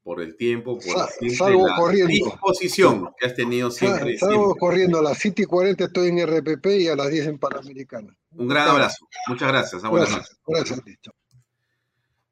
por 0.02 0.22
el 0.22 0.36
tiempo, 0.36 0.78
por 0.78 0.97
la 0.97 2.06
disposición 2.06 3.12
que 3.18 3.26
has 3.26 3.35
tenido 3.35 3.70
siempre. 3.70 4.16
Salgo 4.16 4.56
corriendo 4.56 4.98
a 4.98 5.02
las 5.02 5.18
7 5.18 5.43
y 5.43 5.44
40 5.44 5.85
estoy 5.85 6.09
en 6.09 6.26
RPP 6.26 6.66
y 6.66 6.89
a 6.89 6.97
las 6.97 7.10
10 7.10 7.26
en 7.26 7.39
Panamericana. 7.39 8.16
Un 8.32 8.48
gran 8.48 8.68
abrazo. 8.68 9.06
Muchas 9.26 9.48
gracias. 9.48 9.82
gracias, 9.82 10.40
gracias. 10.47 10.82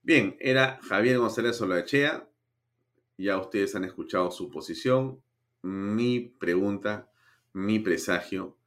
Bien, 0.03 0.37
era 0.41 0.79
Javier 0.89 1.19
González 1.19 1.57
Soloechea. 1.57 2.27
Ya 3.19 3.39
ustedes 3.39 3.75
han 3.75 3.85
escuchado 3.85 4.31
su 4.31 4.49
posición, 4.51 5.21
mi 5.63 6.21
pregunta, 6.21 7.11
mi 7.57 7.79
presagio 7.79 8.59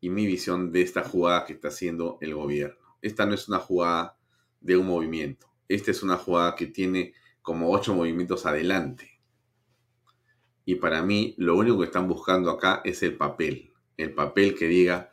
y 0.00 0.10
mi 0.10 0.26
visión 0.26 0.70
de 0.70 0.82
esta 0.82 1.02
jugada 1.02 1.46
que 1.46 1.54
está 1.54 1.68
haciendo 1.68 2.18
el 2.20 2.34
gobierno. 2.34 2.76
Esta 3.00 3.24
no 3.24 3.32
es 3.32 3.48
una 3.48 3.58
jugada 3.58 4.18
de 4.60 4.76
un 4.76 4.86
movimiento. 4.86 5.46
Esta 5.66 5.92
es 5.92 6.02
una 6.02 6.18
jugada 6.18 6.54
que 6.54 6.66
tiene 6.66 7.14
como 7.40 7.70
ocho 7.70 7.94
movimientos 7.94 8.44
adelante. 8.44 9.18
Y 10.66 10.74
para 10.74 11.02
mí 11.02 11.34
lo 11.38 11.56
único 11.56 11.78
que 11.78 11.86
están 11.86 12.06
buscando 12.06 12.50
acá 12.50 12.82
es 12.84 13.02
el 13.02 13.16
papel. 13.16 13.72
El 13.96 14.12
papel 14.12 14.54
que 14.54 14.68
diga, 14.68 15.10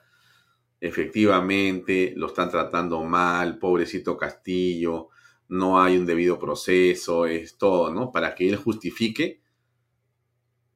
efectivamente, 0.81 2.13
lo 2.17 2.27
están 2.27 2.51
tratando 2.51 3.01
mal, 3.05 3.59
pobrecito 3.59 4.17
Castillo, 4.17 5.07
no 5.47 5.81
hay 5.81 5.95
un 5.95 6.05
debido 6.05 6.37
proceso, 6.37 7.25
es 7.25 7.57
todo, 7.57 7.93
¿no? 7.93 8.11
Para 8.11 8.35
que 8.35 8.49
él 8.49 8.57
justifique 8.57 9.41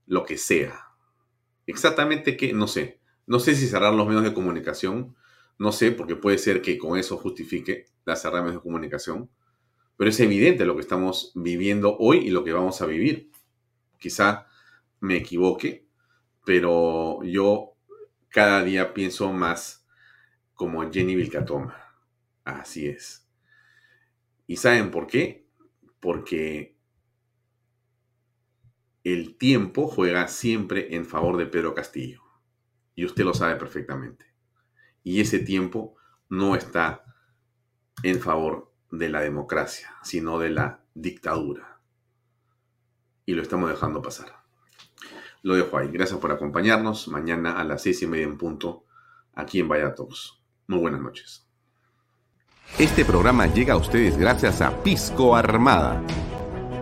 lo 0.06 0.23
que 0.23 0.38
sea. 0.38 0.85
Exactamente 1.68 2.38
que, 2.38 2.54
no 2.54 2.68
sé, 2.68 3.00
no 3.28 3.40
sé 3.40 3.56
si 3.56 3.68
cerrar 3.68 3.94
los 3.94 4.08
medios 4.08 4.24
de 4.24 4.34
comunicación, 4.34 5.16
no 5.58 5.72
sé, 5.72 5.92
porque 5.92 6.16
puede 6.16 6.38
ser 6.38 6.62
que 6.62 6.78
con 6.78 6.98
eso 6.98 7.18
justifique 7.18 7.86
la 8.06 8.16
cerrar 8.16 8.44
medios 8.44 8.58
de 8.62 8.64
comunicación 8.64 9.30
pero 9.98 10.10
es 10.10 10.20
evidente 10.20 10.66
lo 10.66 10.76
que 10.76 10.82
estamos 10.82 11.32
viviendo 11.36 11.96
hoy 11.98 12.20
y 12.20 12.30
lo 12.30 12.44
que 12.44 12.54
vamos 12.54 12.82
a 12.82 12.86
vivir. 12.86 13.32
Quizá 14.00 14.48
me 15.00 15.18
equivoque, 15.18 15.88
pero 16.46 17.24
yo 17.24 17.74
cada 18.30 18.64
día 18.64 18.94
pienso 18.94 19.32
más 19.32 19.86
como 20.54 20.90
Jenny 20.92 21.16
Vilcatoma. 21.16 21.78
Así 22.44 22.88
es. 22.88 23.28
¿Y 24.48 24.58
saben 24.58 24.92
por 24.92 25.08
qué? 25.08 25.48
Porque 26.00 26.74
el 29.06 29.38
tiempo 29.38 29.88
juega 29.88 30.27
siempre 30.27 30.95
en 30.95 31.06
favor 31.06 31.38
de 31.38 31.45
Pedro 31.45 31.76
Castillo. 31.76 32.23
Y 32.95 33.06
usted 33.06 33.23
lo 33.23 33.36
sabe 33.36 33.56
perfectamente. 33.56 34.26
Y 35.03 35.22
ese 35.22 35.38
tiempo 35.38 35.95
no 36.27 36.56
está 36.56 37.03
en 38.02 38.19
favor 38.19 38.73
de 38.90 39.10
la 39.10 39.22
democracia, 39.22 39.95
sino 40.02 40.40
de 40.40 40.49
la 40.49 40.84
dictadura. 40.95 41.80
Y 43.27 43.36
lo 43.36 43.44
estamos 43.44 43.69
dejando 43.69 44.02
pasar. 44.02 44.44
Lo 45.44 45.53
dejo 45.53 45.77
ahí. 45.77 45.90
Gracias 45.90 46.19
por 46.19 46.32
acompañarnos. 46.32 47.07
Mañana 47.07 47.60
a 47.60 47.64
las 47.64 47.84
seis 47.84 48.02
y 48.02 48.07
media 48.07 48.26
en 48.26 48.40
punto, 48.40 48.86
aquí 49.36 49.60
en 49.60 49.68
Vaya 49.68 49.94
Muy 50.65 50.80
buenas 50.80 51.02
noches. 51.02 51.48
Este 52.80 53.06
programa 53.06 53.45
llega 53.45 53.76
a 53.76 53.77
ustedes 53.77 54.18
gracias 54.18 54.61
a 54.61 54.82
Pisco 54.82 55.36
Armada. 55.36 56.02